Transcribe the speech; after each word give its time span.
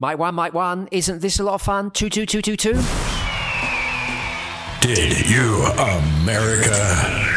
Mic 0.00 0.16
one, 0.16 0.36
mic 0.36 0.54
one. 0.54 0.88
Isn't 0.92 1.22
this 1.22 1.40
a 1.40 1.42
lot 1.42 1.54
of 1.54 1.62
fun? 1.62 1.90
Two, 1.90 2.08
two, 2.08 2.24
two, 2.24 2.40
two, 2.40 2.56
two. 2.56 2.74
Did 4.80 5.28
you, 5.28 5.64
America? 5.74 7.27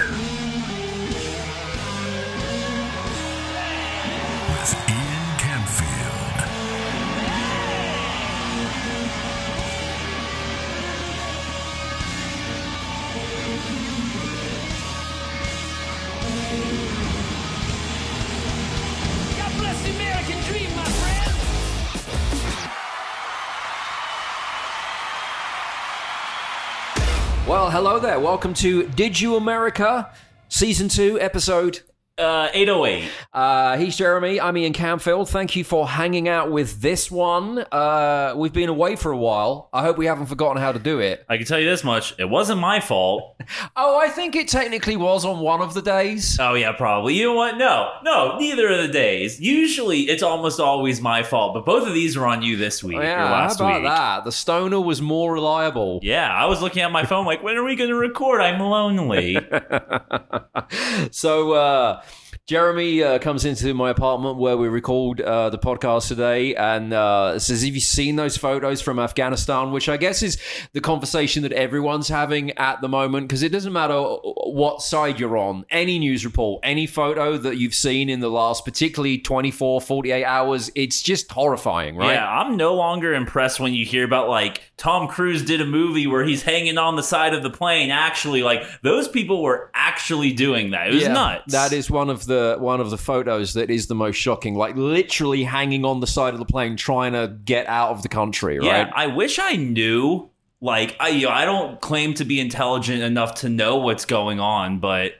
Hello 27.71 27.99
there. 27.99 28.19
Welcome 28.19 28.53
to 28.55 28.83
Did 28.83 29.21
You 29.21 29.37
America? 29.37 30.13
Season 30.49 30.89
2, 30.89 31.21
episode. 31.21 31.79
Uh, 32.17 32.49
808. 32.53 33.09
Uh, 33.33 33.77
he's 33.77 33.95
Jeremy. 33.95 34.39
I'm 34.39 34.55
Ian 34.55 34.73
Camfield. 34.73 35.29
Thank 35.29 35.55
you 35.55 35.63
for 35.63 35.87
hanging 35.87 36.27
out 36.27 36.51
with 36.51 36.79
this 36.81 37.09
one. 37.09 37.65
Uh, 37.71 38.33
we've 38.35 38.53
been 38.53 38.69
away 38.69 38.95
for 38.95 39.11
a 39.11 39.17
while. 39.17 39.69
I 39.73 39.81
hope 39.81 39.97
we 39.97 40.05
haven't 40.05 40.27
forgotten 40.27 40.61
how 40.61 40.71
to 40.71 40.77
do 40.77 40.99
it. 40.99 41.25
I 41.29 41.37
can 41.37 41.47
tell 41.47 41.57
you 41.57 41.67
this 41.67 41.83
much: 41.83 42.13
it 42.19 42.29
wasn't 42.29 42.59
my 42.59 42.79
fault. 42.79 43.35
Oh, 43.75 43.97
I 43.97 44.09
think 44.09 44.35
it 44.35 44.47
technically 44.47 44.95
was 44.95 45.25
on 45.25 45.39
one 45.39 45.61
of 45.61 45.73
the 45.73 45.81
days. 45.81 46.37
Oh 46.39 46.53
yeah, 46.53 46.71
probably. 46.73 47.15
You 47.15 47.25
know 47.27 47.33
what? 47.33 47.57
No, 47.57 47.91
no, 48.03 48.37
neither 48.37 48.69
of 48.69 48.77
the 48.77 48.87
days. 48.87 49.39
Usually, 49.39 50.01
it's 50.01 50.23
almost 50.23 50.59
always 50.59 51.01
my 51.01 51.23
fault, 51.23 51.53
but 51.53 51.65
both 51.65 51.87
of 51.87 51.93
these 51.93 52.17
were 52.17 52.27
on 52.27 52.41
you 52.41 52.57
this 52.57 52.83
week 52.83 52.97
yeah, 52.97 53.23
or 53.23 53.27
how 53.47 53.53
about 53.53 53.81
week. 53.81 53.89
that? 53.89 54.23
The 54.25 54.31
stoner 54.31 54.79
was 54.79 55.01
more 55.01 55.33
reliable. 55.33 55.99
Yeah, 56.03 56.31
I 56.31 56.45
was 56.45 56.61
looking 56.61 56.81
at 56.81 56.91
my 56.91 57.05
phone 57.05 57.25
like, 57.25 57.43
when 57.43 57.57
are 57.57 57.63
we 57.63 57.75
going 57.75 57.89
to 57.89 57.95
record? 57.95 58.41
I'm 58.41 58.59
lonely. 58.59 59.37
so 61.11 61.51
uh, 61.53 62.03
Jeremy 62.47 63.01
uh, 63.03 63.19
comes 63.19 63.45
into 63.45 63.73
my 63.73 63.91
apartment 63.91 64.37
where 64.37 64.57
we 64.57 64.67
record 64.67 65.21
uh, 65.21 65.49
the 65.49 65.59
podcast 65.59 66.07
today 66.07 66.55
and 66.55 66.91
uh, 66.91 67.39
says, 67.39 67.63
"Have 67.63 67.73
you 67.73 67.79
seen 67.79 68.15
those 68.15 68.35
photos 68.35 68.81
from 68.81 68.99
Afghanistan?" 68.99 69.71
Which 69.71 69.87
I 69.87 69.95
guess 69.97 70.21
is 70.21 70.37
the 70.73 70.81
conversation 70.81 71.43
that 71.43 71.53
everyone's 71.53 72.09
having 72.09 72.51
at 72.57 72.81
the 72.81 72.89
moment 72.89 73.27
because 73.27 73.43
it 73.43 73.49
doesn't 73.53 73.71
matter 73.71 73.97
what 74.01 74.81
side 74.81 75.19
you're 75.19 75.37
on. 75.37 75.65
Any 75.69 75.99
news 75.99 76.25
report, 76.25 76.61
any 76.63 76.87
photo 76.87 77.37
that 77.37 77.57
you've 77.57 77.75
seen 77.75 78.09
in 78.09 78.19
the 78.19 78.29
last, 78.29 78.65
particularly 78.65 79.19
24, 79.19 79.79
48 79.79 80.25
hours, 80.25 80.71
it's 80.75 81.01
just 81.01 81.31
horrifying, 81.31 81.95
right? 81.95 82.13
Yeah, 82.15 82.27
I'm 82.27 82.57
no 82.57 82.73
longer 82.73 83.13
impressed 83.13 83.59
when 83.59 83.73
you 83.73 83.85
hear 83.85 84.03
about 84.03 84.27
like 84.27 84.61
Tom 84.77 85.07
Cruise 85.07 85.45
did 85.45 85.61
a 85.61 85.65
movie 85.65 86.07
where 86.07 86.25
he's 86.25 86.41
hanging 86.43 86.77
on 86.77 86.95
the 86.95 87.03
side 87.03 87.33
of 87.33 87.43
the 87.43 87.49
plane. 87.51 87.91
Actually, 87.91 88.43
like 88.43 88.63
those 88.81 89.07
people 89.07 89.41
were 89.41 89.71
actually 89.73 90.33
doing 90.33 90.71
that. 90.71 90.87
It 90.87 90.93
was 90.95 91.03
Yeah, 91.03 91.13
nuts. 91.13 91.53
That 91.53 91.71
is 91.71 91.89
one 91.89 92.09
of 92.09 92.25
the 92.25 92.40
one 92.57 92.81
of 92.81 92.89
the 92.89 92.97
photos 92.97 93.53
that 93.53 93.69
is 93.69 93.87
the 93.87 93.95
most 93.95 94.15
shocking. 94.15 94.55
Like 94.55 94.75
literally 94.75 95.43
hanging 95.43 95.85
on 95.85 95.99
the 95.99 96.07
side 96.07 96.33
of 96.33 96.39
the 96.39 96.45
plane, 96.45 96.77
trying 96.77 97.13
to 97.13 97.27
get 97.45 97.67
out 97.67 97.91
of 97.91 98.01
the 98.03 98.09
country. 98.09 98.59
Right? 98.59 98.65
Yeah, 98.65 98.91
I 98.95 99.07
wish 99.07 99.39
I 99.39 99.55
knew. 99.55 100.29
Like, 100.63 100.95
I 100.99 101.09
you 101.09 101.25
know, 101.25 101.33
I 101.33 101.45
don't 101.45 101.81
claim 101.81 102.13
to 102.15 102.25
be 102.25 102.39
intelligent 102.39 103.01
enough 103.01 103.35
to 103.35 103.49
know 103.49 103.77
what's 103.77 104.05
going 104.05 104.39
on, 104.39 104.79
but 104.79 105.13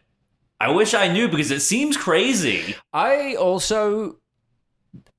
I 0.59 0.69
wish 0.69 0.94
I 0.94 1.11
knew 1.11 1.27
because 1.27 1.49
it 1.49 1.61
seems 1.61 1.97
crazy. 1.97 2.75
I 2.94 3.36
also 3.36 4.17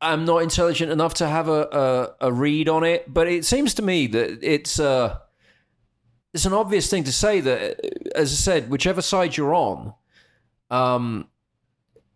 I'm 0.01 0.25
not 0.25 0.39
intelligent 0.39 0.91
enough 0.91 1.15
to 1.15 1.29
have 1.29 1.49
a, 1.49 2.15
a, 2.21 2.29
a 2.29 2.33
read 2.33 2.69
on 2.69 2.85
it, 2.85 3.13
but 3.13 3.29
it 3.29 3.45
seems 3.45 3.75
to 3.75 3.83
me 3.83 4.09
that 4.09 4.43
it's 4.43 4.79
uh, 4.81 5.19
it's 6.35 6.45
an 6.45 6.53
obvious 6.53 6.91
thing 6.91 7.05
to 7.05 7.13
say 7.13 7.41
that, 7.41 7.81
as 8.15 8.33
I 8.33 8.35
said, 8.35 8.71
whichever 8.71 9.03
side 9.03 9.37
you're 9.37 9.55
on, 9.55 9.95
um, 10.71 11.29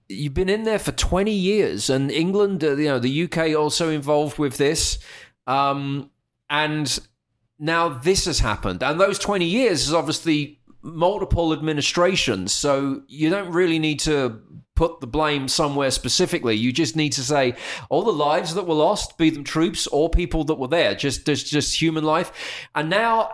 you've 0.09 0.35
been 0.35 0.49
in 0.49 0.65
there 0.65 0.79
for 0.79 0.93
20 0.93 1.31
years, 1.31 1.91
and 1.91 2.11
England, 2.11 2.63
uh, 2.65 2.77
you 2.77 2.87
know, 2.87 2.99
the 2.99 3.25
UK 3.25 3.57
also 3.57 3.91
involved 3.91 4.39
with 4.39 4.57
this, 4.57 4.99
um, 5.47 6.11
and 6.49 6.99
now 7.59 7.89
this 7.89 8.27
has 8.27 8.41
happened, 8.41 8.83
and 8.83 9.01
those 9.01 9.19
20 9.19 9.45
years 9.45 9.89
is 9.89 9.95
obviously 9.95 10.61
multiple 10.83 11.53
administrations, 11.53 12.53
so 12.53 13.03
you 13.09 13.31
don't 13.31 13.53
really 13.53 13.79
need 13.79 14.01
to 14.01 14.41
put 14.77 15.01
the 15.01 15.07
blame 15.07 15.49
somewhere 15.49 15.91
specifically. 15.91 16.55
You 16.55 16.73
just 16.73 16.95
need 16.95 17.11
to 17.15 17.23
say 17.23 17.57
all 17.89 18.05
the 18.05 18.13
lives 18.13 18.55
that 18.55 18.67
were 18.67 18.75
lost, 18.75 19.19
be 19.19 19.31
them 19.31 19.43
troops 19.43 19.89
or 19.89 20.09
people 20.09 20.45
that 20.45 20.55
were 20.55 20.69
there, 20.69 20.95
just 20.95 21.27
just 21.27 21.47
just 21.47 21.81
human 21.81 22.05
life. 22.05 22.31
And 22.75 22.89
now 22.89 23.23
uh, 23.23 23.31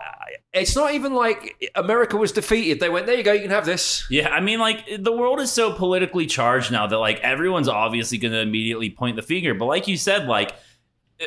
it's 0.53 0.75
not 0.75 0.93
even 0.93 1.13
like 1.13 1.71
America 1.75 2.17
was 2.17 2.31
defeated. 2.31 2.79
They 2.79 2.89
went, 2.89 3.05
there 3.05 3.15
you 3.15 3.23
go, 3.23 3.33
you 3.33 3.41
can 3.41 3.51
have 3.51 3.65
this. 3.65 4.05
Yeah, 4.09 4.29
I 4.29 4.39
mean, 4.39 4.59
like 4.59 4.85
the 4.99 5.11
world 5.11 5.39
is 5.39 5.51
so 5.51 5.73
politically 5.73 6.25
charged 6.25 6.71
now 6.71 6.87
that 6.87 6.97
like 6.97 7.19
everyone's 7.19 7.67
obviously 7.67 8.17
going 8.17 8.31
to 8.31 8.39
immediately 8.39 8.89
point 8.89 9.15
the 9.15 9.21
finger. 9.21 9.53
But 9.53 9.65
like 9.65 9.87
you 9.87 9.97
said, 9.97 10.27
like 10.27 10.53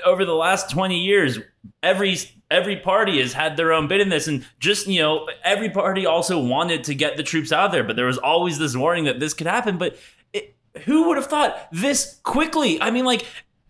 over 0.04 0.24
the 0.24 0.34
last 0.34 0.70
twenty 0.70 1.00
years, 1.00 1.38
every 1.82 2.16
every 2.50 2.76
party 2.76 3.20
has 3.20 3.32
had 3.32 3.56
their 3.56 3.72
own 3.72 3.88
bit 3.88 4.00
in 4.00 4.08
this, 4.08 4.28
and 4.28 4.46
just 4.58 4.86
you 4.86 5.00
know, 5.00 5.28
every 5.44 5.70
party 5.70 6.06
also 6.06 6.38
wanted 6.38 6.84
to 6.84 6.94
get 6.94 7.16
the 7.16 7.22
troops 7.22 7.52
out 7.52 7.72
there, 7.72 7.84
but 7.84 7.96
there 7.96 8.06
was 8.06 8.18
always 8.18 8.58
this 8.58 8.76
warning 8.76 9.04
that 9.04 9.20
this 9.20 9.34
could 9.34 9.46
happen. 9.46 9.78
But 9.78 9.96
it, 10.32 10.54
who 10.84 11.08
would 11.08 11.16
have 11.16 11.26
thought 11.26 11.68
this 11.72 12.20
quickly? 12.22 12.80
I 12.80 12.90
mean, 12.90 13.04
like. 13.04 13.26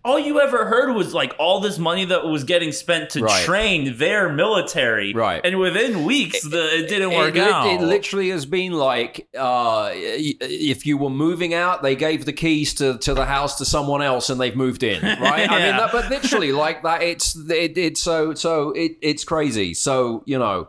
All 0.07 0.21
you 0.21 0.41
ever 0.41 0.67
heard 0.67 0.95
was 0.95 1.13
like 1.13 1.35
all 1.37 1.59
this 1.59 1.79
money 1.79 2.05
that 2.05 2.25
was 2.25 2.45
getting 2.45 2.71
spent 2.71 3.11
to 3.11 3.23
Right. 3.23 3.45
train 3.45 3.99
their 3.99 4.29
military, 4.33 5.13
Right. 5.13 5.41
And 5.45 5.59
within 5.59 6.05
weeks, 6.05 6.43
the, 6.43 6.79
it 6.79 6.89
didn't 6.89 7.11
work 7.11 7.35
it, 7.35 7.43
out. 7.43 7.67
It, 7.67 7.81
literally 7.81 8.31
has 8.31 8.47
been 8.47 8.73
like 8.73 9.27
uh, 9.37 9.91
if 9.93 10.87
you 10.87 10.97
were 10.97 11.11
moving 11.11 11.55
out, 11.55 11.83
they 11.83 11.97
gave 11.97 12.25
the 12.25 12.33
keys 12.33 12.73
to, 12.75 12.99
to 12.99 13.15
the 13.15 13.25
house 13.25 13.59
to 13.59 13.65
someone 13.65 14.01
else, 14.01 14.31
and 14.31 14.41
they've 14.41 14.55
moved 14.55 14.85
in, 14.85 15.03
right? 15.21 15.51
I 15.51 15.59
mean, 15.59 15.77
that, 15.77 15.91
but 15.91 16.09
literally 16.09 16.53
like 16.53 16.85
that. 16.85 17.03
It's 17.03 17.35
it, 17.35 17.77
it's 17.77 18.01
so 18.01 18.33
so 18.35 18.71
it, 18.71 18.93
it's 19.03 19.25
crazy. 19.25 19.75
So 19.75 20.23
you 20.25 20.39
know. 20.39 20.69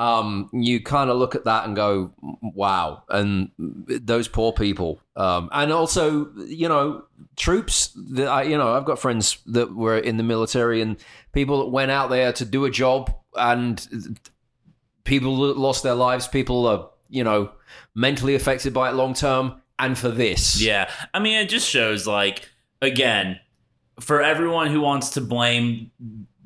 Um, 0.00 0.48
you 0.54 0.80
kind 0.82 1.10
of 1.10 1.18
look 1.18 1.34
at 1.34 1.44
that 1.44 1.66
and 1.66 1.76
go, 1.76 2.12
"Wow!" 2.40 3.02
And 3.10 3.50
those 3.58 4.28
poor 4.28 4.50
people, 4.52 5.02
um, 5.14 5.50
and 5.52 5.70
also, 5.72 6.32
you 6.36 6.68
know, 6.68 7.04
troops. 7.36 7.90
That 8.12 8.28
I, 8.28 8.42
you 8.44 8.56
know, 8.56 8.74
I've 8.74 8.86
got 8.86 8.98
friends 8.98 9.38
that 9.46 9.74
were 9.74 9.98
in 9.98 10.16
the 10.16 10.22
military 10.22 10.80
and 10.80 10.96
people 11.32 11.58
that 11.58 11.70
went 11.70 11.90
out 11.90 12.08
there 12.08 12.32
to 12.32 12.44
do 12.46 12.64
a 12.64 12.70
job, 12.70 13.14
and 13.34 14.18
people 15.04 15.34
lost 15.34 15.82
their 15.82 15.94
lives, 15.94 16.26
people 16.28 16.66
are, 16.66 16.88
you 17.10 17.22
know, 17.24 17.50
mentally 17.94 18.34
affected 18.34 18.72
by 18.72 18.88
it 18.88 18.94
long 18.94 19.12
term, 19.12 19.60
and 19.78 19.98
for 19.98 20.08
this. 20.08 20.62
Yeah. 20.62 20.90
I 21.12 21.18
mean, 21.18 21.36
it 21.36 21.48
just 21.48 21.68
shows, 21.68 22.06
like, 22.06 22.48
again, 22.80 23.38
for 23.98 24.22
everyone 24.22 24.68
who 24.68 24.80
wants 24.80 25.10
to 25.10 25.20
blame 25.20 25.90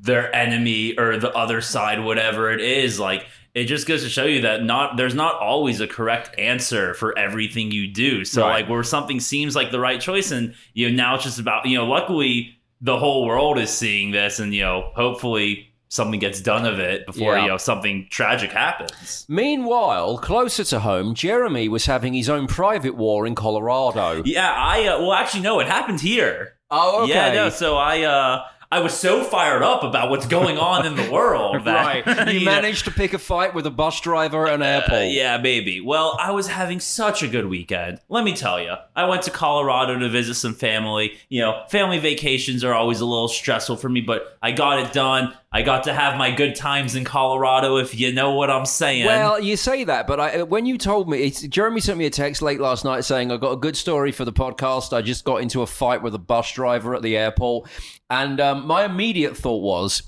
their 0.00 0.34
enemy 0.34 0.98
or 0.98 1.18
the 1.18 1.32
other 1.32 1.60
side, 1.60 2.02
whatever 2.02 2.50
it 2.50 2.60
is, 2.60 2.98
like, 2.98 3.26
it 3.54 3.64
just 3.66 3.86
goes 3.86 4.02
to 4.02 4.08
show 4.08 4.24
you 4.24 4.42
that 4.42 4.64
not 4.64 4.96
there's 4.96 5.14
not 5.14 5.36
always 5.40 5.80
a 5.80 5.86
correct 5.86 6.36
answer 6.38 6.92
for 6.94 7.16
everything 7.18 7.70
you 7.70 7.86
do. 7.86 8.24
So 8.24 8.42
Right. 8.42 8.62
like 8.62 8.68
where 8.68 8.82
something 8.82 9.20
seems 9.20 9.54
like 9.56 9.70
the 9.70 9.80
right 9.80 10.00
choice 10.00 10.30
and 10.32 10.54
you 10.74 10.90
know 10.90 10.96
now 10.96 11.14
it's 11.14 11.24
just 11.24 11.38
about 11.38 11.64
you 11.66 11.76
know 11.78 11.86
luckily 11.86 12.56
the 12.80 12.98
whole 12.98 13.24
world 13.26 13.58
is 13.58 13.70
seeing 13.70 14.10
this 14.10 14.40
and 14.40 14.52
you 14.54 14.62
know 14.62 14.90
hopefully 14.96 15.68
something 15.88 16.18
gets 16.18 16.40
done 16.40 16.66
of 16.66 16.80
it 16.80 17.06
before 17.06 17.36
Yeah. 17.36 17.42
you 17.42 17.48
know 17.48 17.56
something 17.56 18.08
tragic 18.10 18.50
happens. 18.50 19.24
Meanwhile, 19.28 20.18
closer 20.18 20.64
to 20.64 20.80
home, 20.80 21.14
Jeremy 21.14 21.68
was 21.68 21.86
having 21.86 22.14
his 22.14 22.28
own 22.28 22.48
private 22.48 22.96
war 22.96 23.24
in 23.26 23.36
Colorado. 23.36 24.22
Yeah, 24.24 24.52
I 24.52 24.86
uh, 24.88 24.98
well 25.00 25.12
actually 25.12 25.42
no, 25.42 25.60
it 25.60 25.68
happened 25.68 26.00
here. 26.00 26.56
Oh, 26.70 27.04
okay. 27.04 27.12
Yeah, 27.12 27.32
no. 27.34 27.48
So 27.50 27.76
I, 27.76 28.02
uh, 28.02 28.42
I 28.70 28.80
was 28.80 28.94
so 28.94 29.22
fired 29.22 29.62
up 29.62 29.82
about 29.82 30.10
what's 30.10 30.26
going 30.26 30.58
on 30.58 30.86
in 30.86 30.96
the 30.96 31.10
world 31.10 31.64
that 31.64 32.04
Right. 32.04 32.28
You 32.34 32.40
know, 32.40 32.46
managed 32.46 32.84
to 32.86 32.90
pick 32.90 33.12
a 33.12 33.18
fight 33.18 33.54
with 33.54 33.66
a 33.66 33.70
bus 33.70 34.00
driver 34.00 34.46
at 34.46 34.54
an 34.54 34.62
uh, 34.62 34.66
airport. 34.66 35.08
yeah, 35.08 35.38
maybe. 35.38 35.80
Well, 35.80 36.16
I 36.20 36.30
was 36.32 36.48
having 36.48 36.80
such 36.80 37.22
a 37.22 37.28
good 37.28 37.46
weekend. 37.46 38.00
Let 38.08 38.24
me 38.24 38.34
tell 38.34 38.60
you, 38.60 38.74
I 38.96 39.04
went 39.06 39.22
to 39.22 39.30
Colorado 39.30 39.98
to 39.98 40.08
visit 40.08 40.34
some 40.34 40.54
family. 40.54 41.14
You 41.28 41.42
know, 41.42 41.64
family 41.68 41.98
vacations 41.98 42.64
are 42.64 42.74
always 42.74 43.00
a 43.00 43.06
little 43.06 43.28
stressful 43.28 43.76
for 43.76 43.88
me, 43.88 44.00
but 44.00 44.36
I 44.42 44.52
got 44.52 44.78
it 44.80 44.92
done. 44.92 45.34
I 45.54 45.62
got 45.62 45.84
to 45.84 45.94
have 45.94 46.18
my 46.18 46.32
good 46.32 46.56
times 46.56 46.96
in 46.96 47.04
Colorado, 47.04 47.76
if 47.76 47.96
you 47.96 48.12
know 48.12 48.32
what 48.32 48.50
I'm 48.50 48.66
saying. 48.66 49.06
Well, 49.06 49.38
you 49.38 49.56
say 49.56 49.84
that, 49.84 50.08
but 50.08 50.18
I, 50.18 50.42
when 50.42 50.66
you 50.66 50.76
told 50.76 51.08
me, 51.08 51.22
it's, 51.22 51.42
Jeremy 51.42 51.80
sent 51.80 51.96
me 51.96 52.06
a 52.06 52.10
text 52.10 52.42
late 52.42 52.58
last 52.58 52.84
night 52.84 53.02
saying, 53.02 53.30
I 53.30 53.36
got 53.36 53.52
a 53.52 53.56
good 53.56 53.76
story 53.76 54.10
for 54.10 54.24
the 54.24 54.32
podcast. 54.32 54.92
I 54.92 55.00
just 55.00 55.24
got 55.24 55.42
into 55.42 55.62
a 55.62 55.66
fight 55.68 56.02
with 56.02 56.12
a 56.12 56.18
bus 56.18 56.50
driver 56.50 56.96
at 56.96 57.02
the 57.02 57.16
airport. 57.16 57.70
And 58.10 58.40
um, 58.40 58.66
my 58.66 58.84
immediate 58.84 59.36
thought 59.36 59.62
was, 59.62 60.02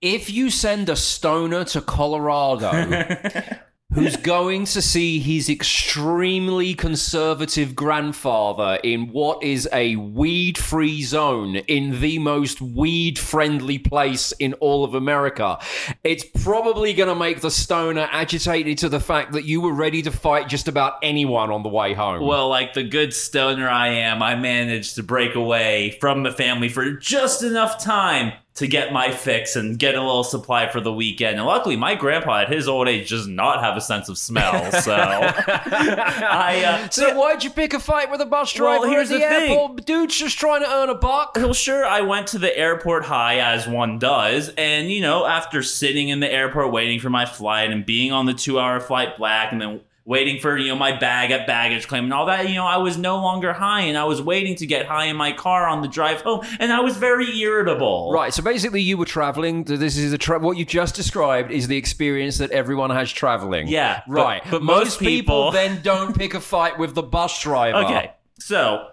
if 0.00 0.28
you 0.28 0.50
send 0.50 0.88
a 0.88 0.96
stoner 0.96 1.62
to 1.66 1.80
Colorado, 1.80 2.72
who's 3.94 4.16
going 4.16 4.64
to 4.64 4.80
see 4.80 5.18
his 5.18 5.50
extremely 5.50 6.74
conservative 6.74 7.74
grandfather 7.74 8.78
in 8.82 9.08
what 9.12 9.42
is 9.42 9.68
a 9.72 9.96
weed 9.96 10.56
free 10.56 11.02
zone 11.02 11.56
in 11.56 12.00
the 12.00 12.18
most 12.18 12.60
weed 12.60 13.18
friendly 13.18 13.78
place 13.78 14.32
in 14.38 14.54
all 14.54 14.84
of 14.84 14.94
America. 14.94 15.58
It's 16.04 16.24
probably 16.42 16.94
going 16.94 17.10
to 17.10 17.14
make 17.14 17.40
the 17.40 17.50
stoner 17.50 18.08
agitated 18.10 18.78
to 18.78 18.88
the 18.88 19.00
fact 19.00 19.32
that 19.32 19.44
you 19.44 19.60
were 19.60 19.74
ready 19.74 20.00
to 20.02 20.10
fight 20.10 20.48
just 20.48 20.68
about 20.68 20.94
anyone 21.02 21.50
on 21.50 21.62
the 21.62 21.68
way 21.68 21.92
home. 21.92 22.26
Well, 22.26 22.48
like 22.48 22.72
the 22.72 22.84
good 22.84 23.12
stoner 23.12 23.68
I 23.68 23.88
am, 23.88 24.22
I 24.22 24.36
managed 24.36 24.94
to 24.96 25.02
break 25.02 25.34
away 25.34 25.98
from 26.00 26.22
the 26.22 26.32
family 26.32 26.68
for 26.70 26.92
just 26.92 27.42
enough 27.42 27.82
time 27.82 28.32
to 28.54 28.66
get 28.66 28.92
my 28.92 29.10
fix 29.10 29.56
and 29.56 29.78
get 29.78 29.94
a 29.94 30.00
little 30.00 30.22
supply 30.24 30.68
for 30.68 30.78
the 30.80 30.92
weekend. 30.92 31.36
And 31.38 31.46
luckily, 31.46 31.74
my 31.74 31.94
grandpa 31.94 32.40
at 32.40 32.52
his 32.52 32.68
old 32.68 32.86
age 32.86 33.08
does 33.08 33.26
not 33.26 33.62
have 33.62 33.78
a 33.78 33.80
sense 33.80 34.10
of 34.10 34.18
smell. 34.18 34.70
So 34.72 34.92
I. 34.94 36.62
Uh, 36.84 36.88
so 36.90 37.18
why'd 37.18 37.42
you 37.44 37.50
pick 37.50 37.72
a 37.74 37.78
fight 37.80 38.10
with 38.10 38.20
a 38.20 38.26
bus 38.26 38.58
Well, 38.58 38.80
driver 38.80 38.92
here's 38.92 39.10
at 39.10 39.14
the, 39.14 39.20
the 39.20 39.28
thing. 39.28 39.50
airport? 39.52 39.86
Dude's 39.86 40.16
just 40.18 40.38
trying 40.38 40.62
to 40.62 40.70
earn 40.70 40.90
a 40.90 40.94
buck. 40.94 41.32
Well, 41.36 41.54
sure, 41.54 41.84
I 41.84 42.02
went 42.02 42.26
to 42.28 42.38
the 42.38 42.56
airport 42.56 43.04
high 43.04 43.38
as 43.38 43.66
one 43.66 43.98
does. 43.98 44.50
And, 44.58 44.90
you 44.90 45.00
know, 45.00 45.24
after 45.26 45.62
sitting 45.62 46.08
in 46.08 46.20
the 46.20 46.30
airport 46.30 46.72
waiting 46.72 47.00
for 47.00 47.10
my 47.10 47.26
flight 47.26 47.70
and 47.70 47.86
being 47.86 48.12
on 48.12 48.26
the 48.26 48.34
two 48.34 48.58
hour 48.60 48.80
flight 48.80 49.16
black, 49.16 49.52
and 49.52 49.60
then 49.60 49.80
waiting 50.04 50.40
for, 50.40 50.56
you 50.58 50.68
know, 50.68 50.76
my 50.76 50.96
bag 50.96 51.30
at 51.30 51.46
baggage 51.46 51.86
claim 51.86 52.04
and 52.04 52.12
all 52.12 52.26
that, 52.26 52.48
you 52.48 52.54
know, 52.56 52.66
I 52.66 52.78
was 52.78 52.98
no 52.98 53.16
longer 53.22 53.52
high 53.52 53.82
and 53.82 53.96
I 53.96 54.04
was 54.04 54.20
waiting 54.20 54.56
to 54.56 54.66
get 54.66 54.86
high 54.86 55.04
in 55.06 55.16
my 55.16 55.32
car 55.32 55.66
on 55.68 55.80
the 55.80 55.88
drive 55.88 56.22
home. 56.22 56.44
And 56.58 56.72
I 56.72 56.80
was 56.80 56.96
very 56.96 57.38
irritable. 57.38 58.10
Right, 58.12 58.34
so 58.34 58.42
basically, 58.42 58.82
you 58.82 58.96
were 58.96 59.04
traveling. 59.04 59.64
This 59.64 59.96
is 59.96 60.10
the 60.10 60.18
tra- 60.18 60.40
what 60.40 60.56
you 60.56 60.64
just 60.64 60.94
described 60.94 61.50
is 61.52 61.68
the 61.68 61.76
experience 61.76 62.38
that 62.38 62.50
everyone 62.50 62.90
has 62.90 63.12
traveling. 63.12 63.68
Yeah, 63.68 64.02
but- 64.08 64.14
right. 64.14 64.42
but 64.50 64.62
most 64.62 64.98
people, 64.98 65.50
people- 65.50 65.50
then 65.52 65.82
don't 65.82 66.16
pick 66.16 66.34
a 66.34 66.40
fight 66.40 66.78
with 66.78 66.94
the 66.94 67.02
bus 67.02 67.40
driver. 67.40 67.78
Okay, 67.82 68.12
so 68.38 68.88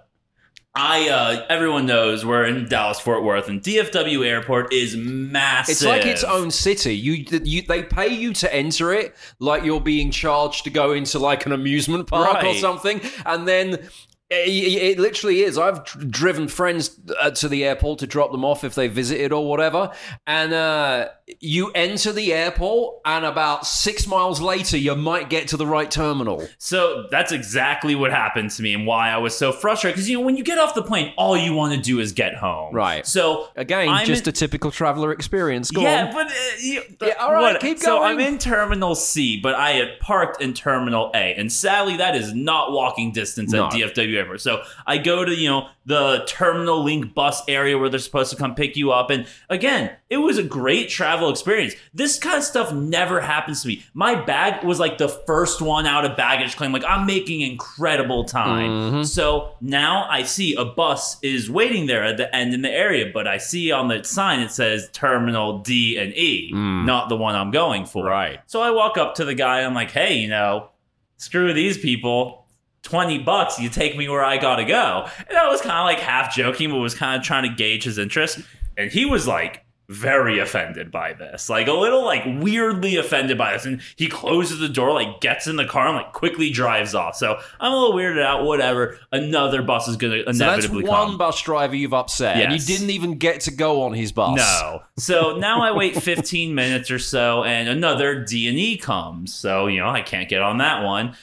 I 0.82 1.10
uh 1.10 1.46
everyone 1.50 1.86
knows 1.86 2.26
we're 2.26 2.46
in 2.46 2.66
Dallas 2.70 3.02
Fort 3.02 3.22
Worth 3.22 3.50
and 3.50 3.62
DFW 3.62 4.26
Airport 4.26 4.72
is 4.72 4.96
massive. 4.96 5.74
It's 5.74 5.84
like 5.84 6.06
its 6.06 6.24
own 6.24 6.52
city. 6.52 6.96
You, 6.96 7.26
you, 7.44 7.64
they 7.64 7.84
pay 7.84 8.08
you 8.08 8.32
to 8.36 8.54
enter 8.54 8.94
it, 8.94 9.14
like 9.40 9.66
you're 9.66 9.82
being 9.82 10.10
charged 10.10 10.64
to 10.64 10.70
go 10.70 10.94
into 10.94 11.20
like 11.20 11.46
an 11.46 11.52
amusement 11.52 12.08
park 12.08 12.44
or 12.46 12.56
something, 12.56 13.02
and 13.26 13.48
then. 13.48 13.90
It, 14.32 14.98
it 14.98 15.00
literally 15.00 15.42
is. 15.42 15.58
I've 15.58 15.84
dr- 15.86 16.12
driven 16.12 16.48
friends 16.48 17.00
uh, 17.20 17.32
to 17.32 17.48
the 17.50 17.66
airport 17.66 18.00
to 18.00 18.08
drop 18.08 18.32
them 18.32 18.46
off 18.46 18.64
if 18.64 18.76
they 18.76 18.88
visited 18.88 19.32
or 19.34 19.50
whatever. 19.50 19.92
And 20.28 20.54
uh, 20.54 21.10
you 21.40 21.72
enter 21.72 22.12
the 22.12 22.32
airport, 22.32 22.98
and 23.06 23.26
about 23.26 23.66
six 23.66 24.06
miles 24.06 24.40
later, 24.40 24.78
you 24.78 24.96
might 24.96 25.32
get 25.32 25.48
to 25.48 25.58
the 25.58 25.66
right 25.66 25.90
terminal. 25.90 26.48
So 26.60 27.08
that's 27.10 27.32
exactly 27.32 27.96
what 27.96 28.12
happened 28.12 28.52
to 28.52 28.62
me 28.62 28.76
and 28.76 28.86
why 28.86 29.10
I 29.10 29.18
was 29.18 29.36
so 29.36 29.52
frustrated. 29.52 29.96
Because 29.96 30.08
you 30.08 30.20
know, 30.20 30.24
when 30.26 30.38
you 30.38 30.44
get 30.44 30.60
off 30.60 30.76
the 30.76 30.84
plane, 30.84 31.12
all 31.18 31.36
you 31.36 31.54
want 31.54 31.74
to 31.74 31.82
do 31.82 32.00
is 32.00 32.12
get 32.12 32.36
home. 32.36 32.76
Right. 32.76 33.08
So 33.08 33.48
Again, 33.56 33.90
I'm 33.90 34.06
just 34.06 34.28
in- 34.28 34.30
a 34.30 34.34
typical 34.34 34.70
traveler 34.70 35.12
experience. 35.12 35.72
Go 35.72 35.82
yeah, 35.82 36.06
on. 36.06 36.14
but 36.14 36.28
uh, 36.28 36.34
you, 36.60 36.84
Yeah, 37.02 37.14
all 37.20 37.34
right, 37.34 37.60
keep 37.60 37.80
So 37.80 37.98
going. 37.98 38.12
I'm 38.12 38.20
in 38.20 38.38
Terminal 38.38 38.94
C, 38.94 39.40
but 39.42 39.56
I 39.56 39.72
had 39.72 40.00
parked 40.00 40.40
in 40.40 40.54
Terminal 40.54 41.10
A, 41.16 41.34
and 41.36 41.52
sadly, 41.52 41.98
that 41.98 42.16
is 42.16 42.32
not 42.36 42.72
walking 42.72 43.12
distance 43.12 43.54
at 43.56 43.72
DFW 43.72 44.19
So 44.38 44.64
I 44.86 44.98
go 44.98 45.26
to 45.26 45.34
you 45.34 45.50
know 45.50 45.70
the 45.86 46.24
Terminal 46.28 46.84
Link 46.84 47.14
bus 47.14 47.42
area 47.48 47.78
where 47.78 47.90
they're 47.90 48.00
supposed 48.00 48.32
to 48.32 48.38
come 48.38 48.56
pick 48.56 48.76
you 48.76 48.92
up, 48.92 49.10
and 49.10 49.28
again, 49.50 49.92
it 50.10 50.18
was 50.18 50.38
a 50.38 50.44
great 50.44 50.90
travel 50.90 51.30
experience. 51.30 51.74
This 51.94 52.18
kind 52.18 52.38
of 52.38 52.44
stuff 52.44 52.74
never 52.74 53.22
happens 53.22 53.62
to 53.62 53.68
me. 53.68 53.84
My 53.94 54.16
bag 54.16 54.64
was 54.64 54.80
like 54.80 54.98
the 54.98 55.10
first 55.10 55.62
one 55.62 55.86
out 55.86 56.06
of 56.06 56.18
baggage 56.18 56.56
claim. 56.56 56.72
Like 56.72 56.86
I'm 56.86 57.06
making 57.06 57.42
incredible 57.42 58.26
time. 58.26 58.70
Mm-hmm. 58.70 59.04
So 59.04 59.56
now 59.62 60.08
I 60.10 60.24
see 60.24 60.56
a 60.56 60.66
bus 60.66 61.18
is 61.22 61.50
waiting 61.50 61.86
there 61.86 62.04
at 62.04 62.18
the 62.18 62.34
end 62.36 62.54
in 62.54 62.62
the 62.62 62.72
area, 62.72 63.12
but 63.14 63.28
I 63.28 63.38
see 63.38 63.72
on 63.72 63.88
the 63.88 64.04
sign 64.04 64.40
it 64.40 64.52
says 64.52 64.90
Terminal 64.94 65.60
D 65.60 65.98
and 65.98 66.14
E, 66.16 66.52
not 66.54 67.10
the 67.10 67.18
one 67.18 67.36
I'm 67.36 67.52
going 67.52 67.86
for. 67.86 68.06
Right. 68.06 68.40
So 68.48 68.62
I 68.62 68.72
walk 68.72 68.98
up 68.98 69.16
to 69.16 69.26
the 69.26 69.36
guy. 69.36 69.62
I'm 69.62 69.74
like, 69.74 69.92
hey, 69.92 70.18
you 70.18 70.28
know, 70.28 70.70
screw 71.18 71.54
these 71.54 71.78
people. 71.78 72.39
20 72.84 73.20
bucks, 73.20 73.60
you 73.60 73.70
take 73.70 73.98
me 73.98 74.08
where 74.10 74.24
I 74.24 74.38
gotta 74.38 74.66
go. 74.66 75.08
And 75.28 75.38
I 75.38 75.48
was 75.50 75.62
kind 75.62 75.78
of 75.78 75.86
like 75.86 76.00
half 76.00 76.34
joking, 76.34 76.70
but 76.70 76.78
was 76.78 76.96
kind 76.96 77.20
of 77.20 77.26
trying 77.26 77.50
to 77.50 77.56
gauge 77.56 77.84
his 77.84 77.98
interest. 77.98 78.40
And 78.78 78.92
he 78.92 79.06
was 79.06 79.28
like, 79.28 79.66
very 79.90 80.38
offended 80.38 80.92
by 80.92 81.14
this, 81.14 81.50
like 81.50 81.68
a 81.68 81.74
little 81.74 82.06
like 82.06 82.24
weirdly 82.44 82.96
offended 82.98 83.40
by 83.40 83.54
this. 83.54 83.66
And 83.66 83.82
he 83.96 84.08
closes 84.08 84.60
the 84.60 84.70
door, 84.70 84.94
like 84.94 85.20
gets 85.20 85.48
in 85.48 85.56
the 85.56 85.66
car 85.66 85.88
and 85.88 85.96
like 85.98 86.14
quickly 86.14 86.52
drives 86.52 86.94
off. 86.94 87.16
So 87.16 87.40
I'm 87.60 87.72
a 87.72 87.76
little 87.76 87.96
weirded 87.96 88.24
out. 88.24 88.46
Whatever. 88.46 89.00
Another 89.12 89.64
bus 89.64 89.88
is 89.88 89.98
gonna 89.98 90.20
So 90.20 90.26
that's 90.26 90.40
inevitably 90.40 90.84
one 90.84 91.08
come. 91.08 91.18
bus 91.18 91.42
driver 91.42 91.76
you've 91.76 91.96
upset, 91.96 92.38
and 92.38 92.54
you 92.54 92.60
didn't 92.60 92.92
even 92.92 93.18
get 93.18 93.42
to 93.42 93.52
go 93.52 93.82
on 93.82 93.94
his 93.94 94.12
bus. 94.12 94.38
No. 94.38 94.84
So 94.98 95.38
now 95.38 95.64
I 95.64 95.72
wait 95.72 96.00
15 96.00 96.54
minutes 96.54 96.92
or 96.92 97.00
so, 97.00 97.44
and 97.44 97.68
another 97.68 98.24
D 98.24 98.48
and 98.48 98.60
E 98.60 98.78
comes. 98.78 99.34
So 99.34 99.66
you 99.66 99.80
know 99.80 99.90
I 99.90 100.04
can't 100.04 100.30
get 100.30 100.44
on 100.44 100.60
that 100.60 100.84
one. 100.84 101.16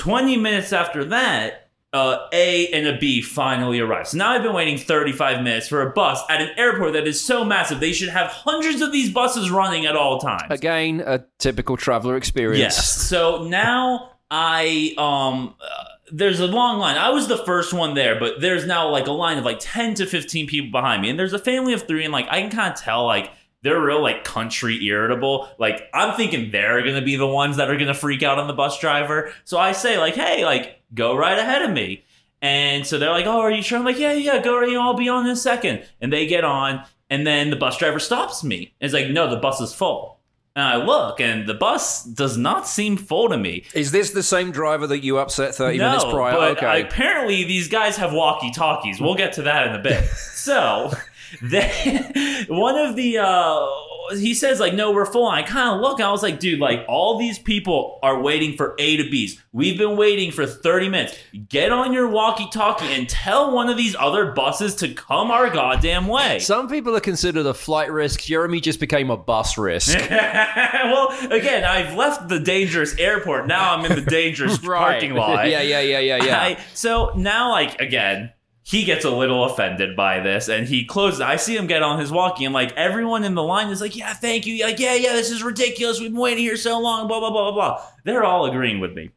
20 0.00 0.38
minutes 0.38 0.72
after 0.72 1.04
that, 1.04 1.68
uh, 1.92 2.26
A 2.32 2.68
and 2.68 2.86
a 2.86 2.96
B 2.96 3.20
finally 3.20 3.80
arrive. 3.80 4.08
So 4.08 4.16
now 4.16 4.30
I've 4.30 4.42
been 4.42 4.54
waiting 4.54 4.78
35 4.78 5.42
minutes 5.42 5.68
for 5.68 5.82
a 5.82 5.90
bus 5.90 6.22
at 6.30 6.40
an 6.40 6.48
airport 6.56 6.94
that 6.94 7.06
is 7.06 7.20
so 7.20 7.44
massive. 7.44 7.80
They 7.80 7.92
should 7.92 8.08
have 8.08 8.28
hundreds 8.28 8.80
of 8.80 8.92
these 8.92 9.10
buses 9.10 9.50
running 9.50 9.84
at 9.84 9.96
all 9.96 10.18
times. 10.18 10.44
Again, 10.48 11.02
a 11.04 11.24
typical 11.38 11.76
traveler 11.76 12.16
experience. 12.16 12.60
Yes. 12.60 12.88
So 12.88 13.44
now 13.44 14.12
I 14.30 14.94
um 14.96 15.54
uh, 15.60 15.84
there's 16.10 16.40
a 16.40 16.46
long 16.46 16.78
line. 16.78 16.96
I 16.96 17.10
was 17.10 17.28
the 17.28 17.38
first 17.44 17.74
one 17.74 17.92
there, 17.94 18.18
but 18.18 18.40
there's 18.40 18.66
now 18.66 18.88
like 18.88 19.06
a 19.06 19.12
line 19.12 19.36
of 19.36 19.44
like 19.44 19.58
10 19.60 19.94
to 19.96 20.06
15 20.06 20.46
people 20.46 20.70
behind 20.70 21.02
me. 21.02 21.10
And 21.10 21.18
there's 21.18 21.34
a 21.34 21.38
family 21.38 21.74
of 21.74 21.82
3 21.82 22.04
and 22.04 22.12
like 22.12 22.26
I 22.30 22.40
can 22.40 22.50
kind 22.50 22.72
of 22.72 22.80
tell 22.80 23.04
like 23.04 23.30
they're 23.62 23.80
real 23.80 24.02
like 24.02 24.24
country 24.24 24.84
irritable. 24.84 25.48
Like 25.58 25.88
I'm 25.92 26.16
thinking 26.16 26.50
they're 26.50 26.82
going 26.82 26.94
to 26.94 27.02
be 27.02 27.16
the 27.16 27.26
ones 27.26 27.56
that 27.56 27.70
are 27.70 27.76
going 27.76 27.88
to 27.88 27.94
freak 27.94 28.22
out 28.22 28.38
on 28.38 28.46
the 28.46 28.54
bus 28.54 28.78
driver. 28.80 29.32
So 29.44 29.58
I 29.58 29.72
say 29.72 29.98
like, 29.98 30.14
"Hey, 30.14 30.44
like 30.44 30.80
go 30.94 31.16
right 31.16 31.38
ahead 31.38 31.62
of 31.62 31.70
me." 31.70 32.04
And 32.42 32.86
so 32.86 32.98
they're 32.98 33.10
like, 33.10 33.26
"Oh, 33.26 33.40
are 33.40 33.50
you 33.50 33.62
sure?" 33.62 33.78
I'm 33.78 33.84
like, 33.84 33.98
"Yeah, 33.98 34.12
yeah, 34.12 34.42
go 34.42 34.58
right. 34.58 34.68
You 34.68 34.74
know, 34.74 34.82
I'll 34.82 34.94
be 34.94 35.08
on 35.08 35.26
in 35.26 35.32
a 35.32 35.36
second. 35.36 35.84
And 36.00 36.12
they 36.12 36.26
get 36.26 36.44
on, 36.44 36.84
and 37.10 37.26
then 37.26 37.50
the 37.50 37.56
bus 37.56 37.76
driver 37.76 37.98
stops 37.98 38.42
me. 38.42 38.74
And 38.80 38.86
it's 38.86 38.94
like, 38.94 39.10
"No, 39.10 39.28
the 39.28 39.36
bus 39.36 39.60
is 39.60 39.74
full." 39.74 40.20
And 40.56 40.64
I 40.64 40.84
look, 40.84 41.20
and 41.20 41.48
the 41.48 41.54
bus 41.54 42.02
does 42.04 42.36
not 42.36 42.66
seem 42.66 42.96
full 42.96 43.28
to 43.28 43.38
me. 43.38 43.64
Is 43.72 43.92
this 43.92 44.10
the 44.10 44.22
same 44.22 44.50
driver 44.50 44.86
that 44.88 44.98
you 44.98 45.18
upset 45.18 45.54
30 45.54 45.78
no, 45.78 45.88
minutes 45.88 46.04
prior? 46.04 46.32
but 46.32 46.56
okay. 46.58 46.82
apparently 46.82 47.44
these 47.44 47.68
guys 47.68 47.96
have 47.98 48.12
walkie 48.12 48.50
talkies. 48.50 49.00
We'll 49.00 49.14
get 49.14 49.34
to 49.34 49.42
that 49.42 49.68
in 49.68 49.74
a 49.76 49.78
bit. 49.78 50.04
so, 50.34 50.90
they, 51.42 52.44
one 52.48 52.76
of 52.76 52.96
the 52.96 53.18
uh, 53.18 53.66
he 54.16 54.34
says 54.34 54.60
like, 54.60 54.74
"No, 54.74 54.90
we're 54.92 55.06
full." 55.06 55.30
And 55.30 55.44
I 55.44 55.46
kind 55.46 55.74
of 55.74 55.80
look. 55.80 56.00
I 56.00 56.10
was 56.10 56.22
like, 56.22 56.40
"Dude, 56.40 56.58
like 56.58 56.84
all 56.88 57.18
these 57.18 57.38
people 57.38 57.98
are 58.02 58.20
waiting 58.20 58.56
for 58.56 58.74
A 58.78 58.96
to 58.96 59.10
B's. 59.10 59.40
We've 59.52 59.78
been 59.78 59.96
waiting 59.96 60.32
for 60.32 60.46
thirty 60.46 60.88
minutes. 60.88 61.16
Get 61.48 61.72
on 61.72 61.92
your 61.92 62.08
walkie-talkie 62.08 62.86
and 62.86 63.08
tell 63.08 63.54
one 63.54 63.68
of 63.68 63.76
these 63.76 63.96
other 63.98 64.32
buses 64.32 64.74
to 64.76 64.92
come 64.92 65.30
our 65.30 65.50
goddamn 65.50 66.06
way." 66.06 66.38
Some 66.38 66.68
people 66.68 66.96
are 66.96 67.00
considered 67.00 67.46
a 67.46 67.54
flight 67.54 67.90
risk. 67.90 68.22
Jeremy 68.22 68.60
just 68.60 68.80
became 68.80 69.10
a 69.10 69.16
bus 69.16 69.56
risk. 69.58 69.98
well, 70.10 71.14
again, 71.30 71.64
I've 71.64 71.94
left 71.94 72.28
the 72.28 72.40
dangerous 72.40 72.96
airport. 72.98 73.46
Now 73.46 73.76
I'm 73.76 73.84
in 73.84 73.96
the 74.02 74.10
dangerous 74.10 74.58
parking 74.62 75.14
lot. 75.14 75.48
yeah, 75.48 75.60
yeah, 75.62 75.80
yeah, 75.80 75.98
yeah, 75.98 76.24
yeah. 76.24 76.40
I, 76.40 76.58
so 76.74 77.12
now, 77.16 77.50
like 77.50 77.80
again, 77.80 78.32
he 78.62 78.84
gets 78.84 79.04
a 79.04 79.10
little 79.10 79.44
offended 79.44 79.96
by 79.96 80.20
this, 80.20 80.48
and 80.48 80.68
he 80.68 80.84
closes. 80.84 81.20
I 81.20 81.36
see 81.36 81.56
him 81.56 81.66
get 81.66 81.82
on 81.82 81.98
his 81.98 82.12
walkie, 82.12 82.44
and 82.44 82.54
like 82.54 82.72
everyone 82.72 83.24
in 83.24 83.34
the 83.34 83.42
line 83.42 83.68
is 83.68 83.80
like, 83.80 83.96
"Yeah, 83.96 84.12
thank 84.12 84.46
you." 84.46 84.62
Like, 84.64 84.78
yeah, 84.78 84.94
yeah, 84.94 85.12
this 85.12 85.30
is 85.30 85.42
ridiculous. 85.42 86.00
We've 86.00 86.12
been 86.12 86.20
waiting 86.20 86.44
here 86.44 86.56
so 86.56 86.78
long. 86.78 87.08
Blah 87.08 87.20
blah 87.20 87.30
blah 87.30 87.50
blah 87.50 87.52
blah. 87.52 87.86
They're 88.04 88.24
all 88.24 88.46
agreeing 88.46 88.80
with 88.80 88.92
me. 88.92 89.10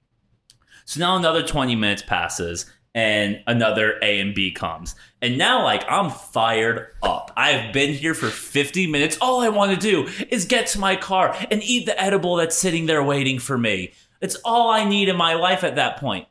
So 0.85 0.99
now 0.99 1.15
another 1.17 1.45
twenty 1.45 1.75
minutes 1.75 2.01
passes, 2.01 2.65
and 2.95 3.41
another 3.47 3.99
A 4.01 4.19
and 4.19 4.33
B 4.33 4.51
comes. 4.51 4.95
And 5.21 5.37
now, 5.37 5.63
like, 5.63 5.83
I'm 5.89 6.09
fired 6.09 6.87
up. 7.01 7.31
I've 7.35 7.73
been 7.73 7.93
here 7.93 8.13
for 8.13 8.27
50 8.27 8.87
minutes. 8.87 9.17
All 9.21 9.41
I 9.41 9.49
want 9.49 9.71
to 9.71 9.77
do 9.77 10.09
is 10.29 10.45
get 10.45 10.67
to 10.67 10.79
my 10.79 10.95
car 10.95 11.35
and 11.49 11.63
eat 11.63 11.85
the 11.85 11.99
edible 11.99 12.35
that's 12.35 12.57
sitting 12.57 12.85
there 12.85 13.01
waiting 13.01 13.39
for 13.39 13.57
me. 13.57 13.93
It's 14.21 14.35
all 14.45 14.69
I 14.69 14.85
need 14.85 15.09
in 15.09 15.15
my 15.15 15.33
life 15.33 15.63
at 15.63 15.75
that 15.75 15.97
point. 15.97 16.27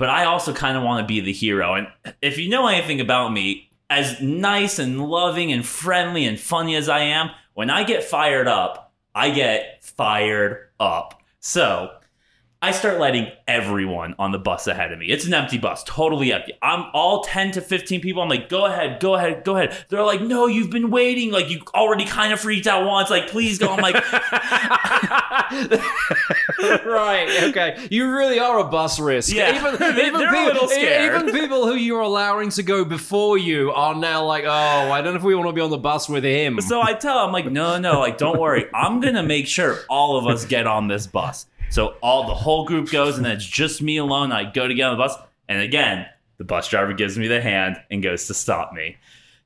But 0.00 0.08
I 0.08 0.24
also 0.24 0.54
kind 0.54 0.78
of 0.78 0.82
want 0.82 1.06
to 1.06 1.06
be 1.06 1.20
the 1.20 1.30
hero. 1.30 1.74
And 1.74 1.86
if 2.22 2.38
you 2.38 2.48
know 2.48 2.66
anything 2.66 3.02
about 3.02 3.34
me, 3.34 3.70
as 3.90 4.18
nice 4.18 4.78
and 4.78 4.98
loving 4.98 5.52
and 5.52 5.64
friendly 5.64 6.24
and 6.24 6.40
funny 6.40 6.74
as 6.74 6.88
I 6.88 7.00
am, 7.00 7.28
when 7.52 7.68
I 7.68 7.84
get 7.84 8.02
fired 8.02 8.48
up, 8.48 8.94
I 9.14 9.28
get 9.28 9.84
fired 9.84 10.70
up. 10.80 11.22
So 11.40 11.90
I 12.62 12.72
start 12.72 12.98
letting 12.98 13.28
everyone 13.48 14.14
on 14.18 14.32
the 14.32 14.38
bus 14.38 14.66
ahead 14.66 14.92
of 14.92 14.98
me. 14.98 15.06
It's 15.06 15.26
an 15.26 15.32
empty 15.32 15.56
bus, 15.56 15.82
totally 15.84 16.30
empty. 16.30 16.52
I'm 16.60 16.86
all 16.92 17.22
10 17.22 17.52
to 17.52 17.60
15 17.62 18.02
people. 18.02 18.22
I'm 18.22 18.28
like, 18.28 18.48
go 18.48 18.66
ahead, 18.66 19.00
go 19.00 19.14
ahead, 19.14 19.44
go 19.44 19.56
ahead. 19.56 19.76
They're 19.88 20.02
like, 20.02 20.20
no, 20.20 20.46
you've 20.46 20.70
been 20.70 20.90
waiting. 20.90 21.30
Like, 21.30 21.48
you 21.48 21.60
already 21.74 22.04
kind 22.04 22.34
of 22.34 22.40
freaked 22.40 22.66
out 22.66 22.86
once. 22.86 23.08
Like, 23.08 23.28
please 23.28 23.58
go. 23.58 23.68
I'm 23.68 23.80
like, 23.80 23.96
right. 26.84 27.28
Okay. 27.48 27.88
You 27.90 28.10
really 28.10 28.38
are 28.38 28.58
a 28.58 28.64
bus 28.64 28.98
risk. 28.98 29.34
Yeah. 29.34 29.56
Even, 29.56 29.74
even, 29.98 30.28
people, 30.28 30.72
even 30.72 31.32
people 31.32 31.66
who 31.66 31.74
you're 31.74 32.00
allowing 32.00 32.50
to 32.50 32.62
go 32.62 32.84
before 32.84 33.38
you 33.38 33.70
are 33.72 33.94
now 33.94 34.24
like, 34.24 34.44
oh, 34.44 34.50
I 34.90 35.00
don't 35.00 35.14
know 35.14 35.18
if 35.18 35.24
we 35.24 35.34
want 35.34 35.48
to 35.48 35.52
be 35.52 35.60
on 35.60 35.70
the 35.70 35.78
bus 35.78 36.08
with 36.08 36.24
him. 36.24 36.60
So 36.60 36.80
I 36.82 36.94
tell 36.94 37.24
him 37.24 37.32
like, 37.32 37.50
no, 37.50 37.78
no, 37.78 38.00
like 38.00 38.18
don't 38.18 38.38
worry. 38.38 38.66
I'm 38.74 39.00
gonna 39.00 39.22
make 39.22 39.46
sure 39.46 39.78
all 39.88 40.16
of 40.16 40.26
us 40.26 40.44
get 40.44 40.66
on 40.66 40.88
this 40.88 41.06
bus. 41.06 41.46
So 41.70 41.94
all 42.02 42.26
the 42.26 42.34
whole 42.34 42.64
group 42.64 42.90
goes, 42.90 43.16
and 43.16 43.24
then 43.24 43.36
it's 43.36 43.46
just 43.46 43.80
me 43.80 43.98
alone. 43.98 44.32
I 44.32 44.50
go 44.50 44.66
to 44.66 44.74
get 44.74 44.88
on 44.88 44.98
the 44.98 45.02
bus, 45.04 45.16
and 45.48 45.62
again, 45.62 46.06
the 46.38 46.44
bus 46.44 46.68
driver 46.68 46.92
gives 46.92 47.16
me 47.16 47.28
the 47.28 47.40
hand 47.40 47.76
and 47.90 48.02
goes 48.02 48.26
to 48.26 48.34
stop 48.34 48.72
me. 48.72 48.96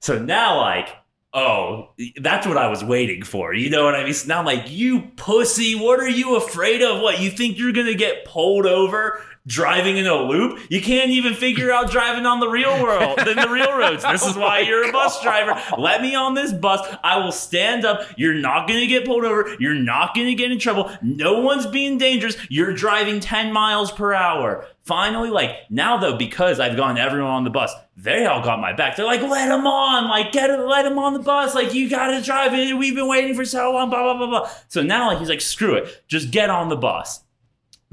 So 0.00 0.18
now, 0.18 0.58
like, 0.60 0.88
oh, 1.34 1.90
that's 2.16 2.46
what 2.46 2.56
I 2.56 2.68
was 2.68 2.84
waiting 2.84 3.24
for. 3.24 3.52
You 3.52 3.68
know 3.68 3.84
what 3.84 3.94
I 3.94 4.04
mean? 4.04 4.14
So 4.14 4.28
now 4.28 4.38
I'm 4.38 4.44
like, 4.46 4.70
you 4.70 5.02
pussy, 5.16 5.74
what 5.74 5.98
are 6.00 6.08
you 6.08 6.36
afraid 6.36 6.80
of? 6.80 7.00
What 7.00 7.20
you 7.20 7.30
think 7.30 7.58
you're 7.58 7.72
gonna 7.72 7.94
get 7.94 8.24
pulled 8.24 8.66
over? 8.66 9.20
Driving 9.46 9.98
in 9.98 10.06
a 10.06 10.14
loop, 10.14 10.58
you 10.70 10.80
can't 10.80 11.10
even 11.10 11.34
figure 11.34 11.70
out 11.70 11.90
driving 11.90 12.24
on 12.24 12.40
the 12.40 12.48
real 12.48 12.82
world, 12.82 13.18
than 13.18 13.36
the 13.36 13.48
real 13.48 13.76
roads. 13.76 14.02
This 14.14 14.24
oh 14.24 14.30
is 14.30 14.36
why 14.36 14.60
you're 14.60 14.88
a 14.88 14.92
bus 14.92 15.20
driver. 15.22 15.60
Let 15.76 16.00
me 16.00 16.14
on 16.14 16.34
this 16.34 16.52
bus. 16.52 16.80
I 17.02 17.18
will 17.18 17.32
stand 17.32 17.84
up. 17.84 18.06
You're 18.16 18.34
not 18.34 18.68
gonna 18.68 18.86
get 18.86 19.04
pulled 19.04 19.24
over. 19.24 19.54
You're 19.58 19.74
not 19.74 20.14
gonna 20.14 20.34
get 20.34 20.50
in 20.50 20.58
trouble. 20.58 20.90
No 21.02 21.40
one's 21.40 21.66
being 21.66 21.98
dangerous. 21.98 22.36
You're 22.48 22.72
driving 22.72 23.20
10 23.20 23.52
miles 23.52 23.92
per 23.92 24.14
hour. 24.14 24.66
Finally, 24.84 25.30
like 25.30 25.50
now 25.68 25.98
though, 25.98 26.16
because 26.16 26.60
I've 26.60 26.76
gotten 26.76 26.96
everyone 26.96 27.30
on 27.30 27.44
the 27.44 27.50
bus, 27.50 27.74
they 27.96 28.24
all 28.26 28.42
got 28.42 28.60
my 28.60 28.72
back. 28.72 28.96
They're 28.96 29.06
like, 29.06 29.22
"Let 29.22 29.50
him 29.50 29.66
on! 29.66 30.08
Like, 30.08 30.32
get 30.32 30.50
it, 30.50 30.60
let 30.60 30.86
him 30.86 30.98
on 30.98 31.14
the 31.14 31.20
bus! 31.20 31.54
Like, 31.54 31.74
you 31.74 31.88
gotta 31.88 32.22
drive 32.22 32.54
it. 32.54 32.76
We've 32.76 32.94
been 32.94 33.08
waiting 33.08 33.34
for 33.34 33.44
so 33.44 33.72
long." 33.72 33.90
Blah 33.90 34.02
blah 34.02 34.16
blah 34.16 34.26
blah. 34.26 34.50
So 34.68 34.82
now, 34.82 35.08
like, 35.08 35.18
he's 35.18 35.28
like, 35.28 35.40
"Screw 35.40 35.74
it, 35.74 36.02
just 36.06 36.30
get 36.30 36.50
on 36.50 36.68
the 36.68 36.76
bus." 36.76 37.23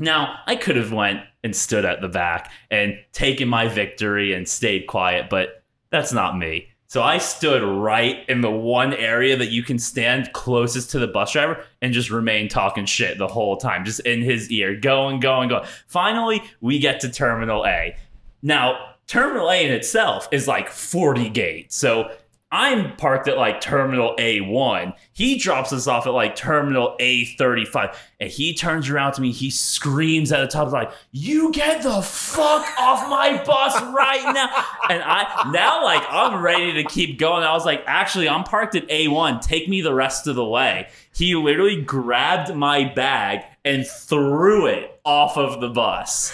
Now, 0.02 0.40
I 0.48 0.56
could 0.56 0.78
have 0.78 0.92
went 0.92 1.22
and 1.44 1.56
stood 1.56 1.86
at 1.86 2.02
the 2.02 2.10
back 2.10 2.52
and 2.72 2.98
taken 3.14 3.48
my 3.48 3.68
victory 3.68 4.34
and 4.34 4.50
stayed 4.50 4.88
quiet, 4.88 5.30
but 5.30 5.64
that's 5.92 6.12
not 6.12 6.40
me. 6.40 6.70
So 6.88 7.04
I 7.04 7.20
stood 7.20 7.62
right 7.64 8.28
in 8.28 8.42
the 8.42 8.50
one 8.50 8.94
area 8.96 9.38
that 9.38 9.52
you 9.52 9.62
can 9.62 9.78
stand 9.78 10.34
closest 10.34 10.90
to 10.92 11.00
the 11.00 11.08
bus 11.08 11.32
driver 11.34 11.64
and 11.84 11.94
just 11.94 12.10
remain 12.10 12.50
talking 12.50 12.86
shit 12.86 13.20
the 13.20 13.28
whole 13.28 13.58
time, 13.58 13.86
just 13.86 14.00
in 14.00 14.24
his 14.24 14.50
ear, 14.50 14.76
going, 14.76 15.20
going, 15.20 15.50
going. 15.50 15.66
Finally, 15.86 16.42
we 16.62 16.80
get 16.80 17.00
to 17.02 17.10
Terminal 17.10 17.66
A. 17.68 17.96
Now, 18.42 18.96
Terminal 19.06 19.52
A 19.52 19.64
in 19.64 19.72
itself 19.72 20.28
is 20.32 20.48
like 20.48 20.68
40 20.68 21.30
gates. 21.30 21.76
So 21.76 22.10
I'm 22.52 22.98
parked 22.98 23.30
at 23.30 23.38
like 23.38 23.62
Terminal 23.62 24.14
A1. 24.18 24.94
He 25.14 25.38
drops 25.38 25.72
us 25.72 25.88
off 25.88 26.06
at 26.06 26.14
like 26.14 26.36
Terminal 26.36 26.96
A35. 27.00 27.96
And 28.20 28.30
he 28.30 28.54
turns 28.54 28.90
around 28.90 29.14
to 29.14 29.22
me. 29.22 29.32
He 29.32 29.50
screams 29.50 30.34
at 30.34 30.42
the 30.42 30.48
top 30.48 30.68
of 30.68 30.74
like, 30.74 30.92
You 31.12 31.52
get 31.54 31.82
the 31.82 32.02
fuck 32.02 32.68
off 32.78 33.10
my 33.10 33.42
bus 33.46 33.82
right 33.94 34.34
now. 34.34 34.50
And 34.90 35.02
I 35.02 35.50
now 35.52 35.84
like 35.84 36.04
I'm 36.10 36.42
ready 36.42 36.74
to 36.74 36.84
keep 36.84 37.18
going. 37.18 37.44
I 37.44 37.54
was 37.54 37.66
like, 37.66 37.84
actually, 37.88 38.28
I'm 38.28 38.44
parked 38.44 38.76
at 38.76 38.88
A1. 38.90 39.42
Take 39.42 39.70
me 39.70 39.82
the 39.82 39.94
rest 39.94 40.28
of 40.28 40.36
the 40.36 40.46
way. 40.46 40.90
He 41.16 41.36
literally 41.36 41.82
grabbed 41.82 42.54
my 42.54 42.84
bag 42.84 43.46
and 43.64 43.86
threw 43.88 44.66
it 44.66 45.00
off 45.06 45.38
of 45.38 45.62
the 45.62 45.70
bus. 45.70 46.34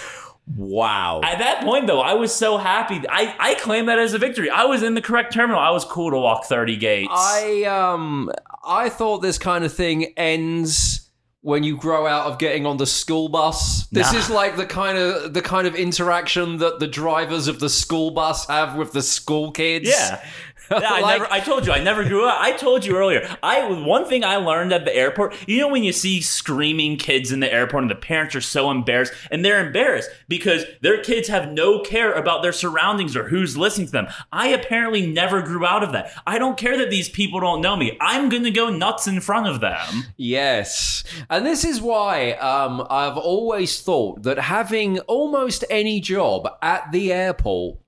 Wow. 0.55 1.21
At 1.23 1.39
that 1.39 1.63
point, 1.63 1.87
though, 1.87 2.01
I 2.01 2.13
was 2.13 2.33
so 2.33 2.57
happy. 2.57 3.01
I, 3.09 3.35
I 3.39 3.55
claim 3.55 3.87
that 3.87 3.99
as 3.99 4.13
a 4.13 4.17
victory. 4.17 4.49
I 4.49 4.65
was 4.65 4.83
in 4.83 4.93
the 4.93 5.01
correct 5.01 5.33
terminal. 5.33 5.59
I 5.59 5.71
was 5.71 5.83
cool 5.85 6.11
to 6.11 6.17
walk 6.17 6.45
30 6.45 6.77
gates. 6.77 7.11
I 7.13 7.63
um 7.63 8.31
I 8.65 8.89
thought 8.89 9.19
this 9.19 9.37
kind 9.37 9.63
of 9.65 9.73
thing 9.73 10.13
ends 10.17 11.03
when 11.41 11.63
you 11.63 11.77
grow 11.77 12.05
out 12.07 12.25
of 12.29 12.39
getting 12.39 12.65
on 12.65 12.75
the 12.77 12.85
school 12.85 13.29
bus. 13.29 13.87
This 13.87 14.11
Nah. 14.11 14.19
is 14.19 14.29
like 14.29 14.57
the 14.57 14.65
kind 14.65 14.97
of 14.97 15.33
the 15.33 15.41
kind 15.41 15.65
of 15.67 15.75
interaction 15.75 16.57
that 16.57 16.79
the 16.79 16.87
drivers 16.87 17.47
of 17.47 17.59
the 17.59 17.69
school 17.69 18.11
bus 18.11 18.47
have 18.47 18.75
with 18.75 18.91
the 18.91 19.01
school 19.01 19.51
kids. 19.51 19.87
yeah. 19.87 20.21
Yeah, 20.71 20.79
I 20.83 21.01
Like- 21.01 21.19
never. 21.21 21.33
I 21.33 21.39
told 21.39 21.65
you, 21.65 21.74
I 21.74 21.83
never 21.83 22.03
grew 22.03 22.25
up. 22.27 22.38
I 22.39 22.51
told 22.53 22.86
you 22.86 22.95
earlier. 22.97 23.27
I 23.43 23.67
one 23.81 24.05
thing 24.05 24.24
I 24.24 24.38
learned 24.38 24.74
at 24.74 24.86
the 24.86 24.95
airport. 24.95 25.36
You 25.47 25.62
know 25.62 25.67
when 25.69 25.83
you 25.83 25.91
see 25.93 26.21
screaming 26.21 26.97
kids 26.97 27.31
in 27.31 27.39
the 27.39 27.51
airport 27.51 27.83
and 27.83 27.91
the 27.91 27.95
parents 27.95 28.36
are 28.36 28.41
so 28.41 28.69
embarrassed, 28.71 29.13
and 29.31 29.43
they're 29.43 29.65
embarrassed 29.65 30.09
because 30.27 30.65
their 30.81 31.01
kids 31.01 31.27
have 31.27 31.51
no 31.51 31.79
care 31.81 32.12
about 32.13 32.41
their 32.41 32.51
surroundings 32.51 33.15
or 33.15 33.27
who's 33.29 33.57
listening 33.57 33.88
to 33.88 33.91
them. 33.93 34.07
I 34.31 34.50
apparently 34.50 35.05
never 35.07 35.41
grew 35.41 35.65
out 35.65 35.83
of 35.83 35.91
that. 35.93 36.12
I 36.25 36.38
don't 36.39 36.57
care 36.57 36.77
that 36.77 36.89
these 36.89 37.09
people 37.09 37.39
don't 37.39 37.62
know 37.62 37.75
me. 37.75 37.97
I'm 38.01 38.29
gonna 38.29 38.51
go 38.51 38.69
nuts 38.69 39.07
in 39.07 39.21
front 39.21 39.47
of 39.47 39.59
them. 39.62 40.05
Yes. 40.17 41.03
And 41.29 41.45
this 41.45 41.63
is 41.63 41.81
why 41.81 42.31
um, 42.33 42.86
I've 42.89 43.17
always 43.17 43.81
thought 43.81 44.24
that 44.24 44.38
having 44.39 45.00
almost 45.01 45.63
any 45.69 46.00
job 46.00 46.47
at 46.62 46.91
the 46.91 47.12
airport 47.13 47.79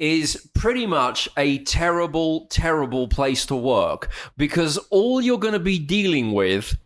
is 0.00 0.48
pretty 0.54 0.86
much 0.86 1.28
a 1.36 1.58
terrible, 1.58 2.46
terrible 2.46 3.06
place 3.06 3.46
to 3.46 3.54
work 3.54 4.10
because 4.36 4.78
all 4.90 5.20
you're 5.20 5.38
going 5.38 5.52
to 5.52 5.60
be 5.60 5.78
dealing 5.78 6.32
with 6.32 6.76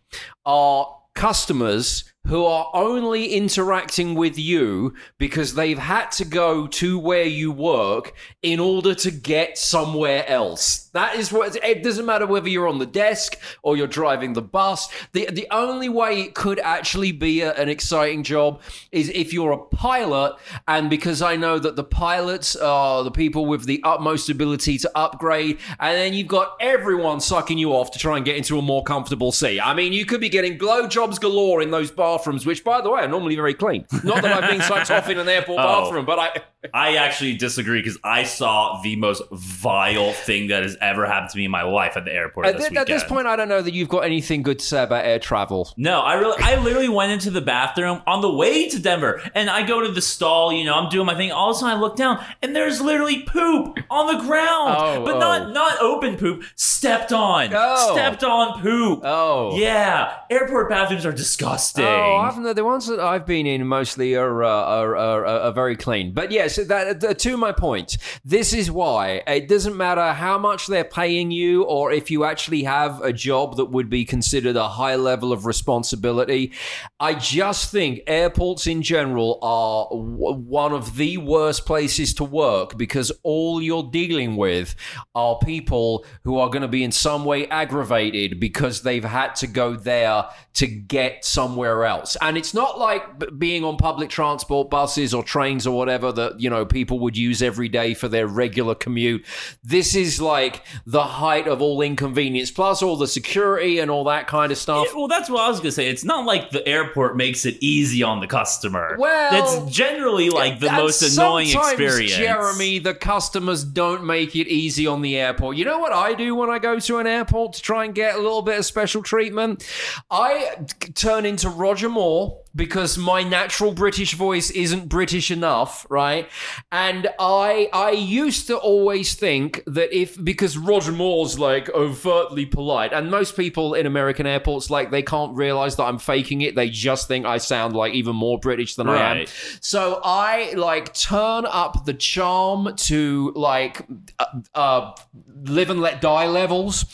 are 0.45 0.95
customers 1.15 2.03
who 2.25 2.45
are 2.45 2.69
only 2.73 3.33
interacting 3.33 4.15
with 4.15 4.37
you 4.37 4.93
because 5.17 5.53
they've 5.53 5.77
had 5.77 6.11
to 6.11 6.25
go 6.25 6.67
to 6.67 6.97
where 6.99 7.23
you 7.25 7.51
work 7.51 8.13
in 8.41 8.59
order 8.59 8.93
to 8.95 9.11
get 9.11 9.57
somewhere 9.57 10.27
else. 10.27 10.89
That 10.93 11.15
is 11.15 11.31
what 11.31 11.55
it 11.55 11.83
doesn't 11.83 12.05
matter 12.05 12.25
whether 12.25 12.49
you're 12.49 12.67
on 12.67 12.79
the 12.79 12.85
desk 12.85 13.37
or 13.63 13.77
you're 13.77 13.87
driving 13.87 14.33
the 14.33 14.41
bus. 14.41 14.87
The 15.11 15.29
the 15.31 15.47
only 15.51 15.89
way 15.89 16.21
it 16.21 16.35
could 16.35 16.59
actually 16.59 17.11
be 17.11 17.41
a- 17.41 17.53
an 17.53 17.69
exciting 17.69 18.23
job 18.23 18.61
is 18.91 19.09
if 19.09 19.33
you're 19.33 19.51
a 19.51 19.57
pilot 19.57 20.35
and 20.67 20.89
because 20.89 21.21
I 21.21 21.35
know 21.35 21.59
that 21.59 21.75
the 21.75 21.83
pilots 21.83 22.55
are 22.55 23.03
the 23.03 23.11
people 23.11 23.45
with 23.45 23.65
the 23.65 23.81
utmost 23.83 24.29
ability 24.29 24.77
to 24.79 24.91
upgrade 24.95 25.59
and 25.79 25.97
then 25.97 26.13
you've 26.13 26.27
got 26.27 26.55
everyone 26.59 27.19
sucking 27.19 27.57
you 27.57 27.71
off 27.73 27.91
to 27.91 27.99
try 27.99 28.15
and 28.15 28.25
get 28.25 28.37
into 28.37 28.57
a 28.57 28.61
more 28.61 28.83
comfortable 28.83 29.31
seat. 29.31 29.59
I 29.59 29.73
mean, 29.73 29.93
you 29.93 30.05
could 30.05 30.21
be 30.21 30.29
getting 30.29 30.57
blowjobs 30.57 31.19
galore 31.19 31.61
in 31.61 31.71
those 31.71 31.91
bathrooms, 32.17 32.45
which 32.45 32.63
by 32.63 32.81
the 32.81 32.89
way 32.89 33.01
are 33.01 33.07
normally 33.07 33.35
very 33.35 33.53
clean. 33.53 33.85
Not 34.03 34.21
that 34.23 34.43
I've 34.43 34.49
been 34.49 34.61
sucked 34.61 34.91
off 34.91 35.09
in 35.09 35.17
an 35.19 35.27
airport 35.27 35.59
Oh. 35.65 35.83
bathroom, 35.83 36.05
but 36.05 36.19
I 36.19 36.29
I 36.73 36.95
actually 36.95 37.35
disagree 37.37 37.79
because 37.79 37.97
I 38.03 38.23
saw 38.23 38.81
the 38.81 38.95
most 38.95 39.21
vile 39.31 40.13
thing 40.13 40.47
that 40.47 40.63
has 40.63 40.75
ever 40.81 41.05
happened 41.05 41.29
to 41.31 41.37
me 41.37 41.45
in 41.45 41.51
my 41.51 41.61
life 41.61 41.95
at 41.95 42.05
the 42.05 42.11
airport 42.13 42.47
at, 42.47 42.57
this 42.57 42.69
thi- 42.69 42.77
at 42.77 42.87
this 42.87 43.03
point 43.03 43.27
I 43.27 43.35
don't 43.35 43.47
know 43.49 43.61
that 43.61 43.73
you've 43.73 43.87
got 43.89 43.99
anything 43.99 44.41
good 44.41 44.57
to 44.59 44.65
say 44.65 44.81
about 44.83 45.05
air 45.05 45.19
travel. 45.19 45.71
No, 45.77 45.99
I 46.01 46.15
really, 46.15 46.37
I 46.41 46.55
literally 46.59 46.89
went 46.89 47.11
into 47.11 47.29
the 47.29 47.41
bathroom 47.41 48.01
on 48.07 48.21
the 48.21 48.31
way 48.33 48.67
to 48.69 48.79
Denver, 48.79 49.21
and 49.35 49.47
I 49.49 49.61
go 49.65 49.81
to 49.81 49.91
the 49.91 50.01
stall. 50.01 50.51
You 50.51 50.63
know, 50.63 50.73
I'm 50.73 50.89
doing 50.89 51.05
my 51.05 51.15
thing. 51.15 51.31
All 51.31 51.51
of 51.51 51.55
a 51.55 51.59
sudden, 51.59 51.77
I 51.77 51.79
look 51.79 51.95
down, 51.95 52.23
and 52.41 52.55
there's 52.55 52.81
literally 52.81 53.21
poop 53.23 53.77
on 53.91 54.07
the 54.15 54.23
ground, 54.23 54.75
Oh, 54.79 55.03
but 55.05 55.15
oh. 55.15 55.19
not 55.19 55.51
not 55.53 55.79
open 55.81 56.17
poop, 56.17 56.43
stepped 56.55 57.13
on, 57.13 57.51
Oh. 57.53 57.91
stepped 57.93 58.23
on 58.23 58.61
poop. 58.61 59.01
Oh. 59.03 59.55
Yeah, 59.57 60.15
airport 60.31 60.69
bathrooms 60.69 61.05
are 61.05 61.11
disgusting. 61.13 61.85
Oh, 62.05 62.17
I've, 62.17 62.55
the 62.55 62.63
ones 62.63 62.87
that 62.87 62.99
I've 62.99 63.25
been 63.25 63.47
in 63.47 63.65
mostly 63.65 64.15
are 64.15 64.43
uh, 64.43 64.47
are, 64.47 64.95
are, 64.95 65.25
are, 65.25 65.39
are 65.39 65.53
very 65.53 65.75
clean. 65.75 66.13
But 66.13 66.31
yes, 66.31 66.57
that, 66.57 66.99
that, 66.99 67.19
to 67.19 67.37
my 67.37 67.51
point, 67.51 67.97
this 68.23 68.53
is 68.53 68.69
why 68.69 69.23
it 69.27 69.47
doesn't 69.47 69.75
matter 69.75 70.13
how 70.13 70.37
much 70.37 70.67
they're 70.67 70.83
paying 70.83 71.31
you 71.31 71.63
or 71.63 71.91
if 71.91 72.11
you 72.11 72.23
actually 72.23 72.63
have 72.63 73.01
a 73.01 73.11
job 73.11 73.57
that 73.57 73.65
would 73.65 73.89
be 73.89 74.05
considered 74.05 74.55
a 74.55 74.67
high 74.67 74.95
level 74.95 75.33
of 75.33 75.45
responsibility. 75.45 76.51
I 76.99 77.15
just 77.15 77.71
think 77.71 78.01
airports 78.07 78.67
in 78.67 78.81
general 78.81 79.39
are 79.41 79.87
w- 79.89 80.43
one 80.43 80.73
of 80.73 80.97
the 80.97 81.17
worst 81.17 81.65
places 81.65 82.13
to 82.15 82.23
work 82.23 82.77
because 82.77 83.11
all 83.23 83.61
you're 83.61 83.89
dealing 83.91 84.35
with 84.35 84.75
are 85.15 85.39
people 85.39 86.05
who 86.23 86.37
are 86.37 86.49
going 86.49 86.61
to 86.61 86.67
be 86.67 86.83
in 86.83 86.91
some 86.91 87.25
way 87.25 87.47
aggravated 87.47 88.39
because 88.39 88.81
they've 88.81 89.03
had 89.03 89.35
to 89.37 89.47
go 89.47 89.75
there 89.75 90.25
to 90.53 90.67
get 90.67 91.25
somewhere 91.25 91.85
else. 91.85 91.94
And 92.21 92.37
it's 92.37 92.53
not 92.53 92.79
like 92.79 93.37
being 93.37 93.63
on 93.63 93.77
public 93.77 94.09
transport, 94.09 94.69
buses 94.69 95.13
or 95.13 95.23
trains 95.23 95.65
or 95.67 95.75
whatever 95.75 96.11
that, 96.11 96.39
you 96.39 96.49
know, 96.49 96.65
people 96.65 96.99
would 96.99 97.17
use 97.17 97.41
every 97.41 97.69
day 97.69 97.93
for 97.93 98.07
their 98.07 98.27
regular 98.27 98.75
commute. 98.75 99.25
This 99.63 99.95
is 99.95 100.21
like 100.21 100.65
the 100.85 101.03
height 101.03 101.47
of 101.47 101.61
all 101.61 101.81
inconvenience, 101.81 102.51
plus 102.51 102.81
all 102.81 102.97
the 102.97 103.07
security 103.07 103.79
and 103.79 103.89
all 103.91 104.03
that 104.05 104.27
kind 104.27 104.51
of 104.51 104.57
stuff. 104.57 104.87
Yeah, 104.89 104.97
well, 104.97 105.07
that's 105.07 105.29
what 105.29 105.41
I 105.41 105.49
was 105.49 105.59
gonna 105.59 105.71
say. 105.71 105.89
It's 105.89 106.03
not 106.03 106.25
like 106.25 106.51
the 106.51 106.67
airport 106.67 107.17
makes 107.17 107.45
it 107.45 107.57
easy 107.61 108.03
on 108.03 108.19
the 108.19 108.27
customer. 108.27 108.95
Well, 108.97 109.31
that's 109.31 109.71
generally 109.71 110.29
like 110.29 110.59
the 110.59 110.71
most 110.71 111.01
annoying 111.01 111.49
experience. 111.49 112.15
Jeremy, 112.15 112.79
the 112.79 112.93
customers 112.93 113.63
don't 113.63 114.05
make 114.05 114.35
it 114.35 114.47
easy 114.47 114.87
on 114.87 115.01
the 115.01 115.17
airport. 115.17 115.57
You 115.57 115.65
know 115.65 115.79
what 115.79 115.93
I 115.93 116.13
do 116.13 116.35
when 116.35 116.49
I 116.49 116.59
go 116.59 116.79
to 116.79 116.97
an 116.99 117.07
airport 117.07 117.53
to 117.53 117.61
try 117.61 117.85
and 117.85 117.93
get 117.93 118.15
a 118.15 118.17
little 118.17 118.41
bit 118.41 118.59
of 118.59 118.65
special 118.65 119.03
treatment? 119.03 119.65
I 120.09 120.55
turn 120.93 121.25
into 121.25 121.49
Roger 121.49 121.84
Roger 121.85 121.93
Moore 121.93 122.41
because 122.55 122.97
my 122.97 123.21
natural 123.21 123.71
British 123.71 124.13
voice 124.13 124.49
isn't 124.51 124.87
British 124.87 125.29
enough, 125.29 125.85
right? 125.89 126.27
And 126.71 127.07
I 127.19 127.69
I 127.73 127.91
used 127.91 128.47
to 128.47 128.57
always 128.57 129.13
think 129.13 129.61
that 129.67 129.93
if 129.95 130.23
because 130.23 130.57
Roger 130.57 130.91
Moore's 130.91 131.37
like 131.37 131.69
overtly 131.69 132.45
polite, 132.45 132.91
and 132.91 133.11
most 133.11 133.35
people 133.35 133.75
in 133.75 133.85
American 133.85 134.25
airports 134.25 134.69
like 134.71 134.89
they 134.89 135.03
can't 135.03 135.35
realize 135.35 135.75
that 135.75 135.83
I'm 135.83 135.99
faking 135.99 136.41
it. 136.41 136.55
They 136.55 136.69
just 136.69 137.07
think 137.07 137.25
I 137.25 137.37
sound 137.37 137.75
like 137.75 137.93
even 137.93 138.15
more 138.15 138.39
British 138.39 138.75
than 138.75 138.89
I 138.89 139.11
am. 139.21 139.25
So 139.61 140.01
I 140.03 140.53
like 140.53 140.93
turn 140.93 141.45
up 141.45 141.85
the 141.85 141.93
charm 141.93 142.75
to 142.75 143.31
like 143.35 143.85
uh, 144.17 144.25
uh, 144.55 144.95
live 145.43 145.69
and 145.69 145.81
let 145.81 146.01
die 146.01 146.27
levels, 146.27 146.85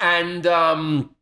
and 0.00 0.44
um. 0.46 1.14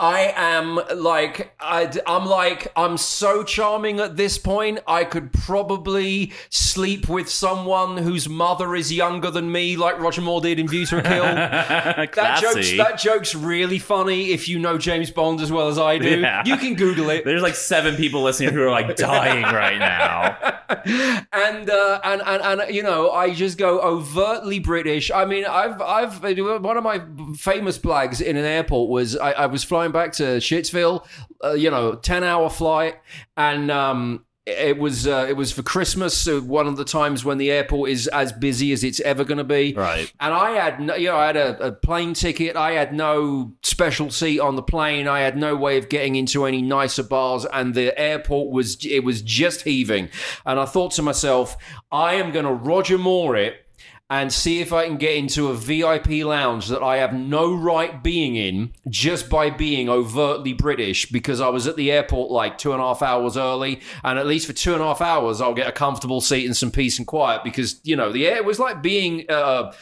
I 0.00 0.32
am 0.34 0.80
like 0.96 1.54
I, 1.60 1.92
I'm 2.06 2.24
like 2.24 2.72
I'm 2.74 2.96
so 2.96 3.44
charming 3.44 4.00
at 4.00 4.16
this 4.16 4.38
point. 4.38 4.78
I 4.86 5.04
could 5.04 5.30
probably 5.30 6.32
sleep 6.48 7.06
with 7.06 7.28
someone 7.28 7.98
whose 7.98 8.26
mother 8.26 8.74
is 8.74 8.90
younger 8.90 9.30
than 9.30 9.52
me, 9.52 9.76
like 9.76 10.00
Roger 10.00 10.22
Moore 10.22 10.40
did 10.40 10.58
in 10.58 10.68
View 10.68 10.86
to 10.86 10.98
a 11.00 11.02
Kill. 11.02 11.22
that 11.24 12.38
joke's 12.40 12.76
that 12.78 12.98
joke's 12.98 13.34
really 13.34 13.78
funny 13.78 14.30
if 14.30 14.48
you 14.48 14.58
know 14.58 14.78
James 14.78 15.10
Bond 15.10 15.42
as 15.42 15.52
well 15.52 15.68
as 15.68 15.78
I 15.78 15.98
do. 15.98 16.20
Yeah. 16.20 16.44
You 16.46 16.56
can 16.56 16.76
Google 16.76 17.10
it. 17.10 17.26
There's 17.26 17.42
like 17.42 17.54
seven 17.54 17.96
people 17.96 18.22
listening 18.22 18.54
who 18.54 18.62
are 18.62 18.70
like 18.70 18.96
dying 18.96 19.42
right 19.42 19.78
now. 19.78 20.38
and, 21.32 21.68
uh, 21.68 22.00
and 22.04 22.22
and 22.22 22.42
and 22.60 22.74
you 22.74 22.82
know, 22.82 23.10
I 23.10 23.34
just 23.34 23.58
go 23.58 23.80
overtly 23.80 24.60
British. 24.60 25.10
I 25.10 25.26
mean, 25.26 25.44
I've 25.44 25.80
I've 25.82 26.22
one 26.22 26.78
of 26.78 26.84
my 26.84 27.02
famous 27.36 27.78
blags 27.78 28.22
in 28.22 28.36
an 28.38 28.46
airport 28.46 28.88
was 28.88 29.14
I, 29.16 29.32
I 29.32 29.46
was 29.46 29.62
flying 29.62 29.89
back 29.92 30.12
to 30.14 30.38
Shittsville, 30.38 31.06
uh, 31.44 31.52
you 31.52 31.70
know, 31.70 31.94
ten 31.94 32.24
hour 32.24 32.50
flight, 32.50 32.96
and 33.36 33.70
um, 33.70 34.24
it 34.46 34.78
was 34.78 35.06
uh, 35.06 35.26
it 35.28 35.36
was 35.36 35.52
for 35.52 35.62
Christmas, 35.62 36.16
so 36.16 36.40
one 36.40 36.66
of 36.66 36.76
the 36.76 36.84
times 36.84 37.24
when 37.24 37.38
the 37.38 37.50
airport 37.50 37.90
is 37.90 38.06
as 38.08 38.32
busy 38.32 38.72
as 38.72 38.82
it's 38.82 39.00
ever 39.00 39.24
going 39.24 39.38
to 39.38 39.44
be. 39.44 39.74
Right. 39.74 40.12
And 40.18 40.32
I 40.32 40.52
had, 40.52 40.80
no, 40.80 40.94
you 40.94 41.08
know, 41.08 41.16
I 41.16 41.26
had 41.26 41.36
a, 41.36 41.66
a 41.66 41.72
plane 41.72 42.14
ticket. 42.14 42.56
I 42.56 42.72
had 42.72 42.92
no 42.94 43.52
special 43.62 44.10
seat 44.10 44.40
on 44.40 44.56
the 44.56 44.62
plane. 44.62 45.06
I 45.06 45.20
had 45.20 45.36
no 45.36 45.56
way 45.56 45.78
of 45.78 45.88
getting 45.88 46.16
into 46.16 46.44
any 46.44 46.62
nicer 46.62 47.02
bars, 47.02 47.44
and 47.52 47.74
the 47.74 47.98
airport 47.98 48.50
was 48.50 48.84
it 48.84 49.00
was 49.00 49.22
just 49.22 49.62
heaving. 49.62 50.08
And 50.46 50.58
I 50.58 50.64
thought 50.64 50.92
to 50.92 51.02
myself, 51.02 51.56
I 51.92 52.14
am 52.14 52.32
going 52.32 52.46
to 52.46 52.52
Roger 52.52 52.98
Moore 52.98 53.36
it 53.36 53.66
and 54.10 54.32
see 54.32 54.58
if 54.60 54.72
I 54.72 54.86
can 54.86 54.96
get 54.96 55.14
into 55.14 55.48
a 55.48 55.54
VIP 55.54 56.24
lounge 56.24 56.66
that 56.66 56.82
I 56.82 56.96
have 56.96 57.14
no 57.14 57.54
right 57.54 58.02
being 58.02 58.34
in 58.34 58.72
just 58.88 59.30
by 59.30 59.50
being 59.50 59.88
overtly 59.88 60.52
British 60.52 61.06
because 61.06 61.40
I 61.40 61.48
was 61.48 61.68
at 61.68 61.76
the 61.76 61.92
airport 61.92 62.32
like 62.32 62.58
two 62.58 62.72
and 62.72 62.82
a 62.82 62.84
half 62.84 63.02
hours 63.02 63.36
early. 63.36 63.80
And 64.02 64.18
at 64.18 64.26
least 64.26 64.48
for 64.48 64.52
two 64.52 64.72
and 64.72 64.82
a 64.82 64.86
half 64.86 65.00
hours, 65.00 65.40
I'll 65.40 65.54
get 65.54 65.68
a 65.68 65.72
comfortable 65.72 66.20
seat 66.20 66.44
and 66.44 66.56
some 66.56 66.72
peace 66.72 66.98
and 66.98 67.06
quiet 67.06 67.44
because, 67.44 67.80
you 67.84 67.94
know, 67.94 68.10
the 68.10 68.26
air 68.26 68.42
was 68.42 68.58
like 68.58 68.82
being 68.82 69.26
uh, 69.30 69.72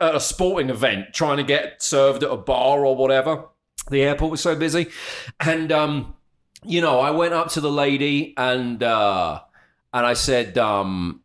at 0.00 0.14
a 0.14 0.20
sporting 0.20 0.70
event 0.70 1.12
trying 1.12 1.36
to 1.36 1.44
get 1.44 1.82
served 1.82 2.22
at 2.22 2.30
a 2.30 2.36
bar 2.38 2.86
or 2.86 2.96
whatever. 2.96 3.44
The 3.90 4.02
airport 4.02 4.30
was 4.30 4.40
so 4.40 4.56
busy. 4.56 4.86
And, 5.38 5.70
um, 5.70 6.14
you 6.64 6.80
know, 6.80 6.98
I 6.98 7.10
went 7.10 7.34
up 7.34 7.50
to 7.50 7.60
the 7.60 7.70
lady 7.70 8.32
and, 8.38 8.82
uh, 8.82 9.40
and 9.92 10.06
I 10.06 10.14
said, 10.14 10.56
um, 10.56 11.20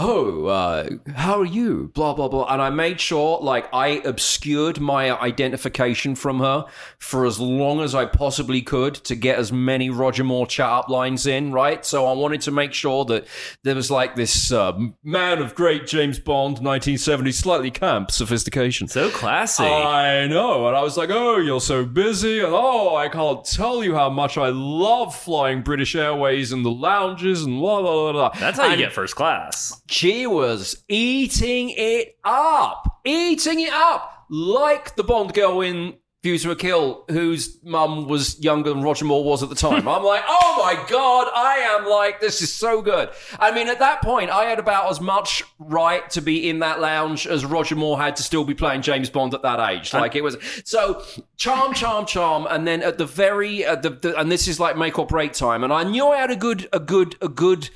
oh, 0.00 0.46
uh, 0.46 0.88
how 1.14 1.40
are 1.40 1.44
you? 1.44 1.90
Blah, 1.94 2.14
blah, 2.14 2.28
blah. 2.28 2.46
And 2.52 2.62
I 2.62 2.70
made 2.70 3.00
sure, 3.00 3.38
like, 3.40 3.68
I 3.72 4.00
obscured 4.04 4.80
my 4.80 5.18
identification 5.20 6.14
from 6.14 6.40
her 6.40 6.64
for 6.98 7.26
as 7.26 7.38
long 7.38 7.80
as 7.80 7.94
I 7.94 8.06
possibly 8.06 8.62
could 8.62 8.94
to 8.94 9.14
get 9.14 9.38
as 9.38 9.52
many 9.52 9.90
Roger 9.90 10.24
Moore 10.24 10.46
chat 10.46 10.68
up 10.68 10.88
lines 10.88 11.26
in, 11.26 11.52
right? 11.52 11.84
So 11.84 12.06
I 12.06 12.12
wanted 12.14 12.40
to 12.42 12.50
make 12.50 12.72
sure 12.72 13.04
that 13.06 13.26
there 13.62 13.74
was, 13.74 13.90
like, 13.90 14.16
this 14.16 14.50
uh, 14.50 14.78
man 15.04 15.42
of 15.42 15.54
great 15.54 15.86
James 15.86 16.18
Bond, 16.18 16.58
1970s, 16.58 17.34
slightly 17.34 17.70
camp 17.70 18.10
sophistication. 18.10 18.88
So 18.88 19.10
classy. 19.10 19.64
I 19.64 20.26
know. 20.26 20.66
And 20.66 20.76
I 20.76 20.82
was 20.82 20.96
like, 20.96 21.10
oh, 21.10 21.36
you're 21.36 21.60
so 21.60 21.84
busy. 21.84 22.38
And 22.40 22.52
oh, 22.52 22.96
I 22.96 23.08
can't 23.08 23.44
tell 23.44 23.84
you 23.84 23.94
how 23.94 24.08
much 24.08 24.38
I 24.38 24.48
love 24.48 25.14
flying 25.14 25.62
British 25.62 25.94
Airways 25.94 26.52
and 26.52 26.64
the 26.64 26.70
lounges 26.70 27.42
and 27.42 27.58
blah, 27.60 27.82
blah, 27.82 27.92
blah, 27.92 28.12
blah. 28.12 28.40
That's 28.40 28.58
how 28.58 28.70
you 28.70 28.76
get 28.78 28.92
first 28.92 29.14
class. 29.14 29.80
She 29.90 30.24
was 30.24 30.84
eating 30.88 31.70
it 31.70 32.16
up. 32.22 33.00
Eating 33.04 33.58
it 33.58 33.72
up. 33.72 34.24
Like 34.30 34.94
the 34.94 35.02
Bond 35.02 35.34
girl 35.34 35.60
in 35.62 35.96
View 36.22 36.38
to 36.38 36.52
a 36.52 36.56
Kill, 36.56 37.04
whose 37.08 37.58
mum 37.64 38.06
was 38.06 38.38
younger 38.38 38.70
than 38.70 38.82
Roger 38.82 39.04
Moore 39.04 39.24
was 39.24 39.42
at 39.42 39.48
the 39.48 39.56
time. 39.56 39.88
I'm 39.88 40.04
like, 40.04 40.22
oh 40.28 40.62
my 40.62 40.74
God, 40.88 41.28
I 41.34 41.56
am 41.70 41.88
like, 41.88 42.20
this 42.20 42.40
is 42.40 42.52
so 42.52 42.82
good. 42.82 43.08
I 43.40 43.52
mean, 43.52 43.66
at 43.66 43.80
that 43.80 44.00
point, 44.00 44.30
I 44.30 44.44
had 44.44 44.60
about 44.60 44.90
as 44.90 45.00
much 45.00 45.42
right 45.58 46.08
to 46.10 46.20
be 46.20 46.48
in 46.48 46.60
that 46.60 46.78
lounge 46.78 47.26
as 47.26 47.44
Roger 47.44 47.74
Moore 47.74 47.98
had 47.98 48.14
to 48.16 48.22
still 48.22 48.44
be 48.44 48.54
playing 48.54 48.82
James 48.82 49.10
Bond 49.10 49.34
at 49.34 49.42
that 49.42 49.58
age. 49.70 49.92
Like 49.92 50.14
it 50.14 50.22
was 50.22 50.36
so 50.64 51.02
charm, 51.36 51.74
charm, 51.74 52.06
charm. 52.06 52.46
And 52.48 52.64
then 52.64 52.82
at 52.82 52.96
the 52.98 53.06
very, 53.06 53.64
at 53.64 53.82
the, 53.82 53.90
the, 53.90 54.20
and 54.20 54.30
this 54.30 54.46
is 54.46 54.60
like 54.60 54.76
make 54.76 55.00
or 55.00 55.06
break 55.06 55.32
time. 55.32 55.64
And 55.64 55.72
I 55.72 55.82
knew 55.82 56.06
I 56.06 56.18
had 56.18 56.30
a 56.30 56.36
good, 56.36 56.68
a 56.72 56.78
good, 56.78 57.16
a 57.20 57.28
good, 57.28 57.70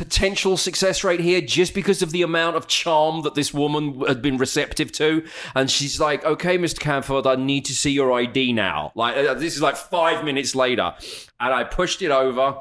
potential 0.00 0.56
success 0.56 1.04
rate 1.04 1.20
here 1.20 1.42
just 1.42 1.74
because 1.74 2.00
of 2.00 2.10
the 2.10 2.22
amount 2.22 2.56
of 2.56 2.66
charm 2.66 3.20
that 3.20 3.34
this 3.34 3.52
woman 3.52 4.00
had 4.08 4.22
been 4.22 4.38
receptive 4.38 4.90
to. 4.90 5.22
And 5.54 5.70
she's 5.70 6.00
like, 6.00 6.24
okay, 6.24 6.56
Mr. 6.56 6.78
Camfield, 6.78 7.26
I 7.26 7.34
need 7.34 7.66
to 7.66 7.74
see 7.74 7.90
your 7.90 8.10
ID 8.10 8.54
now. 8.54 8.92
Like, 8.94 9.14
uh, 9.14 9.34
this 9.34 9.56
is 9.56 9.60
like 9.60 9.76
five 9.76 10.24
minutes 10.24 10.54
later. 10.54 10.94
And 11.38 11.52
I 11.52 11.64
pushed 11.64 12.00
it 12.00 12.10
over. 12.10 12.60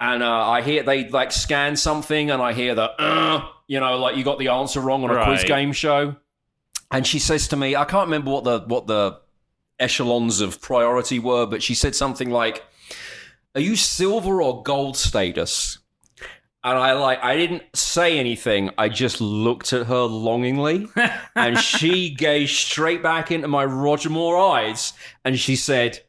And 0.00 0.24
uh, 0.24 0.50
I 0.50 0.60
hear 0.60 0.82
they 0.82 1.08
like 1.08 1.30
scan 1.30 1.76
something, 1.76 2.32
and 2.32 2.42
I 2.42 2.52
hear 2.52 2.74
the, 2.74 2.90
uh, 3.00 3.46
you 3.68 3.78
know, 3.78 3.96
like 3.96 4.16
you 4.16 4.24
got 4.24 4.40
the 4.40 4.48
answer 4.48 4.80
wrong 4.80 5.04
on 5.04 5.10
a 5.16 5.24
quiz 5.24 5.44
game 5.44 5.72
show. 5.72 6.16
And 6.90 7.06
she 7.06 7.20
says 7.20 7.46
to 7.48 7.56
me, 7.56 7.76
I 7.76 7.84
can't 7.84 8.08
remember 8.08 8.32
what 8.32 8.44
the 8.44 8.58
what 8.66 8.88
the 8.88 9.20
echelons 9.78 10.40
of 10.40 10.60
priority 10.60 11.18
were, 11.18 11.46
but 11.46 11.62
she 11.62 11.74
said 11.74 11.94
something 11.94 12.28
like, 12.28 12.62
"Are 13.54 13.60
you 13.60 13.74
silver 13.74 14.42
or 14.42 14.62
gold 14.62 14.98
status?" 14.98 15.78
And 16.66 16.76
I 16.76 16.94
like 16.94 17.22
I 17.22 17.36
didn't 17.36 17.62
say 17.74 18.18
anything. 18.18 18.70
I 18.76 18.88
just 18.88 19.20
looked 19.20 19.72
at 19.72 19.86
her 19.86 20.02
longingly, 20.02 20.88
and 21.36 21.56
she 21.56 22.10
gazed 22.10 22.56
straight 22.56 23.04
back 23.04 23.30
into 23.30 23.46
my 23.46 23.64
Roger 23.64 24.10
Moore 24.10 24.36
eyes, 24.36 24.92
and 25.24 25.38
she 25.38 25.54
said, 25.54 26.00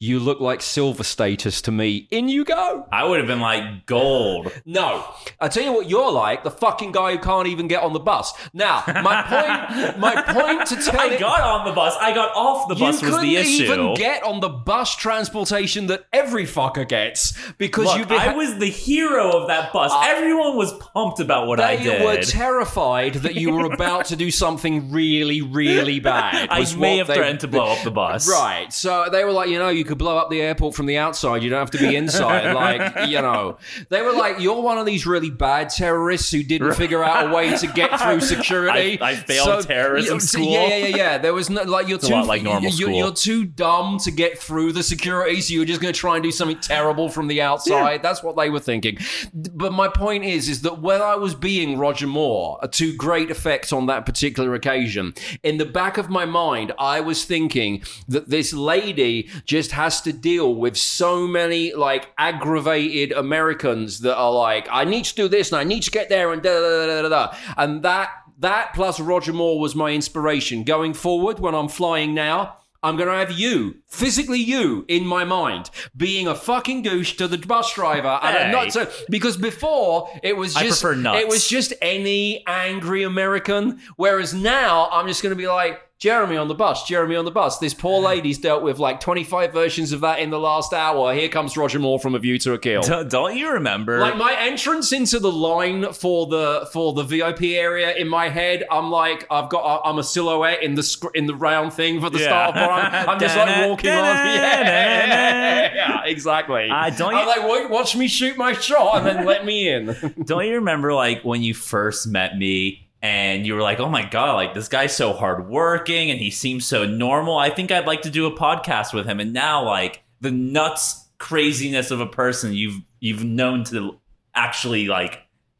"You 0.00 0.18
look 0.18 0.40
like 0.40 0.62
silver 0.62 1.04
status 1.04 1.60
to 1.62 1.70
me." 1.70 2.08
In 2.10 2.28
you 2.28 2.44
go. 2.44 2.86
I 2.90 3.04
would 3.04 3.18
have 3.18 3.26
been 3.28 3.40
like 3.40 3.86
gold. 3.86 4.50
No, 4.64 5.04
I 5.40 5.48
tell 5.48 5.62
you 5.62 5.72
what, 5.72 5.88
you're 5.88 6.10
like 6.10 6.42
the 6.42 6.50
fucking 6.50 6.92
guy 6.92 7.12
who 7.12 7.18
can't 7.18 7.46
even 7.46 7.68
get 7.68 7.82
on 7.82 7.92
the 7.92 8.00
bus. 8.00 8.32
Now, 8.52 8.82
my 8.86 9.22
point, 9.22 9.98
my 9.98 10.22
point 10.22 10.66
to 10.68 10.76
tell 10.90 11.00
I 11.00 11.06
it- 11.08 11.20
got 11.20 11.40
on 11.40 11.66
the 11.66 11.72
bus. 11.72 11.94
I 12.00 12.14
got 12.14 12.34
off 12.34 12.68
the 12.68 12.74
bus 12.74 13.00
you 13.02 13.08
couldn't 13.10 13.26
even 13.26 13.94
get 13.94 14.22
on 14.24 14.40
the 14.40 14.48
bus 14.48 14.96
transportation 14.96 15.86
that 15.88 16.06
every 16.12 16.44
fucker 16.46 16.88
gets 16.88 17.36
because 17.58 17.84
Look, 17.86 18.08
been. 18.08 18.18
I 18.18 18.34
was 18.34 18.56
the 18.58 18.66
hero 18.70 19.30
of 19.36 19.48
that 19.48 19.72
bus. 19.72 19.90
Ah. 19.94 20.08
Everyone 20.16 20.56
was 20.56 20.72
pumped 20.72 21.20
about 21.20 21.46
what 21.46 21.60
I 21.60 21.76
did. 21.76 22.00
they 22.00 22.04
were 22.04 22.22
terrified 22.22 23.14
that 23.14 23.34
you 23.34 23.52
were 23.54 23.70
about 23.72 24.06
to 24.06 24.16
do 24.16 24.30
something 24.30 24.90
really, 24.90 25.42
really 25.42 26.00
bad. 26.00 26.48
I 26.50 26.60
was 26.60 26.74
may 26.76 26.96
have 26.98 27.06
they- 27.06 27.14
threatened 27.16 27.40
to 27.40 27.48
blow 27.48 27.66
up 27.72 27.84
the 27.84 27.90
bus. 27.90 28.28
Right. 28.28 28.72
So 28.72 29.08
they 29.12 29.24
were 29.24 29.32
like, 29.32 29.48
you 29.50 29.58
know, 29.58 29.68
you 29.68 29.84
could 29.90 29.98
blow 29.98 30.16
up 30.16 30.30
the 30.30 30.40
airport 30.40 30.74
from 30.74 30.86
the 30.86 30.96
outside. 30.96 31.42
You 31.42 31.50
don't 31.50 31.58
have 31.58 31.70
to 31.72 31.78
be 31.78 31.94
inside. 31.94 32.54
like, 32.54 33.08
you 33.08 33.20
know, 33.20 33.58
they 33.90 34.02
were 34.02 34.12
like, 34.12 34.40
you're 34.40 34.60
one 34.60 34.78
of 34.78 34.86
these 34.86 35.06
really 35.06 35.30
bad 35.30 35.68
terrorists 35.68 36.30
who 36.30 36.42
didn't 36.42 36.74
figure 36.74 37.04
out 37.04 37.30
a 37.30 37.34
way 37.34 37.56
to 37.56 37.66
get 37.66 38.00
through 38.00 38.20
security. 38.34 38.98
I- 39.00 39.10
I 39.10 39.16
failed 39.16 39.66
terrorism 39.66 40.14
yeah, 40.14 40.18
school. 40.20 40.52
Yeah, 40.52 40.68
yeah, 40.68 40.76
yeah, 40.86 40.96
yeah. 40.96 41.18
There 41.18 41.34
was 41.34 41.50
no 41.50 41.62
like 41.62 41.88
you're 41.88 41.98
a 41.98 42.00
too 42.00 42.22
like 42.22 42.42
normal 42.42 42.70
you're, 42.70 42.90
you're 42.90 43.12
too 43.12 43.44
dumb 43.44 43.98
to 43.98 44.10
get 44.10 44.38
through 44.38 44.72
the 44.72 44.82
security, 44.82 45.40
so 45.40 45.54
you're 45.54 45.64
just 45.64 45.80
going 45.80 45.92
to 45.92 45.98
try 45.98 46.14
and 46.14 46.22
do 46.22 46.30
something 46.30 46.58
terrible 46.60 47.08
from 47.08 47.26
the 47.26 47.42
outside. 47.42 48.02
That's 48.02 48.22
what 48.22 48.36
they 48.36 48.50
were 48.50 48.60
thinking. 48.60 48.98
But 49.34 49.72
my 49.72 49.88
point 49.88 50.24
is, 50.24 50.48
is 50.48 50.62
that 50.62 50.80
when 50.80 51.02
I 51.02 51.16
was 51.16 51.34
being 51.34 51.78
Roger 51.78 52.06
Moore 52.06 52.58
uh, 52.62 52.68
to 52.68 52.94
great 52.96 53.30
effect 53.30 53.72
on 53.72 53.86
that 53.86 54.06
particular 54.06 54.54
occasion, 54.54 55.14
in 55.42 55.58
the 55.58 55.64
back 55.66 55.98
of 55.98 56.08
my 56.08 56.24
mind, 56.24 56.72
I 56.78 57.00
was 57.00 57.24
thinking 57.24 57.82
that 58.08 58.30
this 58.30 58.52
lady 58.52 59.28
just 59.44 59.72
has 59.80 60.02
to 60.02 60.12
deal 60.12 60.54
with 60.54 60.76
so 60.76 61.26
many 61.26 61.72
like 61.72 62.12
aggravated 62.18 63.12
Americans 63.12 64.00
that 64.00 64.16
are 64.16 64.32
like, 64.32 64.68
I 64.70 64.84
need 64.84 65.06
to 65.06 65.14
do 65.14 65.26
this 65.26 65.50
and 65.50 65.58
I 65.58 65.64
need 65.64 65.82
to 65.84 65.90
get 65.90 66.08
there 66.08 66.32
and 66.32 66.42
da 66.42 66.52
da 66.52 66.86
da 66.86 67.02
da 67.02 67.08
da, 67.08 67.36
and 67.56 67.82
that 67.82 68.10
that 68.40 68.74
plus 68.74 69.00
Roger 69.00 69.32
Moore 69.32 69.58
was 69.58 69.74
my 69.74 69.90
inspiration 69.90 70.64
going 70.64 70.92
forward 70.94 71.40
when 71.40 71.54
I'm 71.54 71.68
flying 71.68 72.14
now. 72.14 72.56
I'm 72.82 72.96
going 72.96 73.10
to 73.10 73.14
have 73.14 73.32
you, 73.32 73.76
physically 73.88 74.38
you, 74.38 74.86
in 74.88 75.04
my 75.06 75.24
mind, 75.24 75.68
being 75.94 76.26
a 76.26 76.34
fucking 76.34 76.80
douche 76.80 77.12
to 77.18 77.28
the 77.28 77.36
bus 77.36 77.74
driver. 77.74 78.18
And 78.22 78.52
not 78.52 78.72
so, 78.72 78.90
because 79.10 79.36
before 79.36 80.08
it 80.22 80.34
was 80.34 80.54
just, 80.54 80.82
it 81.20 81.28
was 81.28 81.46
just 81.46 81.74
any 81.82 82.42
angry 82.46 83.02
American. 83.02 83.80
Whereas 83.96 84.32
now 84.32 84.88
I'm 84.90 85.06
just 85.08 85.22
going 85.22 85.36
to 85.36 85.36
be 85.36 85.46
like, 85.46 85.78
Jeremy 86.00 86.38
on 86.38 86.48
the 86.48 86.54
bus, 86.54 86.88
Jeremy 86.88 87.14
on 87.16 87.26
the 87.26 87.30
bus. 87.30 87.58
This 87.58 87.74
poor 87.74 88.00
lady's 88.00 88.38
dealt 88.38 88.62
with 88.62 88.78
like 88.78 89.00
25 89.00 89.52
versions 89.52 89.92
of 89.92 90.00
that 90.00 90.18
in 90.18 90.30
the 90.30 90.38
last 90.40 90.72
hour. 90.72 91.12
Here 91.12 91.28
comes 91.28 91.58
Roger 91.58 91.78
Moore 91.78 92.00
from 92.00 92.14
A 92.14 92.18
View 92.18 92.38
to 92.38 92.54
a 92.54 92.58
Kill. 92.58 92.80
Don't, 92.80 93.10
don't 93.10 93.36
you 93.36 93.50
remember? 93.52 93.98
Like 94.00 94.16
my 94.16 94.34
entrance 94.40 94.92
into 94.92 95.18
the 95.18 95.30
line 95.30 95.92
for 95.92 96.26
the 96.26 96.66
for 96.72 96.94
the 96.94 97.02
VIP 97.02 97.42
area 97.42 97.94
in 97.94 98.08
my 98.08 98.30
head, 98.30 98.64
I'm 98.70 98.90
like 98.90 99.26
I've 99.30 99.50
got 99.50 99.82
I'm 99.84 99.98
a 99.98 100.02
silhouette 100.02 100.62
in 100.62 100.74
the 100.74 100.82
sc- 100.82 101.14
in 101.14 101.26
the 101.26 101.34
round 101.34 101.74
thing 101.74 102.00
for 102.00 102.08
the 102.08 102.18
Yeah. 102.20 102.24
start 102.28 102.56
of 102.56 102.62
I'm, 102.70 103.08
I'm 103.10 103.20
just 103.20 103.36
like 103.36 103.68
walking 103.68 103.90
on. 103.90 103.96
Yeah, 103.96 105.74
yeah, 105.74 106.04
exactly. 106.06 106.70
Uh, 106.70 106.88
don't 106.96 107.14
I'm 107.14 107.28
you- 107.40 107.48
like, 107.60 107.68
watch 107.70 107.94
me 107.94 108.08
shoot 108.08 108.38
my 108.38 108.54
shot 108.54 108.96
and 108.96 109.06
then 109.06 109.26
let 109.26 109.44
me 109.44 109.68
in. 109.68 109.94
Don't 110.24 110.46
you 110.46 110.54
remember 110.54 110.94
like 110.94 111.22
when 111.24 111.42
you 111.42 111.52
first 111.52 112.06
met 112.06 112.38
me 112.38 112.86
and 113.02 113.46
you 113.46 113.54
were 113.54 113.62
like, 113.62 113.80
"Oh 113.80 113.88
my 113.88 114.04
god, 114.04 114.34
like 114.34 114.54
this 114.54 114.68
guy's 114.68 114.94
so 114.94 115.12
hardworking 115.12 116.10
and 116.10 116.20
he 116.20 116.30
seems 116.30 116.66
so 116.66 116.84
normal. 116.84 117.38
I 117.38 117.50
think 117.50 117.70
I'd 117.70 117.86
like 117.86 118.02
to 118.02 118.10
do 118.10 118.26
a 118.26 118.36
podcast 118.36 118.92
with 118.92 119.06
him." 119.06 119.20
And 119.20 119.32
now 119.32 119.64
like 119.64 120.02
the 120.20 120.30
nuts 120.30 121.06
craziness 121.18 121.90
of 121.90 122.00
a 122.00 122.06
person 122.06 122.52
you've 122.54 122.80
you've 123.00 123.24
known 123.24 123.64
to 123.64 123.98
actually 124.34 124.86
like 124.86 125.18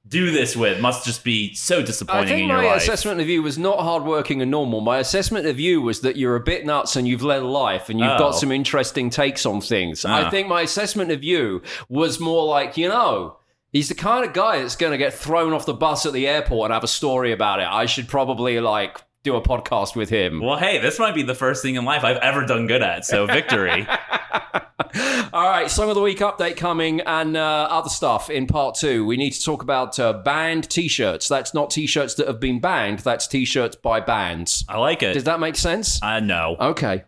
do 0.08 0.30
this 0.32 0.56
with 0.56 0.80
must 0.80 1.04
just 1.04 1.22
be 1.22 1.54
so 1.54 1.82
disappointing. 1.82 2.24
I 2.24 2.26
think 2.26 2.40
in 2.42 2.48
your 2.48 2.56
my 2.58 2.64
life. 2.66 2.82
assessment 2.82 3.20
of 3.20 3.28
you 3.28 3.42
was 3.42 3.58
not 3.58 3.78
hardworking 3.80 4.42
and 4.42 4.50
normal. 4.50 4.80
My 4.80 4.98
assessment 4.98 5.46
of 5.46 5.60
you 5.60 5.82
was 5.82 6.00
that 6.00 6.16
you're 6.16 6.34
a 6.36 6.40
bit 6.40 6.66
nuts 6.66 6.96
and 6.96 7.06
you've 7.06 7.22
led 7.22 7.42
a 7.42 7.46
life 7.46 7.88
and 7.90 8.00
you've 8.00 8.08
Oh. 8.12 8.18
got 8.18 8.30
some 8.32 8.50
interesting 8.50 9.08
takes 9.10 9.46
on 9.46 9.60
things. 9.60 10.04
I 10.04 10.22
Ah. 10.24 10.30
think 10.30 10.48
my 10.48 10.62
assessment 10.62 11.12
of 11.12 11.22
you 11.22 11.62
was 11.88 12.18
more 12.18 12.44
like, 12.46 12.76
you 12.76 12.88
know, 12.88 13.36
he's 13.72 13.88
the 13.88 13.94
kind 13.94 14.24
of 14.26 14.32
guy 14.32 14.60
that's 14.60 14.76
going 14.76 14.92
to 14.92 14.98
get 14.98 15.12
thrown 15.14 15.52
off 15.52 15.66
the 15.66 15.74
bus 15.74 16.06
at 16.06 16.12
the 16.12 16.26
airport 16.26 16.66
and 16.66 16.74
have 16.74 16.84
a 16.84 16.88
story 16.88 17.32
about 17.32 17.60
it. 17.60 17.66
I 17.66 17.86
should 17.86 18.08
probably 18.08 18.60
like 18.60 19.00
do 19.22 19.36
a 19.36 19.42
podcast 19.42 19.96
with 19.96 20.08
him. 20.08 20.40
well, 20.40 20.56
hey, 20.56 20.78
this 20.78 20.98
might 20.98 21.14
be 21.14 21.22
the 21.22 21.34
first 21.34 21.62
thing 21.62 21.74
in 21.74 21.84
life 21.84 22.04
I've 22.04 22.16
ever 22.18 22.46
done 22.46 22.66
good 22.66 22.82
at. 22.82 23.04
So 23.04 23.26
victory. 23.26 23.86
All 25.32 25.48
right, 25.48 25.70
Song 25.70 25.88
of 25.88 25.94
the 25.94 26.00
Week 26.00 26.18
update 26.18 26.56
coming 26.56 27.00
and 27.02 27.36
uh, 27.36 27.68
other 27.70 27.90
stuff 27.90 28.28
in 28.30 28.46
part 28.46 28.74
two. 28.74 29.04
We 29.04 29.16
need 29.16 29.30
to 29.30 29.44
talk 29.44 29.62
about 29.62 29.98
uh, 30.00 30.14
banned 30.14 30.68
t 30.68 30.88
shirts. 30.88 31.28
That's 31.28 31.54
not 31.54 31.70
t 31.70 31.86
shirts 31.86 32.14
that 32.14 32.26
have 32.26 32.40
been 32.40 32.60
banned, 32.60 33.00
that's 33.00 33.28
t 33.28 33.44
shirts 33.44 33.76
by 33.76 34.00
bands. 34.00 34.64
I 34.68 34.78
like 34.78 35.02
it. 35.02 35.14
Does 35.14 35.24
that 35.24 35.38
make 35.38 35.54
sense? 35.54 36.02
I 36.02 36.18
know. 36.18 36.56
Okay. 36.58 37.04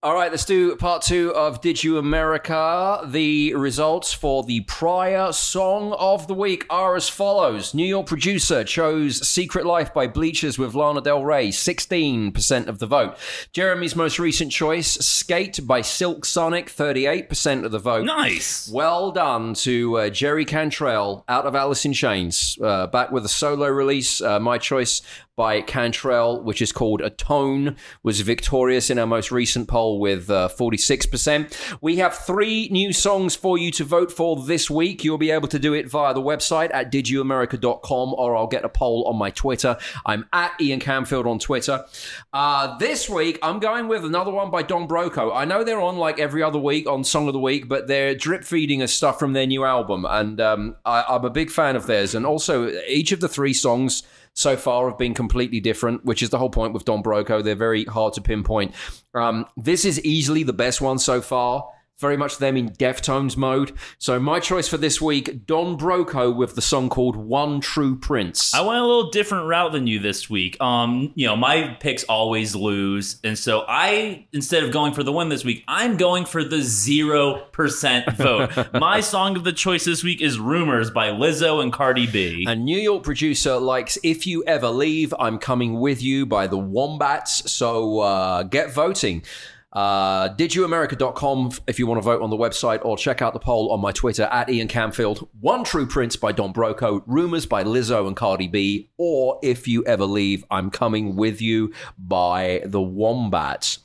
All 0.00 0.14
right, 0.14 0.30
let's 0.30 0.44
do 0.44 0.76
part 0.76 1.02
two 1.02 1.34
of 1.34 1.60
Did 1.60 1.82
You 1.82 1.98
America? 1.98 3.00
The 3.04 3.52
results 3.54 4.12
for 4.12 4.44
the 4.44 4.60
prior 4.60 5.32
song 5.32 5.92
of 5.98 6.28
the 6.28 6.34
week 6.34 6.64
are 6.70 6.94
as 6.94 7.08
follows. 7.08 7.74
New 7.74 7.84
York 7.84 8.06
producer 8.06 8.62
chose 8.62 9.26
Secret 9.26 9.66
Life 9.66 9.92
by 9.92 10.06
Bleachers 10.06 10.56
with 10.56 10.76
Lana 10.76 11.00
Del 11.00 11.24
Rey, 11.24 11.48
16% 11.48 12.68
of 12.68 12.78
the 12.78 12.86
vote. 12.86 13.16
Jeremy's 13.52 13.96
most 13.96 14.20
recent 14.20 14.52
choice, 14.52 14.92
Skate 14.92 15.66
by 15.66 15.80
Silk 15.80 16.24
Sonic, 16.24 16.70
38% 16.70 17.64
of 17.64 17.72
the 17.72 17.80
vote. 17.80 18.04
Nice. 18.04 18.70
Well 18.72 19.10
done 19.10 19.54
to 19.54 19.98
uh, 19.98 20.10
Jerry 20.10 20.44
Cantrell 20.44 21.24
out 21.26 21.44
of 21.44 21.56
Alice 21.56 21.84
in 21.84 21.92
Chains, 21.92 22.56
uh, 22.62 22.86
back 22.86 23.10
with 23.10 23.24
a 23.24 23.28
solo 23.28 23.66
release. 23.66 24.20
Uh, 24.20 24.38
my 24.38 24.58
choice 24.58 25.02
by 25.34 25.60
Cantrell, 25.60 26.42
which 26.42 26.60
is 26.60 26.72
called 26.72 27.00
Atone, 27.00 27.76
was 28.02 28.20
victorious 28.22 28.90
in 28.90 28.98
our 28.98 29.06
most 29.06 29.30
recent 29.30 29.68
poll 29.68 29.87
with 29.96 30.30
uh, 30.30 30.48
46%. 30.48 31.78
We 31.80 31.96
have 31.96 32.14
three 32.14 32.68
new 32.70 32.92
songs 32.92 33.34
for 33.34 33.56
you 33.56 33.70
to 33.72 33.84
vote 33.84 34.12
for 34.12 34.36
this 34.36 34.68
week. 34.68 35.04
You'll 35.04 35.18
be 35.18 35.30
able 35.30 35.48
to 35.48 35.58
do 35.58 35.72
it 35.74 35.88
via 35.88 36.14
the 36.14 36.22
website 36.22 36.70
at 36.74 36.92
didyouamerica.com 36.92 38.14
or 38.14 38.36
I'll 38.36 38.46
get 38.46 38.64
a 38.64 38.68
poll 38.68 39.04
on 39.04 39.16
my 39.16 39.30
Twitter. 39.30 39.76
I'm 40.04 40.26
at 40.32 40.52
Ian 40.60 40.80
Camfield 40.80 41.26
on 41.26 41.38
Twitter. 41.38 41.84
Uh, 42.32 42.76
this 42.78 43.08
week, 43.08 43.38
I'm 43.42 43.60
going 43.60 43.88
with 43.88 44.04
another 44.04 44.30
one 44.30 44.50
by 44.50 44.62
Don 44.62 44.88
Broco. 44.88 45.34
I 45.34 45.44
know 45.44 45.64
they're 45.64 45.80
on 45.80 45.96
like 45.96 46.18
every 46.18 46.42
other 46.42 46.58
week 46.58 46.88
on 46.88 47.04
Song 47.04 47.28
of 47.28 47.32
the 47.32 47.38
Week, 47.38 47.68
but 47.68 47.86
they're 47.86 48.14
drip 48.14 48.44
feeding 48.44 48.82
us 48.82 48.92
stuff 48.92 49.18
from 49.18 49.32
their 49.32 49.46
new 49.46 49.64
album. 49.64 50.04
And 50.08 50.40
um, 50.40 50.76
I, 50.84 51.04
I'm 51.08 51.24
a 51.24 51.30
big 51.30 51.50
fan 51.50 51.76
of 51.76 51.86
theirs. 51.86 52.14
And 52.14 52.26
also, 52.26 52.68
each 52.86 53.12
of 53.12 53.20
the 53.20 53.28
three 53.28 53.54
songs 53.54 54.02
so 54.38 54.56
far 54.56 54.88
have 54.88 54.96
been 54.96 55.14
completely 55.14 55.58
different, 55.58 56.04
which 56.04 56.22
is 56.22 56.30
the 56.30 56.38
whole 56.38 56.48
point 56.48 56.72
with 56.72 56.84
Don 56.84 57.02
Broco. 57.02 57.42
They're 57.42 57.56
very 57.56 57.84
hard 57.86 58.14
to 58.14 58.20
pinpoint. 58.20 58.72
Um, 59.12 59.46
this 59.56 59.84
is 59.84 60.00
easily 60.04 60.44
the 60.44 60.52
best 60.52 60.80
one 60.80 61.00
so 61.00 61.20
far. 61.20 61.68
Very 61.98 62.16
much 62.16 62.38
them 62.38 62.56
in 62.56 62.68
Deftones 62.70 63.36
mode. 63.36 63.72
So 63.98 64.20
my 64.20 64.38
choice 64.38 64.68
for 64.68 64.76
this 64.76 65.00
week, 65.00 65.46
Don 65.46 65.76
Broco 65.76 66.34
with 66.34 66.54
the 66.54 66.62
song 66.62 66.88
called 66.88 67.16
One 67.16 67.60
True 67.60 67.98
Prince. 67.98 68.54
I 68.54 68.60
went 68.60 68.78
a 68.78 68.86
little 68.86 69.10
different 69.10 69.48
route 69.48 69.72
than 69.72 69.88
you 69.88 69.98
this 69.98 70.30
week. 70.30 70.56
Um, 70.60 71.10
you 71.16 71.26
know, 71.26 71.34
my 71.34 71.76
picks 71.80 72.04
always 72.04 72.54
lose, 72.54 73.18
and 73.24 73.36
so 73.36 73.64
I 73.66 74.28
instead 74.32 74.62
of 74.62 74.70
going 74.70 74.92
for 74.94 75.02
the 75.02 75.10
win 75.10 75.28
this 75.28 75.44
week, 75.44 75.64
I'm 75.66 75.96
going 75.96 76.24
for 76.24 76.44
the 76.44 76.62
zero 76.62 77.46
percent 77.50 78.12
vote. 78.16 78.52
my 78.74 79.00
song 79.00 79.36
of 79.36 79.42
the 79.42 79.52
choice 79.52 79.84
this 79.84 80.04
week 80.04 80.20
is 80.20 80.38
"Rumors" 80.38 80.92
by 80.92 81.08
Lizzo 81.08 81.60
and 81.60 81.72
Cardi 81.72 82.06
B. 82.06 82.44
A 82.46 82.54
New 82.54 82.78
York 82.78 83.02
producer 83.02 83.58
likes 83.58 83.98
If 84.04 84.24
You 84.24 84.44
Ever 84.44 84.68
Leave, 84.68 85.12
I'm 85.18 85.38
Coming 85.38 85.80
With 85.80 86.00
You 86.00 86.26
by 86.26 86.46
the 86.46 86.58
Wombats. 86.58 87.50
So 87.50 87.98
uh, 87.98 88.44
get 88.44 88.72
voting. 88.72 89.24
Uh, 89.70 90.34
didyouamerica.com 90.34 91.52
if 91.66 91.78
you 91.78 91.86
want 91.86 91.98
to 91.98 92.02
vote 92.02 92.22
on 92.22 92.30
the 92.30 92.36
website 92.36 92.82
or 92.84 92.96
check 92.96 93.20
out 93.20 93.34
the 93.34 93.38
poll 93.38 93.70
on 93.70 93.80
my 93.80 93.92
Twitter 93.92 94.22
at 94.24 94.48
Ian 94.48 94.66
Camfield. 94.66 95.28
One 95.40 95.62
True 95.62 95.86
Prince 95.86 96.16
by 96.16 96.32
Don 96.32 96.54
Broco, 96.54 97.02
Rumors 97.06 97.44
by 97.44 97.64
Lizzo 97.64 98.06
and 98.06 98.16
Cardi 98.16 98.48
B, 98.48 98.88
or 98.96 99.38
If 99.42 99.68
You 99.68 99.84
Ever 99.84 100.06
Leave, 100.06 100.42
I'm 100.50 100.70
Coming 100.70 101.16
With 101.16 101.42
You 101.42 101.72
by 101.98 102.62
the 102.64 102.80
Wombats. 102.80 103.80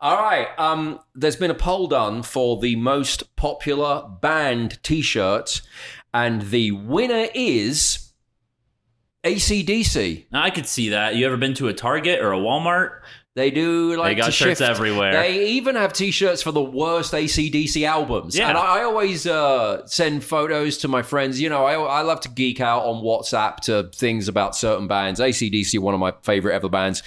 All 0.00 0.16
right, 0.16 0.48
um, 0.56 1.00
there's 1.16 1.36
been 1.36 1.50
a 1.50 1.54
poll 1.54 1.88
done 1.88 2.22
for 2.22 2.60
the 2.60 2.76
most 2.76 3.34
popular 3.34 4.08
band 4.20 4.80
t 4.84 5.02
shirt, 5.02 5.62
and 6.12 6.42
the 6.42 6.70
winner 6.70 7.26
is 7.34 8.12
ACDC. 9.24 10.26
I 10.32 10.50
could 10.50 10.66
see 10.66 10.90
that. 10.90 11.16
You 11.16 11.26
ever 11.26 11.36
been 11.36 11.54
to 11.54 11.66
a 11.66 11.74
Target 11.74 12.20
or 12.20 12.32
a 12.32 12.38
Walmart? 12.38 13.00
They 13.36 13.50
do 13.50 13.96
like 13.96 14.16
They 14.16 14.22
got 14.22 14.32
shirts 14.32 14.60
shift. 14.60 14.70
everywhere. 14.70 15.12
They 15.12 15.46
even 15.48 15.74
have 15.74 15.92
T-shirts 15.92 16.40
for 16.40 16.52
the 16.52 16.62
worst 16.62 17.12
ACDC 17.12 17.84
albums. 17.84 18.36
Yeah. 18.38 18.48
and 18.48 18.56
I, 18.56 18.80
I 18.80 18.82
always 18.84 19.26
uh, 19.26 19.84
send 19.86 20.22
photos 20.22 20.78
to 20.78 20.88
my 20.88 21.02
friends. 21.02 21.40
You 21.40 21.48
know, 21.48 21.64
I, 21.64 21.74
I 21.74 22.02
love 22.02 22.20
to 22.20 22.28
geek 22.28 22.60
out 22.60 22.84
on 22.84 23.02
WhatsApp 23.02 23.56
to 23.62 23.90
things 23.92 24.28
about 24.28 24.54
certain 24.54 24.86
bands. 24.86 25.18
ACDC, 25.18 25.80
one 25.80 25.94
of 25.94 26.00
my 26.00 26.12
favorite 26.22 26.54
ever 26.54 26.68
bands. 26.68 27.02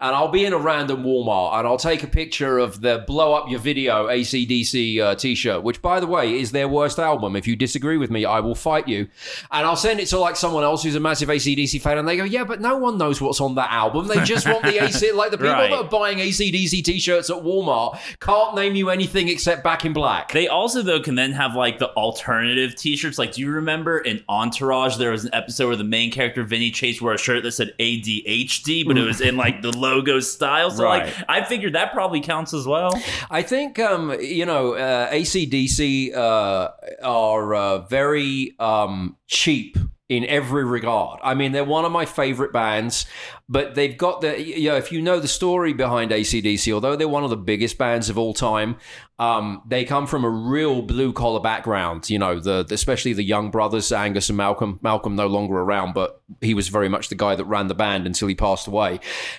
And 0.00 0.14
I'll 0.14 0.28
be 0.28 0.44
in 0.44 0.52
a 0.52 0.58
random 0.58 1.04
Walmart 1.04 1.58
and 1.58 1.66
I'll 1.68 1.76
take 1.76 2.02
a 2.02 2.06
picture 2.06 2.58
of 2.58 2.80
the 2.80 3.04
blow 3.06 3.34
up 3.34 3.50
your 3.50 3.60
video 3.60 4.06
ACDC 4.08 4.98
uh, 5.00 5.14
T-shirt, 5.14 5.62
which 5.62 5.82
by 5.82 6.00
the 6.00 6.06
way 6.06 6.38
is 6.38 6.52
their 6.52 6.68
worst 6.68 6.98
album. 6.98 7.36
If 7.36 7.46
you 7.46 7.54
disagree 7.56 7.96
with 7.98 8.10
me, 8.10 8.24
I 8.24 8.40
will 8.40 8.54
fight 8.54 8.88
you. 8.88 9.08
And 9.50 9.66
I'll 9.66 9.76
send 9.76 10.00
it 10.00 10.06
to 10.08 10.18
like 10.18 10.36
someone 10.36 10.64
else 10.64 10.82
who's 10.82 10.94
a 10.94 11.00
massive 11.00 11.28
ACDC 11.28 11.80
fan, 11.80 11.98
and 11.98 12.08
they 12.08 12.16
go, 12.16 12.24
"Yeah, 12.24 12.44
but 12.44 12.60
no 12.60 12.76
one 12.78 12.96
knows 12.98 13.20
what's 13.20 13.40
on 13.40 13.54
that 13.56 13.70
album. 13.70 14.06
They 14.08 14.22
just 14.24 14.46
want 14.46 14.62
the 14.62 14.82
AC 14.82 15.12
like 15.14 15.30
the 15.30 15.36
people 15.38 15.52
Right. 15.52 15.70
that 15.70 15.76
are 15.78 15.84
buying 15.88 16.18
ACDC 16.18 16.82
t-shirts 16.84 17.28
at 17.30 17.36
Walmart 17.36 17.98
can't 18.20 18.54
name 18.54 18.74
you 18.76 18.90
anything 18.90 19.28
except 19.28 19.62
Back 19.62 19.84
in 19.84 19.92
Black. 19.92 20.32
They 20.32 20.48
also 20.48 20.82
though 20.82 21.00
can 21.00 21.14
then 21.14 21.32
have 21.32 21.54
like 21.54 21.78
the 21.78 21.88
alternative 21.90 22.74
T-shirts. 22.76 23.18
Like, 23.18 23.32
do 23.32 23.40
you 23.42 23.50
remember 23.50 23.98
in 23.98 24.22
Entourage 24.28 24.96
there 24.96 25.10
was 25.10 25.24
an 25.24 25.34
episode 25.34 25.66
where 25.68 25.76
the 25.76 25.84
main 25.84 26.10
character 26.10 26.42
Vinny 26.42 26.70
Chase 26.70 27.00
wore 27.02 27.12
a 27.12 27.18
shirt 27.18 27.42
that 27.42 27.52
said 27.52 27.74
ADHD, 27.78 28.86
but 28.86 28.96
it 28.96 29.02
was 29.04 29.20
in 29.20 29.36
like 29.36 29.62
the 29.62 29.72
logo 29.94 30.20
style. 30.20 30.70
So 30.70 30.84
Right. 30.84 31.06
like, 31.06 31.14
I 31.28 31.42
figured 31.44 31.74
that 31.74 31.92
probably 31.92 32.20
counts 32.20 32.54
as 32.54 32.66
well. 32.66 32.90
I 33.30 33.42
think 33.42 33.78
um, 33.78 34.14
you 34.20 34.46
know 34.46 34.74
uh, 34.74 35.10
ACDC 35.12 36.14
uh, 36.14 36.70
are 37.02 37.54
uh, 37.54 37.78
very 37.88 38.54
um, 38.58 39.16
cheap 39.26 39.76
in 40.10 40.26
every 40.26 40.64
regard. 40.64 41.20
I 41.22 41.34
mean, 41.34 41.52
they're 41.52 41.62
one 41.64 41.84
of 41.84 41.92
my 41.92 42.04
favorite 42.04 42.52
bands, 42.52 43.06
but 43.48 43.76
they've 43.76 43.96
got 43.96 44.20
the 44.20 44.42
you 44.42 44.68
know 44.68 44.76
if 44.76 44.90
you 44.90 45.00
know 45.00 45.20
the 45.20 45.28
story 45.28 45.72
behind 45.72 46.10
ACDC, 46.10 46.72
although 46.72 46.96
they're 46.96 47.08
one 47.08 47.22
of 47.22 47.30
the 47.30 47.36
biggest 47.36 47.78
bands 47.78 48.10
of 48.10 48.18
all 48.18 48.34
time, 48.34 48.76
um, 49.20 49.62
they 49.68 49.84
come 49.84 50.08
from 50.08 50.24
a 50.24 50.28
real 50.28 50.82
blue 50.82 51.12
collar 51.12 51.38
background. 51.38 52.10
You 52.10 52.18
know, 52.18 52.40
the 52.40 52.66
especially 52.72 53.12
the 53.12 53.22
Young 53.22 53.52
brothers 53.52 53.92
Angus 53.92 54.28
and 54.28 54.36
Malcolm. 54.36 54.80
Malcolm 54.82 55.14
no 55.14 55.28
longer 55.28 55.54
around, 55.54 55.94
but 55.94 56.20
he 56.40 56.54
was 56.54 56.66
very 56.66 56.88
much 56.88 57.08
the 57.08 57.14
guy 57.14 57.36
that 57.36 57.44
ran 57.44 57.68
the 57.68 57.74
band 57.76 58.04
until 58.04 58.26
he 58.26 58.34
passed 58.34 58.66
away. 58.66 58.98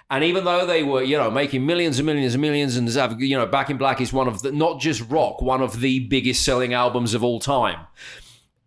And 0.09 0.23
even 0.23 0.45
though 0.45 0.65
they 0.65 0.83
were 0.83 1.03
you 1.03 1.17
know 1.17 1.29
making 1.29 1.65
millions 1.65 1.99
and 1.99 2.05
millions 2.05 2.33
and 2.33 2.41
millions, 2.41 2.77
and 2.77 2.89
you 3.21 3.37
know 3.37 3.45
Back 3.45 3.69
in 3.69 3.75
Black 3.75 3.99
is 3.99 4.13
one 4.13 4.29
of 4.29 4.41
the 4.41 4.53
not 4.53 4.79
just 4.79 5.01
rock, 5.09 5.41
one 5.41 5.61
of 5.61 5.81
the 5.81 6.07
biggest 6.07 6.45
selling 6.45 6.73
albums 6.73 7.13
of 7.13 7.25
all 7.25 7.41
time 7.41 7.87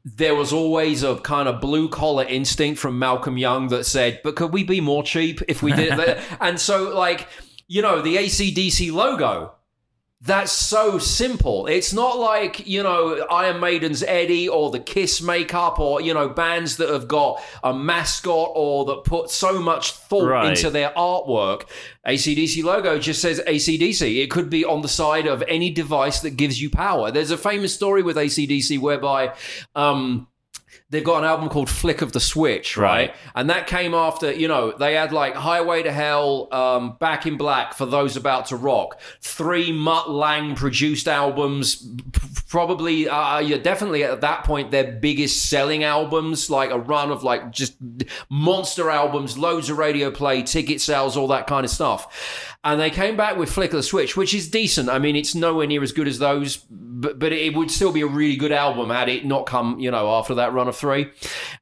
there 0.04 0.34
was 0.34 0.52
always 0.52 1.02
a 1.02 1.16
kind 1.16 1.48
of 1.48 1.60
blue 1.60 1.88
collar 1.88 2.24
instinct 2.24 2.78
from 2.78 2.98
Malcolm 2.98 3.38
Young 3.38 3.68
that 3.68 3.84
said, 3.84 4.20
but 4.22 4.36
could 4.36 4.52
we 4.52 4.62
be 4.62 4.80
more 4.80 5.02
cheap 5.02 5.40
if 5.48 5.62
we 5.62 5.72
did 5.72 5.98
it? 5.98 6.18
and 6.40 6.60
so, 6.60 6.94
like, 6.94 7.26
you 7.68 7.80
know, 7.80 8.02
the 8.02 8.16
ACDC 8.16 8.92
logo, 8.92 9.53
that's 10.26 10.52
so 10.52 10.98
simple. 10.98 11.66
It's 11.66 11.92
not 11.92 12.18
like, 12.18 12.66
you 12.66 12.82
know, 12.82 13.26
Iron 13.30 13.60
Maiden's 13.60 14.02
Eddie 14.02 14.48
or 14.48 14.70
the 14.70 14.80
Kiss 14.80 15.20
makeup 15.20 15.78
or, 15.78 16.00
you 16.00 16.14
know, 16.14 16.30
bands 16.30 16.78
that 16.78 16.88
have 16.88 17.06
got 17.06 17.42
a 17.62 17.74
mascot 17.74 18.52
or 18.54 18.86
that 18.86 19.04
put 19.04 19.30
so 19.30 19.60
much 19.60 19.92
thought 19.92 20.24
Right. 20.28 20.48
into 20.56 20.70
their 20.70 20.90
artwork. 20.96 21.64
ACDC 22.06 22.62
logo 22.62 22.98
just 22.98 23.20
says 23.20 23.38
ACDC. 23.46 24.22
It 24.22 24.30
could 24.30 24.48
be 24.48 24.64
on 24.64 24.80
the 24.80 24.88
side 24.88 25.26
of 25.26 25.42
any 25.46 25.68
device 25.70 26.20
that 26.20 26.36
gives 26.38 26.60
you 26.60 26.70
power. 26.70 27.10
There's 27.10 27.30
a 27.30 27.36
famous 27.36 27.74
story 27.74 28.02
with 28.02 28.16
ACDC 28.16 28.78
whereby, 28.78 29.34
um, 29.76 30.28
They've 30.94 31.04
got 31.04 31.18
an 31.18 31.24
album 31.24 31.48
called 31.48 31.68
Flick 31.68 32.00
of 32.02 32.12
the 32.12 32.20
Switch, 32.20 32.76
right? 32.76 32.94
Right. 32.94 33.16
And 33.34 33.50
that 33.50 33.66
came 33.66 33.94
after, 33.94 34.32
you 34.32 34.46
know, 34.46 34.72
they 34.72 34.94
had 34.94 35.12
like 35.12 35.34
Highway 35.34 35.82
to 35.82 35.92
Hell, 35.92 36.48
um, 36.52 36.96
Back 37.00 37.26
in 37.26 37.36
Black 37.36 37.74
for 37.74 37.86
those 37.86 38.16
about 38.16 38.46
to 38.46 38.56
rock, 38.56 39.00
three 39.20 39.72
Mutt 39.72 40.10
Lange 40.10 40.54
produced 40.54 41.08
albums, 41.08 41.86
probably, 42.48 43.08
uh, 43.08 43.40
yeah, 43.40 43.56
definitely 43.56 44.04
at 44.04 44.20
that 44.20 44.44
point 44.44 44.70
their 44.70 44.92
biggest 44.92 45.50
selling 45.50 45.82
albums, 45.82 46.48
like 46.48 46.70
a 46.70 46.78
run 46.78 47.10
of 47.10 47.24
like 47.24 47.50
just 47.50 47.74
monster 48.30 48.90
albums, 48.90 49.36
loads 49.36 49.70
of 49.70 49.78
radio 49.78 50.10
play, 50.10 50.42
ticket 50.42 50.80
sales, 50.80 51.16
all 51.16 51.26
that 51.28 51.46
kind 51.46 51.64
of 51.64 51.70
stuff. 51.70 52.54
And 52.62 52.80
they 52.80 52.90
came 52.90 53.16
back 53.16 53.36
with 53.36 53.50
Flick 53.50 53.72
of 53.72 53.76
the 53.76 53.82
Switch, 53.82 54.16
which 54.16 54.32
is 54.32 54.48
decent. 54.48 54.88
I 54.88 54.98
mean, 54.98 55.16
it's 55.16 55.34
nowhere 55.34 55.66
near 55.66 55.82
as 55.82 55.92
good 55.92 56.08
as 56.08 56.18
those, 56.18 56.56
but, 56.70 57.18
but 57.18 57.30
it 57.30 57.54
would 57.54 57.70
still 57.70 57.92
be 57.92 58.00
a 58.00 58.06
really 58.06 58.36
good 58.36 58.52
album 58.52 58.88
had 58.88 59.10
it 59.10 59.26
not 59.26 59.44
come, 59.44 59.78
you 59.78 59.90
know, 59.90 60.08
after 60.14 60.34
that 60.36 60.54
run 60.54 60.68
of 60.68 60.76
three. 60.84 61.10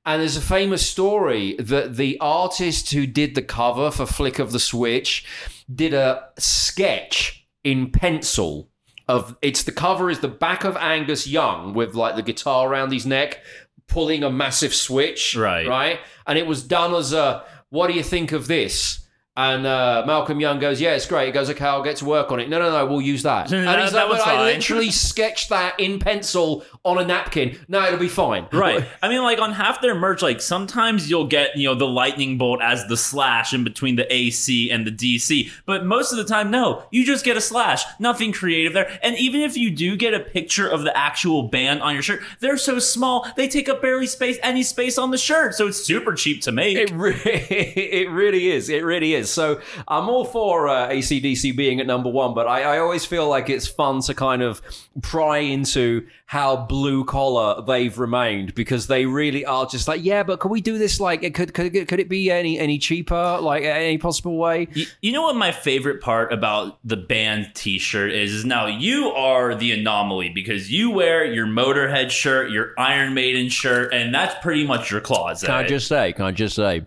And 0.04 0.20
there's 0.20 0.36
a 0.36 0.40
famous 0.40 0.84
story 0.84 1.54
that 1.60 1.96
the 1.96 2.18
artist 2.20 2.90
who 2.92 3.06
did 3.06 3.34
the 3.36 3.42
cover 3.42 3.90
for 3.92 4.04
Flick 4.04 4.40
of 4.40 4.50
the 4.50 4.58
Switch 4.58 5.24
did 5.72 5.94
a 5.94 6.28
sketch 6.38 7.46
in 7.62 7.90
pencil 7.90 8.68
of 9.08 9.36
it's 9.42 9.62
the 9.62 9.72
cover 9.72 10.10
is 10.10 10.20
the 10.20 10.28
back 10.28 10.64
of 10.64 10.76
Angus 10.76 11.26
Young 11.26 11.72
with 11.74 11.94
like 11.94 12.16
the 12.16 12.22
guitar 12.22 12.68
around 12.68 12.92
his 12.92 13.06
neck 13.06 13.38
pulling 13.86 14.22
a 14.24 14.30
massive 14.30 14.74
switch 14.74 15.36
Right. 15.36 15.66
right 15.68 16.00
and 16.26 16.38
it 16.38 16.46
was 16.46 16.62
done 16.62 16.94
as 16.94 17.12
a 17.12 17.44
what 17.68 17.88
do 17.88 17.94
you 17.94 18.02
think 18.02 18.32
of 18.32 18.46
this 18.48 19.01
and 19.34 19.66
uh, 19.66 20.04
Malcolm 20.06 20.40
Young 20.40 20.58
goes, 20.58 20.78
"Yeah, 20.80 20.94
it's 20.94 21.06
great." 21.06 21.26
He 21.26 21.32
goes, 21.32 21.48
"Okay, 21.48 21.64
I'll 21.64 21.82
get 21.82 21.96
to 21.96 22.04
work 22.04 22.30
on 22.30 22.38
it." 22.40 22.50
No, 22.50 22.58
no, 22.58 22.70
no, 22.70 22.84
we'll 22.86 23.00
use 23.00 23.22
that. 23.22 23.50
and 23.50 23.66
That- 23.66 23.80
he's 23.80 23.92
that 23.92 24.10
like, 24.10 24.20
I 24.20 24.24
fine." 24.24 24.44
literally 24.56 24.90
sketched 24.90 25.48
that 25.48 25.80
in 25.80 25.98
pencil 25.98 26.64
on 26.84 26.98
a 26.98 27.04
napkin. 27.04 27.56
No, 27.66 27.82
it'll 27.86 27.98
be 27.98 28.08
fine." 28.08 28.46
Right. 28.52 28.84
I 29.02 29.08
mean, 29.08 29.22
like 29.22 29.38
on 29.40 29.52
half 29.52 29.80
their 29.80 29.94
merch, 29.94 30.20
like 30.20 30.42
sometimes 30.42 31.08
you'll 31.08 31.26
get, 31.28 31.56
you 31.56 31.66
know, 31.66 31.74
the 31.74 31.86
lightning 31.86 32.36
bolt 32.36 32.60
as 32.62 32.84
the 32.88 32.96
slash 32.96 33.54
in 33.54 33.64
between 33.64 33.96
the 33.96 34.12
AC 34.12 34.70
and 34.70 34.86
the 34.86 34.92
DC. 34.92 35.50
But 35.64 35.86
most 35.86 36.12
of 36.12 36.18
the 36.18 36.24
time, 36.24 36.50
no. 36.50 36.82
You 36.90 37.06
just 37.06 37.24
get 37.24 37.36
a 37.38 37.40
slash. 37.40 37.84
Nothing 37.98 38.32
creative 38.32 38.74
there. 38.74 38.98
And 39.02 39.16
even 39.16 39.40
if 39.40 39.56
you 39.56 39.70
do 39.70 39.96
get 39.96 40.12
a 40.12 40.20
picture 40.20 40.68
of 40.68 40.82
the 40.82 40.94
actual 40.94 41.44
band 41.44 41.80
on 41.80 41.94
your 41.94 42.02
shirt, 42.02 42.20
they're 42.40 42.58
so 42.58 42.78
small, 42.78 43.26
they 43.36 43.48
take 43.48 43.68
up 43.70 43.80
barely 43.80 44.06
space, 44.06 44.38
any 44.42 44.62
space 44.62 44.98
on 44.98 45.10
the 45.10 45.16
shirt. 45.18 45.54
So 45.54 45.68
it's 45.68 45.82
super 45.82 46.12
cheap 46.14 46.42
to 46.42 46.52
make. 46.52 46.76
It, 46.76 46.90
re- 46.90 47.14
it 47.24 48.10
really 48.10 48.50
is. 48.50 48.68
It 48.68 48.84
really 48.84 49.14
is. 49.14 49.21
So 49.30 49.60
I'm 49.88 50.08
all 50.08 50.24
for 50.24 50.68
uh, 50.68 50.88
ACDC 50.88 51.56
being 51.56 51.80
at 51.80 51.86
number 51.86 52.08
one, 52.10 52.34
but 52.34 52.46
I, 52.46 52.62
I 52.76 52.78
always 52.78 53.04
feel 53.04 53.28
like 53.28 53.48
it's 53.50 53.66
fun 53.66 54.00
to 54.02 54.14
kind 54.14 54.42
of 54.42 54.60
pry 55.02 55.38
into 55.38 56.06
how 56.26 56.56
blue 56.56 57.04
collar 57.04 57.62
they've 57.62 57.98
remained 57.98 58.54
because 58.54 58.86
they 58.86 59.04
really 59.04 59.44
are 59.44 59.66
just 59.66 59.86
like, 59.86 60.02
yeah, 60.02 60.22
but 60.22 60.40
could 60.40 60.50
we 60.50 60.60
do 60.62 60.78
this? 60.78 60.98
Like, 60.98 61.22
it 61.22 61.34
could 61.34 61.52
could 61.52 61.74
it- 61.76 61.88
could 61.88 62.00
it 62.00 62.08
be 62.08 62.30
any 62.30 62.58
any 62.58 62.78
cheaper? 62.78 63.38
Like, 63.40 63.64
any 63.64 63.98
possible 63.98 64.36
way? 64.38 64.68
Y- 64.74 64.86
You 65.02 65.12
know 65.12 65.22
what 65.22 65.36
my 65.36 65.52
favorite 65.52 66.00
part 66.00 66.32
about 66.32 66.78
the 66.84 66.96
band 66.96 67.52
T-shirt 67.54 68.12
is? 68.12 68.32
Is 68.32 68.44
now 68.44 68.66
you 68.66 69.08
are 69.10 69.54
the 69.54 69.72
anomaly 69.72 70.30
because 70.30 70.70
you 70.72 70.90
wear 70.90 71.24
your 71.24 71.46
Motorhead 71.46 72.10
shirt, 72.10 72.50
your 72.50 72.72
Iron 72.78 73.12
Maiden 73.14 73.48
shirt, 73.50 73.92
and 73.92 74.14
that's 74.14 74.34
pretty 74.42 74.66
much 74.66 74.90
your 74.90 75.00
closet. 75.02 75.46
Can 75.46 75.54
I 75.54 75.66
just 75.66 75.86
say? 75.88 76.12
Can 76.14 76.24
I 76.24 76.30
just 76.32 76.56
say? 76.56 76.82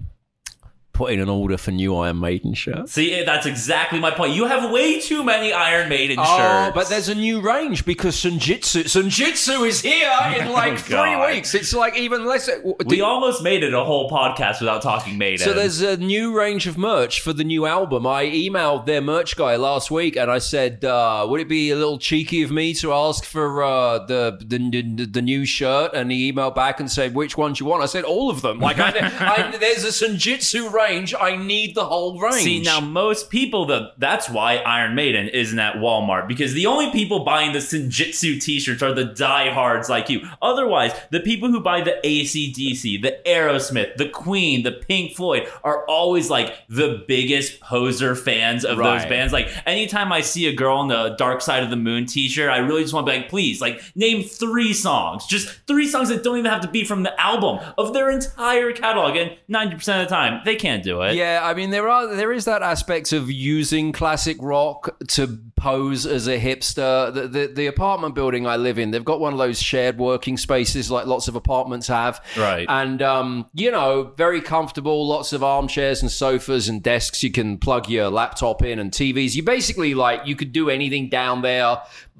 Put 0.96 1.12
in 1.12 1.20
an 1.20 1.28
order 1.28 1.58
for 1.58 1.72
new 1.72 1.94
Iron 1.98 2.22
Maiden 2.22 2.54
shirts. 2.54 2.94
See, 2.94 3.22
that's 3.26 3.46
exactly 3.46 4.00
my 4.00 4.12
point. 4.12 4.32
You 4.34 4.46
have 4.46 4.72
way 4.72 5.02
too 5.02 5.26
many 5.26 5.52
Iron 5.52 5.90
Maiden 5.90 6.16
Oh, 6.18 6.38
shirts. 6.38 6.74
but 6.74 6.88
there's 6.88 7.10
a 7.10 7.16
new 7.16 7.42
range 7.42 7.84
because 7.86 8.16
Senjutsu 8.16 8.86
Senjutsu 8.86 9.68
is 9.68 9.82
here 9.82 10.10
in 10.40 10.54
like 10.54 10.80
three 10.80 10.96
Oh, 10.96 11.04
God. 11.18 11.34
weeks. 11.34 11.54
It's 11.54 11.74
like 11.74 11.98
even 11.98 12.26
less. 12.26 12.50
we 12.86 13.02
almost 13.02 13.44
made 13.44 13.62
it 13.64 13.74
a 13.74 13.84
whole 13.84 14.10
podcast 14.10 14.62
without 14.62 14.82
talking 14.82 15.18
Maiden. 15.18 15.46
So 15.46 15.52
there's 15.52 15.82
a 15.82 15.98
new 15.98 16.34
range 16.34 16.66
of 16.66 16.78
merch 16.78 17.20
for 17.20 17.34
the 17.34 17.44
new 17.44 17.66
album. 17.66 18.08
I 18.08 18.26
emailed 18.28 18.86
their 18.86 19.02
merch 19.02 19.36
guy 19.36 19.58
last 19.58 19.92
week 19.92 20.16
and 20.16 20.32
I 20.32 20.38
said, 20.38 20.86
uh, 20.86 21.26
"Would 21.30 21.42
it 21.42 21.50
be 21.50 21.72
a 21.72 21.76
little 21.76 21.98
cheeky 22.00 22.42
of 22.42 22.52
me 22.52 22.74
to 22.76 22.94
ask 22.94 23.26
for 23.26 23.62
uh, 23.64 24.00
the, 24.06 24.38
the 24.40 25.06
the 25.12 25.22
new 25.22 25.44
shirt?" 25.46 25.92
And 25.94 26.10
he 26.10 26.32
emailed 26.32 26.56
back 26.56 26.80
and 26.80 26.90
said, 26.90 27.14
"Which 27.14 27.36
one 27.36 27.52
do 27.52 27.66
you 27.66 27.70
want?" 27.70 27.84
I 27.84 27.88
said, 27.88 28.06
"All 28.06 28.30
of 28.30 28.42
them." 28.42 28.60
Like, 28.60 28.80
I, 28.80 28.92
I, 29.20 29.58
there's 29.58 29.84
a 29.84 29.90
Senjutsu 29.90 30.72
range. 30.72 30.85
I 30.86 31.36
need 31.36 31.76
the 31.76 31.86
whole 31.86 32.20
range. 32.20 32.44
See 32.44 32.62
now, 32.62 32.80
most 32.80 33.30
people 33.30 33.66
the 33.66 33.94
that's 33.98 34.30
why 34.30 34.58
Iron 34.58 34.96
Maiden 34.96 35.28
isn't 35.30 35.58
at 35.58 35.76
Walmart 35.76 36.28
because 36.28 36.54
the 36.54 36.66
only 36.66 36.92
people 36.92 37.24
buying 37.24 37.54
the 37.54 37.60
Senjutsu 37.60 38.42
T-shirts 38.42 38.82
are 38.82 38.94
the 38.94 39.06
diehards 39.06 39.90
like 39.90 40.10
you. 40.10 40.22
Otherwise, 40.42 40.94
the 41.12 41.20
people 41.20 41.50
who 41.50 41.60
buy 41.60 41.82
the 41.82 42.00
ACDC, 42.04 43.02
the 43.02 43.18
Aerosmith, 43.26 43.96
the 43.98 44.10
Queen, 44.10 44.64
the 44.64 44.72
Pink 44.72 45.16
Floyd 45.16 45.48
are 45.64 45.86
always 45.86 46.30
like 46.30 46.54
the 46.70 47.04
biggest 47.08 47.60
poser 47.60 48.16
fans 48.16 48.66
of 48.66 48.78
those 48.78 49.06
bands. 49.06 49.34
Like 49.34 49.50
anytime 49.66 50.12
I 50.12 50.22
see 50.22 50.48
a 50.48 50.54
girl 50.54 50.82
in 50.82 50.88
the 50.88 51.16
Dark 51.18 51.42
Side 51.42 51.64
of 51.64 51.70
the 51.70 51.76
Moon 51.76 52.06
T-shirt, 52.06 52.50
I 52.50 52.58
really 52.58 52.82
just 52.82 52.94
want 52.94 53.08
to 53.08 53.12
be 53.12 53.20
like, 53.20 53.30
please, 53.30 53.62
like 53.62 53.82
name 53.96 54.24
three 54.24 54.74
songs, 54.74 55.26
just 55.26 55.48
three 55.68 55.88
songs 55.88 56.10
that 56.10 56.24
don't 56.24 56.38
even 56.38 56.52
have 56.52 56.62
to 56.62 56.68
be 56.68 56.84
from 56.84 57.04
the 57.04 57.20
album 57.20 57.60
of 57.78 57.94
their 57.94 58.10
entire 58.10 58.72
catalog. 58.72 59.16
And 59.16 59.36
ninety 59.48 59.76
percent 59.76 60.02
of 60.02 60.10
the 60.10 60.16
time, 60.16 60.42
they 60.46 60.56
can't 60.56 60.75
do 60.84 61.02
it. 61.02 61.16
Yeah, 61.16 61.42
I 61.44 61.54
mean 61.54 61.70
there 61.70 61.88
are 61.88 62.16
there 62.16 62.32
is 62.32 62.46
that 62.46 62.62
aspect 62.62 63.14
of 63.14 63.30
using 63.30 63.92
classic 63.92 64.38
rock 64.40 64.98
to 65.10 65.40
pose 65.56 66.06
as 66.06 66.28
a 66.28 66.40
hipster. 66.40 67.14
The, 67.14 67.28
the 67.28 67.48
the 67.48 67.66
apartment 67.68 68.16
building 68.16 68.46
I 68.48 68.56
live 68.56 68.80
in, 68.80 68.92
they've 68.92 69.04
got 69.04 69.20
one 69.20 69.34
of 69.34 69.40
those 69.40 69.62
shared 69.62 69.98
working 69.98 70.38
spaces 70.38 70.92
like 70.92 71.06
lots 71.06 71.28
of 71.28 71.36
apartments 71.36 71.88
have. 71.88 72.24
Right. 72.38 72.66
And 72.70 73.02
um, 73.02 73.48
you 73.54 73.72
know, 73.72 74.14
very 74.16 74.42
comfortable, 74.42 75.08
lots 75.08 75.34
of 75.34 75.44
armchairs 75.44 76.02
and 76.02 76.12
sofas 76.12 76.70
and 76.70 76.82
desks 76.82 77.24
you 77.24 77.32
can 77.32 77.58
plug 77.58 77.90
your 77.90 78.10
laptop 78.10 78.64
in 78.64 78.80
and 78.80 78.92
TVs. 78.92 79.36
You 79.36 79.44
basically 79.44 79.94
like 79.94 80.26
you 80.26 80.36
could 80.36 80.52
do 80.52 80.70
anything 80.70 81.10
down 81.10 81.42
there 81.42 81.78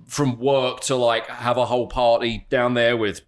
from 0.08 0.40
work 0.40 0.82
to 0.82 0.96
like 0.96 1.28
have 1.28 1.58
a 1.58 1.66
whole 1.66 1.88
party 1.88 2.46
down 2.50 2.74
there 2.74 2.98
with 2.98 3.22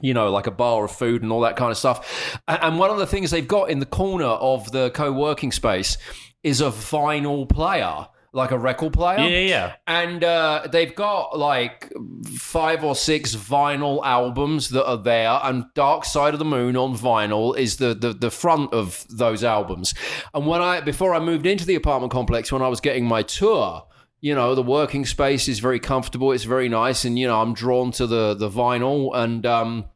you 0.00 0.14
know, 0.14 0.30
like 0.30 0.46
a 0.46 0.50
bar 0.50 0.84
of 0.84 0.90
food 0.90 1.22
and 1.22 1.32
all 1.32 1.40
that 1.40 1.56
kind 1.56 1.70
of 1.70 1.78
stuff. 1.78 2.40
And 2.48 2.78
one 2.78 2.90
of 2.90 2.98
the 2.98 3.06
things 3.06 3.30
they've 3.30 3.46
got 3.46 3.70
in 3.70 3.78
the 3.78 3.86
corner 3.86 4.24
of 4.24 4.70
the 4.72 4.90
co 4.90 5.12
working 5.12 5.52
space 5.52 5.98
is 6.42 6.60
a 6.60 6.66
vinyl 6.66 7.48
player, 7.48 8.06
like 8.32 8.50
a 8.50 8.58
record 8.58 8.92
player. 8.92 9.18
Yeah, 9.18 9.28
yeah, 9.28 9.48
yeah. 9.48 9.72
And 9.86 10.24
uh, 10.24 10.66
they've 10.70 10.94
got 10.94 11.38
like 11.38 11.92
five 12.38 12.82
or 12.82 12.94
six 12.94 13.34
vinyl 13.34 14.00
albums 14.04 14.70
that 14.70 14.86
are 14.86 14.96
there, 14.96 15.38
and 15.42 15.66
Dark 15.74 16.04
Side 16.04 16.32
of 16.32 16.38
the 16.38 16.44
Moon 16.44 16.76
on 16.76 16.96
vinyl 16.96 17.56
is 17.56 17.76
the, 17.76 17.94
the 17.94 18.12
the 18.12 18.30
front 18.30 18.72
of 18.72 19.06
those 19.10 19.44
albums. 19.44 19.94
And 20.32 20.46
when 20.46 20.62
I 20.62 20.80
before 20.80 21.14
I 21.14 21.20
moved 21.20 21.46
into 21.46 21.66
the 21.66 21.74
apartment 21.74 22.12
complex, 22.12 22.50
when 22.50 22.62
I 22.62 22.68
was 22.68 22.80
getting 22.80 23.04
my 23.04 23.22
tour, 23.22 23.84
you 24.20 24.34
know, 24.34 24.54
the 24.54 24.62
working 24.62 25.06
space 25.06 25.48
is 25.48 25.58
very 25.60 25.80
comfortable, 25.80 26.32
it's 26.32 26.44
very 26.44 26.68
nice, 26.68 27.04
and 27.04 27.18
you 27.18 27.26
know, 27.26 27.40
I'm 27.40 27.54
drawn 27.54 27.90
to 27.92 28.06
the 28.06 28.34
the 28.34 28.50
vinyl. 28.50 29.14
And 29.14 29.44
um, 29.46 29.86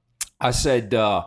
I 0.40 0.50
said. 0.50 0.94
Uh, 0.94 1.26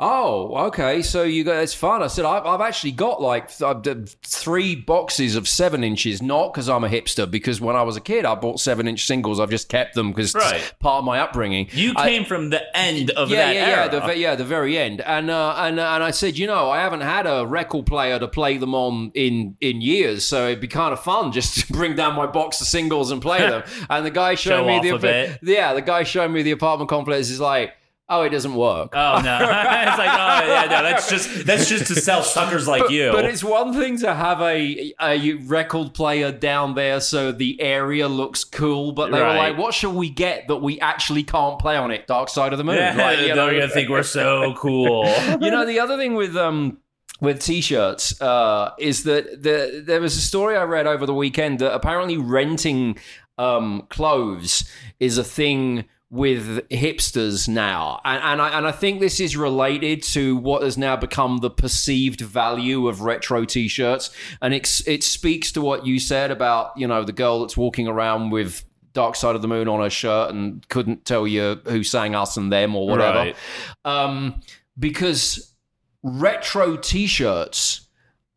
Oh, 0.00 0.66
okay. 0.68 1.02
So 1.02 1.24
you 1.24 1.42
got 1.42 1.56
it's 1.60 1.74
fun. 1.74 2.04
I 2.04 2.06
said 2.06 2.24
I've, 2.24 2.46
I've 2.46 2.60
actually 2.60 2.92
got 2.92 3.20
like 3.20 3.48
th- 3.56 4.16
three 4.22 4.76
boxes 4.76 5.34
of 5.34 5.48
seven 5.48 5.82
inches. 5.82 6.22
Not 6.22 6.52
because 6.52 6.68
I'm 6.68 6.84
a 6.84 6.88
hipster, 6.88 7.28
because 7.28 7.60
when 7.60 7.74
I 7.74 7.82
was 7.82 7.96
a 7.96 8.00
kid, 8.00 8.24
I 8.24 8.36
bought 8.36 8.60
seven 8.60 8.86
inch 8.86 9.06
singles. 9.06 9.40
I've 9.40 9.50
just 9.50 9.68
kept 9.68 9.96
them 9.96 10.12
because 10.12 10.36
Right. 10.36 10.56
it's 10.60 10.72
part 10.78 11.00
of 11.00 11.04
my 11.04 11.18
upbringing. 11.18 11.66
You 11.72 11.94
I- 11.96 12.08
came 12.08 12.24
from 12.24 12.50
the 12.50 12.62
end 12.76 13.10
of 13.10 13.28
yeah, 13.30 13.46
that 13.46 13.54
yeah, 13.56 13.60
era. 13.66 13.88
yeah, 13.92 14.06
the, 14.06 14.16
yeah, 14.18 14.34
the 14.36 14.44
very 14.44 14.78
end, 14.78 15.00
and 15.00 15.30
uh, 15.30 15.54
and 15.58 15.80
and 15.80 16.04
I 16.04 16.12
said, 16.12 16.38
you 16.38 16.46
know, 16.46 16.70
I 16.70 16.78
haven't 16.78 17.00
had 17.00 17.26
a 17.26 17.44
record 17.44 17.86
player 17.86 18.20
to 18.20 18.28
play 18.28 18.56
them 18.56 18.76
on 18.76 19.10
in 19.16 19.56
in 19.60 19.80
years, 19.80 20.24
so 20.24 20.46
it'd 20.46 20.60
be 20.60 20.68
kind 20.68 20.92
of 20.92 21.00
fun 21.00 21.32
just 21.32 21.58
to 21.66 21.72
bring 21.72 21.96
down 21.96 22.14
my 22.14 22.26
box 22.26 22.60
of 22.60 22.68
singles 22.68 23.10
and 23.10 23.20
play 23.20 23.40
them. 23.40 23.64
And 23.90 24.06
the 24.06 24.10
guy 24.10 24.36
showed 24.36 24.64
Show 24.64 24.66
me 24.80 24.90
the 24.90 25.38
yeah, 25.42 25.74
the 25.74 25.82
guy 25.82 26.04
showing 26.04 26.32
me 26.32 26.42
the 26.42 26.52
apartment 26.52 26.88
complex 26.88 27.30
is 27.30 27.40
like, 27.40 27.72
oh, 28.08 28.22
it 28.22 28.30
doesn't 28.30 28.54
work. 28.54 28.92
Oh 28.94 29.20
no! 29.22 29.36
it's 29.40 29.98
like, 29.98 30.10
oh 30.10 30.46
yeah, 30.46 30.66
no, 30.70 30.82
that's 30.82 31.08
just 31.08 31.46
that's 31.46 31.68
just 31.68 31.86
to 31.88 31.94
sell 31.94 32.22
suckers 32.22 32.66
like 32.66 32.90
you. 32.90 33.12
But 33.12 33.24
it's 33.24 33.44
one 33.44 33.72
thing 33.74 33.98
to 33.98 34.14
have 34.14 34.40
a 34.40 34.92
a 35.00 35.34
record 35.34 35.94
player 35.94 36.32
down 36.32 36.74
there 36.74 37.00
so 37.00 37.32
the 37.32 37.60
area 37.60 38.08
looks 38.08 38.44
cool, 38.44 38.92
but 38.92 39.10
they 39.10 39.20
were 39.20 39.26
like, 39.34 39.56
what 39.58 39.74
should 39.74 39.94
we 39.94 40.10
get 40.10 40.48
that 40.48 40.56
we 40.56 40.80
actually 40.80 41.22
can't 41.22 41.58
play 41.58 41.76
on 41.76 41.90
it? 41.90 42.06
Dark 42.06 42.28
Side 42.28 42.52
of 42.52 42.58
the 42.58 42.64
Moon. 42.64 42.76
yeah, 42.76 42.94
Like, 42.96 43.18
you 43.18 43.26
they're 43.26 43.36
know. 43.36 43.50
gonna 43.50 43.68
think 43.68 43.88
we're 43.88 44.02
so 44.02 44.54
cool. 44.58 45.04
you 45.40 45.50
know 45.50 45.66
the 45.66 45.80
other 45.80 45.96
thing 45.96 46.14
with 46.14 46.36
um 46.36 46.78
with 47.20 47.40
t-shirts 47.42 48.20
uh, 48.22 48.70
is 48.78 49.02
that 49.02 49.42
the, 49.42 49.82
there 49.84 50.00
was 50.00 50.16
a 50.16 50.20
story 50.20 50.56
I 50.56 50.62
read 50.62 50.86
over 50.86 51.04
the 51.04 51.14
weekend 51.14 51.58
that 51.58 51.74
apparently 51.74 52.16
renting 52.16 52.96
um, 53.38 53.86
clothes 53.90 54.68
is 55.00 55.18
a 55.18 55.24
thing 55.24 55.84
with 56.10 56.66
hipsters 56.70 57.48
now, 57.48 58.00
and 58.04 58.22
and 58.22 58.40
I, 58.42 58.56
and 58.56 58.66
I 58.66 58.72
think 58.72 59.00
this 59.00 59.20
is 59.20 59.36
related 59.36 60.02
to 60.04 60.36
what 60.36 60.62
has 60.62 60.78
now 60.78 60.96
become 60.96 61.38
the 61.38 61.50
perceived 61.50 62.20
value 62.22 62.88
of 62.88 63.02
retro 63.02 63.44
T-shirts, 63.44 64.10
and 64.40 64.54
it 64.54 64.80
it 64.86 65.04
speaks 65.04 65.52
to 65.52 65.60
what 65.60 65.84
you 65.86 65.98
said 65.98 66.30
about 66.30 66.72
you 66.76 66.86
know 66.88 67.04
the 67.04 67.12
girl 67.12 67.40
that's 67.40 67.56
walking 67.58 67.86
around 67.88 68.30
with 68.30 68.64
Dark 68.94 69.16
Side 69.16 69.36
of 69.36 69.42
the 69.42 69.48
Moon 69.48 69.68
on 69.68 69.80
her 69.80 69.90
shirt 69.90 70.30
and 70.30 70.66
couldn't 70.68 71.04
tell 71.04 71.26
you 71.26 71.60
who 71.66 71.84
sang 71.84 72.14
us 72.14 72.36
and 72.38 72.50
them 72.50 72.74
or 72.74 72.88
whatever, 72.88 73.18
Right. 73.18 73.36
um, 73.84 74.40
because 74.78 75.54
retro 76.02 76.76
T-shirts 76.76 77.87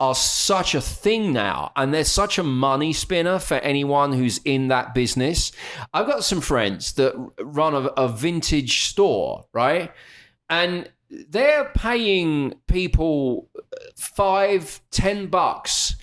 are 0.01 0.15
such 0.15 0.73
a 0.73 0.81
thing 0.81 1.31
now 1.31 1.71
and 1.75 1.93
they're 1.93 2.03
such 2.03 2.39
a 2.39 2.43
money 2.43 2.91
spinner 2.91 3.37
for 3.37 3.57
anyone 3.57 4.11
who's 4.11 4.39
in 4.43 4.67
that 4.67 4.95
business. 4.95 5.51
I've 5.93 6.07
got 6.07 6.23
some 6.23 6.41
friends 6.41 6.93
that 6.93 7.13
run 7.39 7.75
a, 7.75 7.85
a 7.89 8.09
vintage 8.09 8.81
store, 8.81 9.45
right? 9.53 9.91
And 10.49 10.89
they're 11.29 11.71
paying 11.75 12.55
people 12.65 13.47
five, 13.95 14.81
ten 14.89 15.27
bucks 15.27 15.95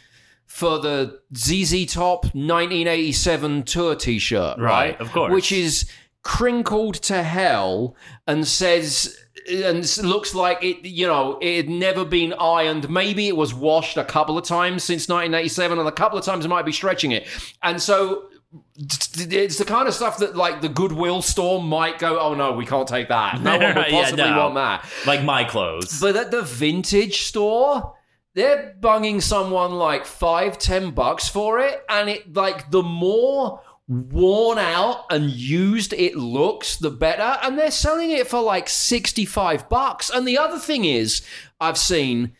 for 0.47 0.79
the 0.79 1.21
ZZ 1.37 1.93
Top 1.93 2.25
1987 2.27 3.65
tour 3.65 3.97
t-shirt, 3.97 4.59
right? 4.59 4.91
Right, 4.93 5.01
of 5.01 5.11
course. 5.11 5.33
Which 5.33 5.51
is 5.51 5.91
crinkled 6.29 6.95
to 6.95 7.23
hell 7.23 7.97
and 8.27 8.47
says 8.47 9.17
and 9.51 9.97
looks 10.05 10.35
like 10.35 10.62
it 10.62 10.85
you 10.87 11.07
know 11.07 11.38
it 11.41 11.57
had 11.57 11.71
never 11.71 12.05
been 12.05 12.35
ironed 12.35 12.91
maybe 12.91 13.29
it 13.29 13.35
was 13.37 13.55
washed 13.55 13.97
a 13.97 14.05
couple 14.05 14.37
of 14.37 14.45
times 14.45 14.85
since 14.85 15.09
1987 15.09 15.79
and 15.79 15.88
a 15.88 15.93
couple 15.93 16.19
of 16.19 16.25
times 16.27 16.45
it 16.45 16.49
might 16.49 16.67
be 16.67 16.71
stretching 16.73 17.12
it 17.12 17.27
and 17.62 17.81
so 17.81 18.29
it's 18.77 19.57
the 19.57 19.64
kind 19.64 19.88
of 19.88 19.95
stuff 19.95 20.19
that 20.19 20.37
like 20.37 20.61
the 20.61 20.69
goodwill 20.69 21.23
store 21.23 21.62
might 21.62 21.99
go 21.99 22.21
oh 22.21 22.35
no 22.35 22.53
we 22.53 22.67
can't 22.67 22.87
take 22.88 23.09
that 23.09 23.41
no 23.41 23.57
one 23.57 23.75
would 23.75 23.87
Yeah, 23.88 24.03
possibly 24.03 24.25
no. 24.31 24.38
want 24.38 24.55
that 24.57 24.87
Like 25.07 25.25
my 25.25 25.45
clothes. 25.45 25.99
but 25.99 26.14
at 26.14 26.31
the 26.31 26.43
vintage 26.43 27.23
store, 27.23 27.95
they're 28.35 28.77
bunging 28.79 29.21
someone 29.23 29.73
like 29.73 30.05
five, 30.05 30.59
ten 30.59 30.91
bucks 30.93 31.27
for 31.29 31.59
it, 31.59 31.83
and 31.88 32.09
it 32.09 32.35
like 32.35 32.71
the 32.71 32.83
more 32.85 33.61
worn 33.88 34.59
out 34.59 35.07
and 35.11 35.31
used 35.31 35.94
it 35.94 36.14
looks, 36.14 36.77
the 36.77 36.90
better. 36.90 37.38
And 37.42 37.59
they're 37.59 37.70
selling 37.70 38.11
it 38.11 38.29
for 38.29 38.40
like 38.40 38.68
sixty-five 38.68 39.68
bucks. 39.68 40.11
And 40.11 40.29
the 40.29 40.38
other 40.38 40.59
thing 40.59 40.85
is, 40.85 41.22
I've 41.61 41.79
seen. 41.79 42.33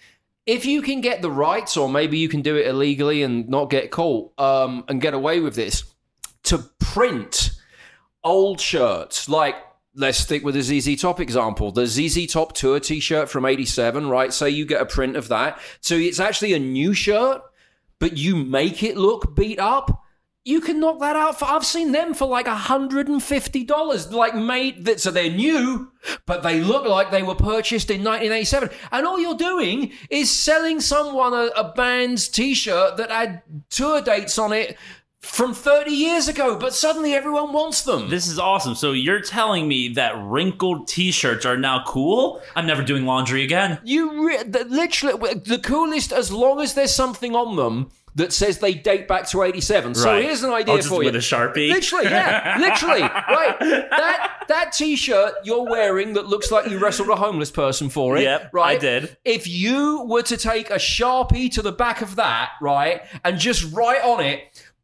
If 0.47 0.65
you 0.65 0.81
can 0.81 1.03
get 1.03 1.21
the 1.21 1.31
rights, 1.31 1.77
or 1.77 1.91
maybe 1.91 2.17
you 2.17 2.27
can 2.31 2.41
do 2.41 2.57
it 2.57 2.67
illegally 2.67 3.23
and 3.23 3.51
not 3.51 3.69
get 3.69 3.91
caught, 3.91 4.33
um, 4.41 4.83
and 4.89 4.99
get 4.99 5.13
away 5.13 5.41
with 5.41 5.55
this, 5.55 5.85
to 6.45 6.59
print 6.81 7.51
old 8.25 8.59
shirts 8.59 9.29
like 9.29 9.57
let's 9.99 10.19
stick 10.19 10.45
with 10.45 10.55
the 10.55 10.63
ZZ 10.63 11.01
Top 11.01 11.21
example. 11.21 11.73
The 11.73 11.87
ZZ 11.87 12.27
Top 12.33 12.53
tour 12.53 12.81
t-shirt 12.81 13.29
from 13.29 13.45
87, 13.45 14.09
right? 14.09 14.33
Say 14.33 14.51
you 14.51 14.65
get 14.65 14.81
a 14.81 14.87
print 14.87 15.17
of 15.17 15.29
that. 15.29 15.61
So 15.81 15.97
it's 15.97 16.21
actually 16.21 16.55
a 16.55 16.59
new 16.59 16.95
shirt, 16.95 17.43
but 17.99 18.17
you 18.17 18.37
make 18.37 18.83
it 18.83 18.97
look 18.97 19.35
beat 19.35 19.59
up. 19.59 20.05
You 20.49 20.63
can 20.63 20.81
knock 20.81 20.99
that 21.01 21.15
out 21.15 21.39
for 21.39 21.45
I've 21.45 21.67
seen 21.67 21.93
them 21.93 22.15
for 22.15 22.27
like 22.27 22.47
$150 22.47 24.13
like 24.13 24.35
made 24.35 24.87
that 24.87 24.99
so 24.99 25.11
they're 25.11 25.31
new 25.31 25.93
but 26.25 26.43
they 26.43 26.61
look 26.61 26.87
like 26.87 27.11
they 27.11 27.23
were 27.23 27.35
purchased 27.35 27.91
in 27.91 28.03
1987 28.03 28.71
and 28.91 29.07
all 29.07 29.21
you're 29.21 29.35
doing 29.37 29.93
is 30.09 30.31
selling 30.31 30.81
someone 30.81 31.35
a, 31.35 31.51
a 31.55 31.73
band's 31.77 32.29
t-shirt 32.29 32.97
that 32.97 33.11
had 33.11 33.43
tour 33.69 34.01
dates 34.01 34.39
on 34.39 34.55
it 34.55 34.79
from 35.21 35.53
30 35.53 35.91
years 35.91 36.29
ago 36.29 36.59
but 36.59 36.73
suddenly 36.73 37.13
everyone 37.13 37.53
wants 37.53 37.83
them 37.83 38.09
This 38.09 38.27
is 38.27 38.39
awesome. 38.39 38.75
So 38.75 38.93
you're 38.93 39.21
telling 39.21 39.69
me 39.69 39.89
that 39.95 40.15
wrinkled 40.17 40.89
T-shirts 40.89 41.45
are 41.45 41.59
now 41.59 41.85
cool? 41.87 42.41
I'm 42.57 42.67
never 42.67 42.83
doing 42.83 43.05
laundry 43.05 43.43
again. 43.43 43.81
You 43.85 44.27
re- 44.27 44.45
the, 44.45 44.65
literally 44.65 45.35
the 45.35 45.59
coolest 45.59 46.11
as 46.11 46.33
long 46.33 46.63
as 46.63 46.73
there's 46.73 46.95
something 46.95 47.35
on 47.35 47.57
them 47.57 47.91
that 48.19 48.33
says 48.33 48.59
they 48.59 48.75
date 48.75 49.09
back 49.09 49.27
to 49.31 49.43
87. 49.43 49.95
So 49.95 50.05
Right. 50.13 50.23
here's 50.25 50.43
an 50.45 50.53
idea 50.53 50.83
for 50.83 51.03
you. 51.03 51.07
with 51.07 51.17
a 51.17 51.19
Sharpie? 51.19 51.71
Literally, 51.71 52.05
yeah, 52.05 52.57
literally, 52.61 53.01
right. 53.03 53.57
That 53.61 54.45
that 54.49 54.73
t-shirt 54.73 55.35
you're 55.45 55.65
wearing 55.69 56.13
that 56.15 56.27
looks 56.27 56.51
like 56.51 56.71
you 56.71 56.79
wrestled 56.79 57.09
a 57.09 57.17
homeless 57.17 57.51
person 57.51 57.89
for 57.91 58.17
it. 58.17 58.23
Yep, 58.23 58.51
right. 58.53 58.77
I 58.77 58.79
did. 58.79 59.17
If 59.25 59.49
you 59.49 60.05
were 60.07 60.23
to 60.23 60.37
take 60.37 60.71
a 60.71 60.75
sharpie 60.77 61.51
to 61.53 61.63
the 61.63 61.73
back 61.73 62.03
of 62.03 62.17
that, 62.17 62.51
right, 62.61 63.03
and 63.25 63.39
just 63.39 63.73
write 63.75 64.03
on 64.03 64.21
it. 64.25 64.41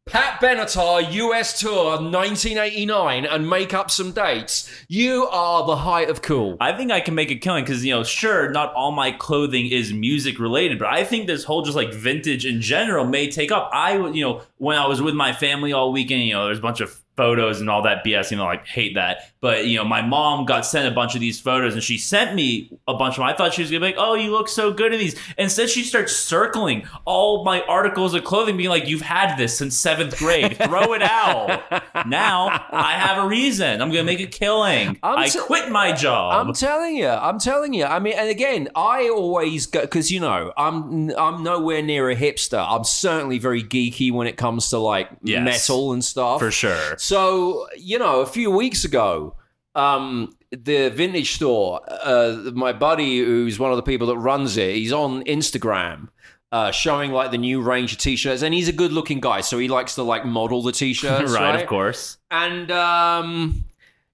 Pat 0.07 0.39
Benatar 0.39 1.11
US 1.13 1.59
Tour 1.59 1.93
1989 1.99 3.25
and 3.25 3.49
make 3.49 3.73
up 3.73 3.89
some 3.89 4.11
dates. 4.11 4.69
You 4.87 5.25
are 5.31 5.65
the 5.65 5.77
height 5.77 6.11
of 6.11 6.21
cool. 6.21 6.57
I 6.61 6.73
think 6.73 6.91
I 6.91 6.99
can 7.01 7.15
make 7.15 7.31
a 7.31 7.35
killing 7.35 7.63
because 7.63 7.83
you 7.83 7.91
know, 7.91 8.03
sure, 8.03 8.51
not 8.51 8.71
all 8.75 8.91
my 8.91 9.11
clothing 9.11 9.65
is 9.65 9.91
music 9.91 10.37
related, 10.37 10.77
but 10.77 10.89
I 10.89 11.03
think 11.05 11.25
this 11.25 11.43
whole 11.43 11.63
just 11.63 11.75
like 11.75 11.91
vintage 11.91 12.45
in 12.45 12.61
general 12.61 13.03
may 13.03 13.31
take 13.31 13.51
up. 13.51 13.71
I, 13.73 13.97
you 14.09 14.23
know, 14.23 14.43
when 14.57 14.77
I 14.77 14.85
was 14.85 15.01
with 15.01 15.15
my 15.15 15.33
family 15.33 15.73
all 15.73 15.91
weekend, 15.91 16.21
you 16.21 16.33
know, 16.33 16.45
there's 16.45 16.59
a 16.59 16.61
bunch 16.61 16.81
of 16.81 16.95
photos 17.17 17.59
and 17.59 17.67
all 17.67 17.81
that 17.81 18.05
BS. 18.05 18.29
You 18.29 18.37
know, 18.37 18.45
like 18.45 18.67
hate 18.67 18.93
that, 18.93 19.31
but 19.45 19.67
you 19.67 19.77
know, 19.77 19.85
my 19.85 20.01
mom 20.01 20.43
got 20.45 20.65
sent 20.65 20.87
a 20.87 20.91
bunch 20.91 21.13
of 21.13 21.21
these 21.21 21.39
photos 21.39 21.75
and 21.75 21.83
she 21.83 21.99
sent 21.99 22.33
me 22.33 22.71
a 22.87 22.95
bunch 22.95 23.13
of 23.13 23.17
them. 23.17 23.25
I 23.27 23.33
thought 23.33 23.53
she 23.53 23.61
was 23.61 23.69
gonna 23.69 23.81
be 23.81 23.85
like, 23.87 23.95
"Oh, 23.99 24.15
you 24.15 24.31
look 24.31 24.49
so 24.49 24.71
good 24.73 24.91
in 24.91 24.99
these." 24.99 25.15
Instead, 25.37 25.69
she 25.69 25.83
starts 25.83 26.15
circling 26.15 26.87
all 27.05 27.43
my 27.43 27.61
articles 27.65 28.15
of 28.15 28.23
clothing, 28.23 28.57
being 28.57 28.69
like, 28.71 28.87
"You've 28.87 29.01
had 29.01 29.35
this 29.37 29.55
since 29.55 29.77
seventh 29.77 30.17
grade. 30.17 30.57
Throw 30.57 30.93
it 30.93 31.03
out." 31.03 31.61
now 32.07 32.47
I 32.71 32.93
have 32.93 33.23
a 33.23 33.27
reason. 33.27 33.83
I'm 33.83 33.89
gonna 33.91 34.03
make 34.03 34.19
a 34.19 34.25
killing. 34.25 34.97
I'm 35.03 35.19
I 35.19 35.29
quit 35.29 35.69
my 35.69 35.91
job. 35.91 36.47
I'm 36.47 36.53
telling 36.55 36.95
you, 36.97 37.07
I'm 37.07 37.37
telling 37.37 37.75
you. 37.75 37.85
I 37.85 37.99
mean, 37.99 38.13
and 38.17 38.29
again, 38.29 38.69
I 38.75 39.09
always 39.09 39.67
go 39.67 39.81
because 39.81 40.11
you 40.11 40.19
know 40.21 40.51
I'm 40.57 41.11
I'm 41.11 41.43
nowhere 41.43 41.83
near 41.83 42.09
a 42.09 42.15
hipster. 42.15 42.65
I'm 42.67 42.83
certainly 42.83 43.37
very 43.37 43.61
geeky 43.63 44.11
when 44.11 44.25
it 44.25 44.37
comes 44.37 44.69
to 44.71 44.79
like 44.79 45.09
Yes. 45.21 45.45
metal 45.45 45.93
and 45.93 46.03
stuff. 46.03 46.39
for 46.39 46.49
sure. 46.49 46.95
So 46.97 47.67
you 47.77 47.99
know, 47.99 48.21
a 48.21 48.25
few 48.25 48.49
weeks 48.49 48.83
ago, 48.85 49.34
um, 49.75 50.35
the 50.51 50.89
vintage 50.89 51.35
store, 51.35 51.81
uh, 51.87 52.51
my 52.53 52.73
buddy, 52.73 53.19
who's 53.19 53.59
one 53.59 53.71
of 53.71 53.77
the 53.77 53.83
people 53.83 54.07
that 54.07 54.17
runs 54.17 54.57
it, 54.57 54.75
he's 54.75 54.93
on 54.93 55.23
Instagram. 55.25 56.09
Uh, 56.51 56.71
showing 56.71 57.11
like 57.11 57.31
the 57.31 57.37
new 57.37 57.59
range 57.59 57.91
of 57.91 57.97
t-shirts 57.97 58.41
and 58.41 58.53
he's 58.53 58.69
a 58.69 58.71
good 58.71 58.93
looking 58.93 59.19
guy 59.19 59.41
so 59.41 59.57
he 59.57 59.67
likes 59.67 59.95
to 59.95 60.03
like 60.03 60.23
model 60.23 60.61
the 60.61 60.71
t-shirts 60.71 61.31
right, 61.33 61.41
right, 61.41 61.61
of 61.61 61.67
course. 61.67 62.17
and 62.31 62.71
um 62.71 63.65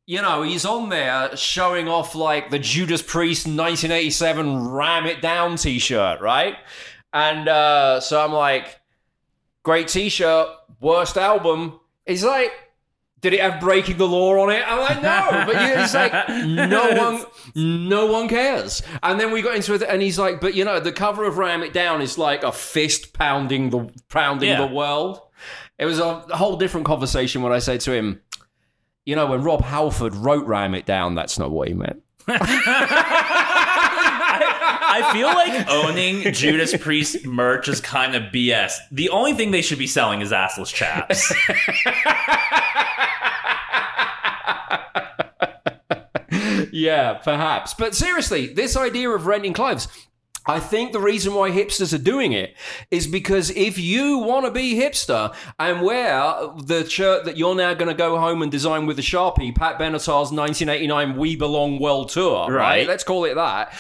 you 0.08 0.20
know 0.20 0.42
he's 0.42 0.66
on 0.66 0.90
there 0.90 1.36
showing 1.38 1.88
off 1.88 2.16
like 2.16 2.50
the 2.50 2.58
judas 2.58 3.04
priest 3.04 3.46
1987 3.46 4.70
ram 4.70 5.06
it 5.06 5.22
down 5.22 5.56
t-shirt 5.56 6.20
right 6.20 6.56
and 7.14 7.48
uh 7.48 8.00
so 8.00 8.20
i'm 8.24 8.32
like 8.32 8.80
great 9.62 9.88
t-shirt 9.88 10.48
worst 10.80 11.18
album 11.18 11.80
he's 12.08 12.24
like 12.24 12.52
did 13.22 13.34
it 13.34 13.40
have 13.40 13.60
breaking 13.60 13.98
the 13.98 14.08
law 14.08 14.40
on 14.42 14.50
it? 14.52 14.64
I'm 14.68 14.80
like, 14.80 15.02
no, 15.02 15.44
but 15.46 15.56
you, 15.70 15.78
he's 15.80 15.94
like, 15.94 16.12
no 16.46 16.90
one, 16.98 17.24
no 17.90 18.06
one 18.08 18.28
cares. 18.28 18.82
And 19.04 19.20
then 19.20 19.32
we 19.32 19.42
got 19.42 19.56
into 19.56 19.74
it, 19.76 19.84
and 19.84 20.02
he's 20.02 20.18
like, 20.20 20.42
but 20.42 20.56
you 20.56 20.66
know, 20.66 20.80
the 20.80 20.92
cover 20.92 21.24
of 21.26 21.38
Ram 21.38 21.62
It 21.64 21.72
Down 21.74 22.02
is 22.02 22.18
like 22.18 22.44
a 22.44 22.52
fist 22.52 23.14
pounding 23.14 23.70
the 23.70 23.90
pounding 24.10 24.50
Yeah. 24.50 24.66
the 24.68 24.74
world. 24.74 25.22
It 25.78 25.86
was 25.86 26.00
a 26.00 26.20
whole 26.36 26.58
different 26.58 26.86
conversation 26.86 27.42
when 27.42 27.52
I 27.54 27.60
said 27.60 27.80
to 27.82 27.92
him, 27.94 28.22
you 29.06 29.16
know, 29.16 29.26
when 29.28 29.42
Rob 29.42 29.62
Halford 29.64 30.14
wrote 30.16 30.46
Ram 30.46 30.76
It 30.76 30.86
Down, 30.86 31.16
that's 31.16 31.40
not 31.40 31.50
what 31.52 31.68
he 31.68 31.74
meant. 31.74 32.04
I 34.94 35.10
feel 35.14 35.28
like 35.28 35.68
owning 35.70 36.32
Judas 36.34 36.76
Priest 36.78 37.26
merch 37.26 37.68
is 37.68 37.80
kind 37.82 38.14
of 38.16 38.24
BS. 38.32 38.74
The 38.92 39.10
only 39.10 39.34
thing 39.34 39.52
they 39.52 39.62
should 39.64 39.80
be 39.80 39.88
selling 39.88 40.22
is 40.22 40.32
assless 40.32 40.72
chaps. 40.74 41.34
yeah, 46.72 47.14
perhaps. 47.24 47.74
But 47.74 47.96
seriously, 47.96 48.48
this 48.48 48.76
idea 48.78 49.10
of 49.10 49.26
renting 49.26 49.54
clothes. 49.54 49.88
I 50.46 50.60
think 50.60 50.92
the 50.92 51.00
reason 51.00 51.34
why 51.34 51.52
hipsters 51.52 51.94
are 51.94 52.02
doing 52.02 52.34
it 52.34 52.56
is 52.90 53.06
because 53.06 53.52
if 53.52 53.78
you 53.78 54.18
want 54.18 54.46
to 54.46 54.52
be 54.52 54.76
hipster 54.76 55.34
and 55.60 55.82
wear 55.82 56.34
the 56.64 56.88
shirt 56.90 57.26
that 57.26 57.38
you're 57.38 57.56
now 57.56 57.74
going 57.76 57.90
to 57.90 57.98
go 57.98 58.18
home 58.18 58.42
and 58.42 58.52
design 58.52 58.88
with 58.88 58.98
a 58.98 59.04
Sharpie, 59.04 59.56
Pat 59.56 59.78
Benatar's 59.78 60.32
1989 60.32 61.16
We 61.18 61.36
Belong 61.36 61.80
World 61.80 62.10
Tour, 62.10 62.52
right? 62.52 62.72
Right. 62.72 62.88
Let's 62.88 63.04
call 63.04 63.26
it 63.26 63.36
that. 63.36 63.74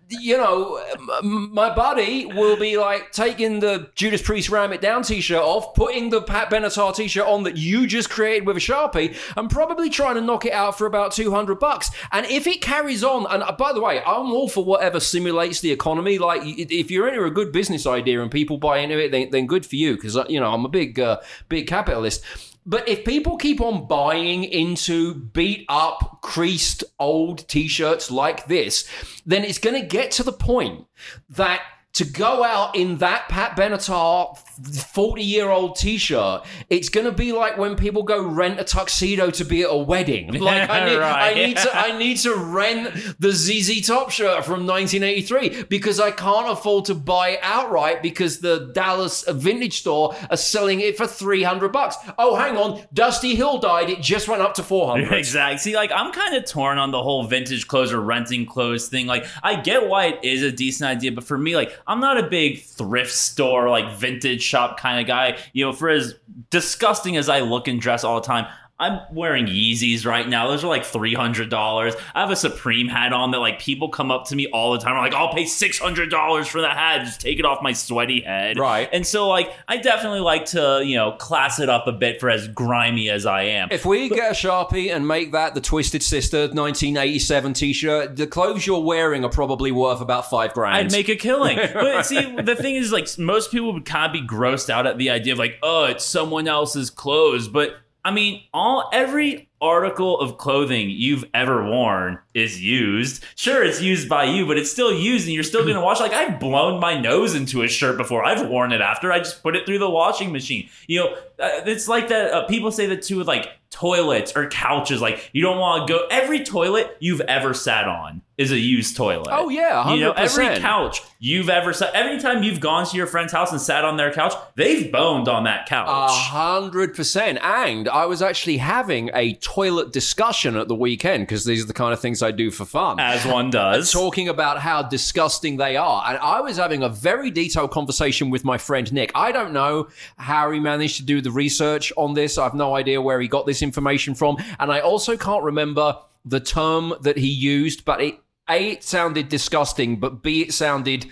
you 0.10 0.36
know, 0.36 0.82
my 1.22 1.74
buddy 1.74 2.26
will 2.26 2.56
be 2.56 2.76
like 2.76 3.12
taking 3.12 3.60
the 3.60 3.90
Judas 3.94 4.20
Priest 4.20 4.50
Ram 4.50 4.72
It 4.72 4.80
Down 4.80 5.02
t-shirt 5.02 5.40
off, 5.40 5.74
putting 5.74 6.10
the 6.10 6.20
Pat 6.20 6.50
Benatar 6.50 6.94
t-shirt 6.94 7.26
on 7.26 7.44
that 7.44 7.56
you 7.56 7.86
just 7.86 8.10
created 8.10 8.46
with 8.46 8.56
a 8.56 8.60
Sharpie, 8.60 9.16
and 9.36 9.48
probably 9.48 9.88
trying 9.88 10.16
to 10.16 10.20
knock 10.20 10.44
it 10.44 10.52
out 10.52 10.76
for 10.76 10.86
about 10.86 11.12
200 11.12 11.58
bucks. 11.58 11.90
And 12.12 12.26
if 12.26 12.46
it 12.46 12.60
carries 12.60 13.04
on, 13.04 13.26
and 13.30 13.42
uh, 13.42 13.52
by 13.52 13.72
the 13.72 13.80
way, 13.80 14.00
I'm 14.00 14.32
all 14.32 14.48
for 14.48 14.64
whatever 14.64 14.98
simulates 15.00 15.60
the 15.60 15.69
economy. 15.72 16.18
Like, 16.18 16.42
if 16.44 16.90
you're 16.90 17.08
into 17.08 17.24
a 17.24 17.30
good 17.30 17.52
business 17.52 17.86
idea 17.86 18.22
and 18.22 18.30
people 18.30 18.58
buy 18.58 18.78
into 18.78 18.98
it, 18.98 19.10
then, 19.10 19.30
then 19.30 19.46
good 19.46 19.66
for 19.66 19.76
you, 19.76 19.94
because, 19.94 20.16
you 20.28 20.40
know, 20.40 20.52
I'm 20.52 20.64
a 20.64 20.68
big, 20.68 20.98
uh, 20.98 21.20
big 21.48 21.66
capitalist. 21.66 22.22
But 22.66 22.88
if 22.88 23.04
people 23.04 23.36
keep 23.36 23.60
on 23.60 23.86
buying 23.86 24.44
into 24.44 25.14
beat 25.14 25.64
up, 25.68 26.18
creased 26.20 26.84
old 26.98 27.48
t 27.48 27.66
shirts 27.68 28.10
like 28.10 28.46
this, 28.46 28.88
then 29.24 29.44
it's 29.44 29.58
going 29.58 29.80
to 29.80 29.86
get 29.86 30.10
to 30.12 30.22
the 30.22 30.32
point 30.32 30.86
that 31.30 31.62
to 31.94 32.04
go 32.04 32.44
out 32.44 32.76
in 32.76 32.98
that 32.98 33.28
Pat 33.28 33.56
Benatar 33.56 34.38
40 34.64 35.22
year 35.22 35.48
old 35.50 35.76
t 35.76 35.98
shirt, 35.98 36.44
it's 36.68 36.88
going 36.88 37.06
to 37.06 37.12
be 37.12 37.32
like 37.32 37.56
when 37.56 37.76
people 37.76 38.02
go 38.02 38.22
rent 38.22 38.60
a 38.60 38.64
tuxedo 38.64 39.30
to 39.30 39.44
be 39.44 39.62
at 39.62 39.68
a 39.70 39.76
wedding. 39.76 40.30
Like, 40.40 40.70
I 40.70 40.84
need, 40.88 40.98
I 40.98 41.34
need 41.34 41.56
to, 41.58 41.76
I 41.76 41.98
need 41.98 42.16
to 42.18 42.34
rent 42.34 42.94
the 43.20 43.30
ZZ 43.30 43.86
Top 43.86 44.10
shirt 44.10 44.44
from 44.44 44.66
1983 44.66 45.64
because 45.64 46.00
I 46.00 46.10
can't 46.10 46.48
afford 46.48 46.86
to 46.86 46.94
buy 46.94 47.30
it 47.30 47.40
outright 47.42 48.02
because 48.02 48.40
the 48.40 48.70
Dallas 48.74 49.24
vintage 49.28 49.80
store 49.80 50.14
are 50.30 50.36
selling 50.36 50.80
it 50.80 50.96
for 50.96 51.06
300 51.06 51.72
bucks. 51.72 51.96
Oh, 52.18 52.36
hang 52.36 52.56
on. 52.56 52.82
Dusty 52.92 53.34
Hill 53.34 53.58
died. 53.58 53.90
It 53.90 54.00
just 54.00 54.28
went 54.28 54.42
up 54.42 54.54
to 54.54 54.62
400. 54.62 55.12
Exactly. 55.20 55.58
See, 55.58 55.76
like 55.76 55.92
I'm 55.92 56.12
kind 56.12 56.34
of 56.34 56.46
torn 56.46 56.78
on 56.78 56.90
the 56.90 57.02
whole 57.02 57.24
vintage 57.24 57.68
clothes 57.68 57.92
or 57.92 58.00
renting 58.00 58.46
clothes 58.46 58.88
thing. 58.88 59.06
Like, 59.06 59.26
I 59.42 59.60
get 59.60 59.88
why 59.88 60.06
it 60.06 60.24
is 60.24 60.42
a 60.42 60.50
decent 60.50 60.88
idea, 60.88 61.12
but 61.12 61.24
for 61.24 61.36
me, 61.36 61.54
like, 61.54 61.72
I'm 61.86 62.00
not 62.00 62.18
a 62.18 62.26
big 62.28 62.62
thrift 62.62 63.12
store, 63.12 63.68
like 63.68 63.96
vintage 63.98 64.49
shop 64.50 64.78
kind 64.78 65.00
of 65.00 65.06
guy. 65.06 65.38
You 65.52 65.66
know, 65.66 65.72
for 65.72 65.88
as 65.88 66.14
disgusting 66.50 67.16
as 67.16 67.28
I 67.28 67.40
look 67.40 67.68
and 67.68 67.80
dress 67.80 68.04
all 68.04 68.20
the 68.20 68.26
time. 68.26 68.46
I'm 68.80 69.00
wearing 69.12 69.46
Yeezys 69.46 70.04
right 70.04 70.28
now. 70.28 70.48
Those 70.48 70.64
are 70.64 70.68
like 70.68 70.84
three 70.84 71.14
hundred 71.14 71.50
dollars. 71.50 71.94
I 72.14 72.20
have 72.20 72.30
a 72.30 72.36
Supreme 72.36 72.88
hat 72.88 73.12
on 73.12 73.30
that 73.30 73.38
like 73.38 73.60
people 73.60 73.90
come 73.90 74.10
up 74.10 74.26
to 74.28 74.36
me 74.36 74.48
all 74.48 74.72
the 74.72 74.78
time. 74.78 74.94
Are 74.94 75.02
like, 75.02 75.14
I'll 75.14 75.32
pay 75.32 75.46
six 75.46 75.78
hundred 75.78 76.10
dollars 76.10 76.48
for 76.48 76.62
that 76.62 76.76
hat. 76.76 77.04
Just 77.04 77.20
take 77.20 77.38
it 77.38 77.44
off 77.44 77.62
my 77.62 77.72
sweaty 77.72 78.22
head. 78.22 78.58
Right. 78.58 78.88
And 78.92 79.06
so 79.06 79.28
like 79.28 79.52
I 79.68 79.76
definitely 79.76 80.20
like 80.20 80.46
to, 80.46 80.82
you 80.84 80.96
know, 80.96 81.12
class 81.12 81.60
it 81.60 81.68
up 81.68 81.86
a 81.86 81.92
bit 81.92 82.20
for 82.20 82.30
as 82.30 82.48
grimy 82.48 83.10
as 83.10 83.26
I 83.26 83.42
am. 83.42 83.68
If 83.70 83.84
we 83.84 84.08
get 84.08 84.32
a 84.32 84.34
Sharpie 84.34 84.94
and 84.94 85.06
make 85.06 85.32
that 85.32 85.54
the 85.54 85.60
Twisted 85.60 86.02
Sister 86.02 86.40
1987 86.40 87.52
t 87.52 87.72
shirt, 87.72 88.16
the 88.16 88.26
clothes 88.26 88.66
you're 88.66 88.82
wearing 88.82 89.24
are 89.24 89.30
probably 89.30 89.70
worth 89.72 90.00
about 90.00 90.30
five 90.30 90.54
grand. 90.54 90.76
I'd 90.76 90.92
make 90.92 91.08
a 91.08 91.16
killing. 91.16 91.58
But 91.80 92.02
see, 92.04 92.36
the 92.36 92.56
thing 92.56 92.76
is, 92.76 92.92
like, 92.92 93.08
most 93.18 93.50
people 93.50 93.72
would 93.72 93.84
kind 93.84 94.06
of 94.06 94.12
be 94.12 94.26
grossed 94.26 94.70
out 94.70 94.86
at 94.86 94.98
the 94.98 95.10
idea 95.10 95.32
of, 95.32 95.38
like, 95.38 95.58
oh, 95.62 95.84
it's 95.84 96.04
someone 96.04 96.46
else's 96.46 96.90
clothes. 96.90 97.48
But 97.48 97.76
I 98.04 98.10
mean, 98.10 98.42
all 98.54 98.88
every 98.92 99.48
article 99.60 100.18
of 100.20 100.38
clothing 100.38 100.88
you've 100.88 101.24
ever 101.34 101.62
worn 101.64 102.18
is 102.32 102.62
used. 102.62 103.24
Sure, 103.36 103.62
it's 103.62 103.82
used 103.82 104.08
by 104.08 104.24
you, 104.24 104.46
but 104.46 104.58
it's 104.58 104.70
still 104.70 104.92
used, 104.92 105.26
and 105.26 105.34
you're 105.34 105.42
still 105.42 105.64
to 105.64 105.80
wash. 105.80 106.00
Like, 106.00 106.12
I've 106.12 106.40
blown 106.40 106.80
my 106.80 106.98
nose 106.98 107.34
into 107.34 107.62
a 107.62 107.68
shirt 107.68 107.98
before. 107.98 108.24
I've 108.24 108.48
worn 108.48 108.72
it 108.72 108.80
after. 108.80 109.12
I 109.12 109.18
just 109.18 109.42
put 109.42 109.56
it 109.56 109.66
through 109.66 109.78
the 109.78 109.90
washing 109.90 110.32
machine. 110.32 110.68
You 110.86 111.00
know, 111.00 111.12
uh, 111.38 111.62
it's 111.66 111.88
like 111.88 112.08
that. 112.08 112.32
Uh, 112.32 112.46
people 112.46 112.72
say 112.72 112.86
that 112.86 113.02
too 113.02 113.18
with 113.18 113.28
like 113.28 113.48
toilets 113.70 114.32
or 114.34 114.48
couches. 114.48 115.00
Like, 115.02 115.30
you 115.32 115.42
don't 115.42 115.58
want 115.58 115.86
to 115.86 115.92
go. 115.92 116.06
Every 116.10 116.42
toilet 116.42 116.96
you've 117.00 117.20
ever 117.22 117.52
sat 117.52 117.86
on 117.86 118.22
is 118.40 118.50
a 118.52 118.58
used 118.58 118.96
toilet. 118.96 119.28
Oh, 119.30 119.50
yeah, 119.50 119.92
You 119.92 120.00
know, 120.00 120.12
every 120.12 120.48
couch 120.60 121.02
you've 121.18 121.50
ever 121.50 121.74
sat. 121.74 121.92
Every 121.94 122.18
time 122.18 122.42
you've 122.42 122.58
gone 122.60 122.86
to 122.86 122.96
your 122.96 123.06
friend's 123.06 123.32
house 123.32 123.52
and 123.52 123.60
sat 123.60 123.84
on 123.84 123.98
their 123.98 124.10
couch, 124.10 124.32
they've 124.54 124.90
boned 124.90 125.28
on 125.28 125.44
that 125.44 125.66
couch. 125.66 125.86
A 125.88 126.08
hundred 126.10 126.94
percent. 126.94 127.38
And 127.42 127.86
I 127.88 128.06
was 128.06 128.22
actually 128.22 128.56
having 128.56 129.10
a 129.12 129.34
toilet 129.34 129.92
discussion 129.92 130.56
at 130.56 130.68
the 130.68 130.74
weekend 130.74 131.26
because 131.26 131.44
these 131.44 131.62
are 131.62 131.66
the 131.66 131.74
kind 131.74 131.92
of 131.92 132.00
things 132.00 132.22
I 132.22 132.30
do 132.30 132.50
for 132.50 132.64
fun. 132.64 132.98
as 132.98 133.26
one 133.26 133.50
does. 133.50 133.92
Talking 133.92 134.28
about 134.28 134.58
how 134.58 134.82
disgusting 134.82 135.58
they 135.58 135.76
are. 135.76 136.02
And 136.08 136.16
I 136.18 136.40
was 136.40 136.56
having 136.56 136.82
a 136.82 136.88
very 136.88 137.30
detailed 137.30 137.72
conversation 137.72 138.30
with 138.30 138.42
my 138.42 138.56
friend 138.56 138.90
Nick. 138.90 139.12
I 139.14 139.32
don't 139.32 139.52
know 139.52 139.88
how 140.16 140.50
he 140.50 140.60
managed 140.60 140.96
to 140.96 141.02
do 141.02 141.20
the 141.20 141.30
research 141.30 141.92
on 141.98 142.14
this. 142.14 142.38
I've 142.38 142.54
no 142.54 142.74
idea 142.74 143.02
where 143.02 143.20
he 143.20 143.28
got 143.28 143.44
this 143.44 143.60
information 143.60 144.14
from. 144.14 144.38
And 144.58 144.72
I 144.72 144.80
also 144.80 145.18
can't 145.18 145.44
remember 145.44 145.98
the 146.24 146.40
term 146.40 146.94
that 147.00 147.16
he 147.18 147.28
used, 147.28 147.84
but 147.84 148.00
it 148.00 148.18
A, 148.50 148.72
it 148.72 148.84
sounded 148.84 149.28
disgusting, 149.28 149.96
but 150.00 150.22
B, 150.22 150.42
it 150.42 150.52
sounded 150.52 151.06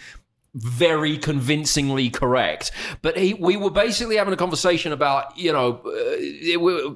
very 0.55 1.18
convincingly 1.18 2.09
correct. 2.11 2.72
But 3.03 3.16
he, 3.18 3.34
we 3.34 3.57
were 3.57 3.70
basically 3.70 4.16
having 4.16 4.32
a 4.32 4.36
conversation 4.36 4.93
about, 4.93 5.36
you 5.39 5.53
know, 5.53 5.80
uh, 5.84 5.91
it, 6.16 6.61
were- 6.61 6.95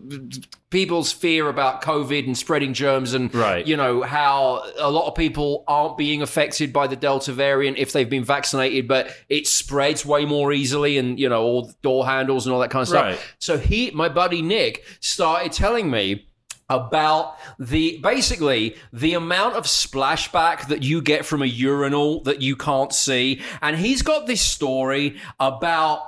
people's 0.70 1.12
fear 1.12 1.48
about 1.48 1.82
COVID 1.82 2.26
and 2.26 2.36
spreading 2.36 2.72
germs, 2.72 3.12
and 3.12 3.32
Right. 3.32 3.64
you 3.66 3.76
know 3.76 4.02
how 4.02 4.64
a 4.78 4.90
lot 4.90 5.06
of 5.06 5.14
people 5.14 5.64
aren't 5.68 5.98
being 5.98 6.22
affected 6.22 6.72
by 6.72 6.86
the 6.86 6.96
Delta 6.96 7.30
variant 7.32 7.76
if 7.78 7.92
they've 7.92 8.08
been 8.08 8.24
vaccinated, 8.24 8.88
but 8.88 9.14
it 9.28 9.46
spreads 9.46 10.04
way 10.04 10.24
more 10.24 10.52
easily, 10.52 10.96
and 10.96 11.20
you 11.20 11.28
know 11.28 11.42
all 11.42 11.72
door 11.82 12.06
handles 12.06 12.46
and 12.46 12.54
all 12.54 12.60
that 12.60 12.70
kind 12.70 12.82
of 12.82 12.88
stuff. 12.88 13.04
Right. 13.04 13.20
So 13.38 13.58
he, 13.58 13.90
my 13.92 14.08
buddy 14.08 14.40
Nick, 14.42 14.82
started 15.00 15.52
telling 15.52 15.90
me 15.90 16.26
about 16.72 17.36
the 17.58 17.98
basically 18.02 18.74
the 18.92 19.14
amount 19.14 19.54
of 19.56 19.64
splashback 19.64 20.68
that 20.68 20.82
you 20.82 21.02
get 21.02 21.26
from 21.26 21.42
a 21.42 21.46
urinal 21.46 22.22
that 22.22 22.40
you 22.40 22.56
can't 22.56 22.92
see. 22.92 23.40
And 23.60 23.76
he's 23.76 24.02
got 24.02 24.26
this 24.26 24.40
story 24.40 25.18
about 25.38 26.02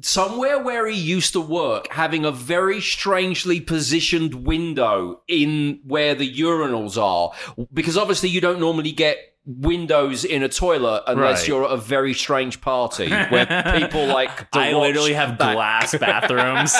somewhere 0.00 0.62
where 0.62 0.86
he 0.86 0.96
used 0.96 1.32
to 1.32 1.40
work 1.40 1.88
having 1.90 2.24
a 2.24 2.30
very 2.30 2.80
strangely 2.80 3.60
positioned 3.60 4.46
window 4.46 5.20
in 5.28 5.80
where 5.84 6.14
the 6.14 6.32
urinals 6.32 7.00
are. 7.00 7.32
Because 7.72 7.96
obviously 7.96 8.28
you 8.28 8.40
don't 8.40 8.60
normally 8.60 8.92
get 8.92 9.18
windows 9.48 10.26
in 10.26 10.42
a 10.42 10.48
toilet 10.48 11.02
unless 11.06 11.40
Right. 11.40 11.48
you're 11.48 11.64
at 11.64 11.70
a 11.70 11.78
very 11.78 12.12
strange 12.12 12.60
party 12.60 13.08
where 13.08 13.46
people 13.78 14.04
like 14.06 14.50
to 14.52 14.58
I 14.58 14.72
literally 14.74 15.14
have 15.14 15.38
that 15.38 15.54
glass 15.54 15.96
bathrooms. 15.98 16.74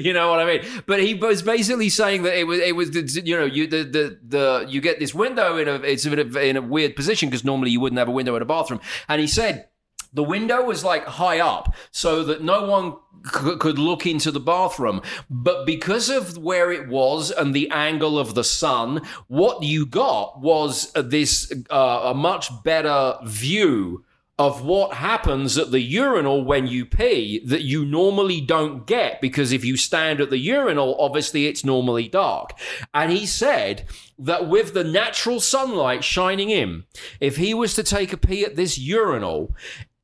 you 0.00 0.12
know 0.12 0.28
what 0.30 0.40
I 0.40 0.44
mean? 0.58 0.82
But 0.86 1.00
he 1.02 1.14
was 1.14 1.42
basically 1.42 1.88
saying 1.88 2.22
that 2.24 2.36
it 2.38 2.44
was 2.44 2.58
it 2.60 2.74
was 2.74 3.16
you 3.16 3.36
know 3.38 3.44
you 3.44 3.66
the 3.66 3.84
the, 3.84 4.18
the 4.26 4.66
you 4.68 4.80
get 4.80 4.98
this 4.98 5.14
window 5.14 5.56
in 5.56 5.68
a 5.68 5.74
it's 5.74 6.04
a, 6.04 6.40
in 6.48 6.56
a 6.56 6.62
weird 6.62 6.96
position 6.96 7.28
because 7.28 7.44
normally 7.44 7.70
you 7.70 7.80
wouldn't 7.80 7.98
have 7.98 8.08
a 8.08 8.12
window 8.12 8.34
in 8.36 8.42
a 8.42 8.46
bathroom, 8.46 8.80
and 9.08 9.20
he 9.20 9.26
said 9.26 9.68
the 10.12 10.22
window 10.22 10.62
was 10.62 10.84
like 10.84 11.04
high 11.04 11.40
up 11.40 11.74
so 11.90 12.22
that 12.24 12.42
no 12.42 12.66
one 12.66 12.96
c- 13.24 13.56
could 13.58 13.78
look 13.78 14.06
into 14.06 14.30
the 14.30 14.40
bathroom 14.40 15.00
but 15.28 15.64
because 15.66 16.08
of 16.08 16.38
where 16.38 16.72
it 16.72 16.88
was 16.88 17.30
and 17.30 17.54
the 17.54 17.70
angle 17.70 18.18
of 18.18 18.34
the 18.34 18.44
sun 18.44 19.00
what 19.26 19.62
you 19.62 19.84
got 19.86 20.40
was 20.40 20.90
uh, 20.94 21.02
this 21.02 21.52
uh, 21.70 22.00
a 22.04 22.14
much 22.14 22.50
better 22.62 23.16
view 23.24 24.04
of 24.38 24.64
what 24.64 24.94
happens 24.94 25.58
at 25.58 25.72
the 25.72 25.80
urinal 25.80 26.44
when 26.44 26.66
you 26.68 26.86
pee 26.86 27.42
that 27.44 27.62
you 27.62 27.84
normally 27.84 28.40
don't 28.40 28.86
get 28.86 29.20
because 29.20 29.50
if 29.50 29.64
you 29.64 29.76
stand 29.76 30.20
at 30.20 30.30
the 30.30 30.38
urinal, 30.38 30.96
obviously 31.00 31.46
it's 31.46 31.64
normally 31.64 32.06
dark. 32.06 32.52
And 32.94 33.10
he 33.10 33.26
said 33.26 33.84
that 34.16 34.48
with 34.48 34.74
the 34.74 34.84
natural 34.84 35.40
sunlight 35.40 36.04
shining 36.04 36.50
in, 36.50 36.84
if 37.20 37.36
he 37.36 37.52
was 37.52 37.74
to 37.74 37.82
take 37.82 38.12
a 38.12 38.16
pee 38.16 38.44
at 38.44 38.54
this 38.54 38.78
urinal, 38.78 39.54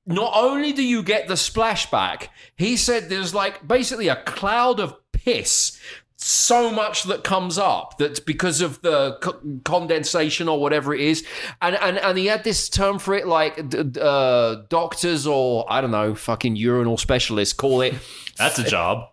not 0.07 0.33
only 0.35 0.73
do 0.73 0.83
you 0.83 1.03
get 1.03 1.29
the 1.29 1.35
splashback, 1.35 2.29
he 2.57 2.77
said 2.77 3.09
there's 3.09 3.35
like 3.35 3.67
basically 3.67 4.09
a 4.09 4.17
cloud 4.17 4.81
of 4.81 4.97
piss. 5.13 5.79
So 6.17 6.71
much 6.71 7.03
that 7.05 7.23
comes 7.23 7.59
up 7.59 7.99
that's 7.99 8.21
because 8.21 8.63
of 8.63 8.81
the 8.81 9.19
co- 9.21 9.41
condensation 9.65 10.49
or 10.49 10.59
whatever 10.59 10.95
it 10.95 11.01
is, 11.03 11.27
and 11.61 11.75
and 11.77 11.99
and 11.99 12.17
he 12.17 12.27
had 12.27 12.45
this 12.45 12.71
term 12.71 12.99
for 12.99 13.15
it, 13.15 13.27
like 13.27 13.59
uh, 14.01 14.57
doctors 14.71 15.27
or 15.27 15.67
I 15.69 15.83
don't 15.83 15.91
know, 15.91 16.15
fucking 16.15 16.57
urinal 16.57 16.97
specialists 16.97 17.53
call 17.53 17.83
it. 17.83 17.95
That's 18.39 18.59
a 18.59 18.65
job. 18.65 19.09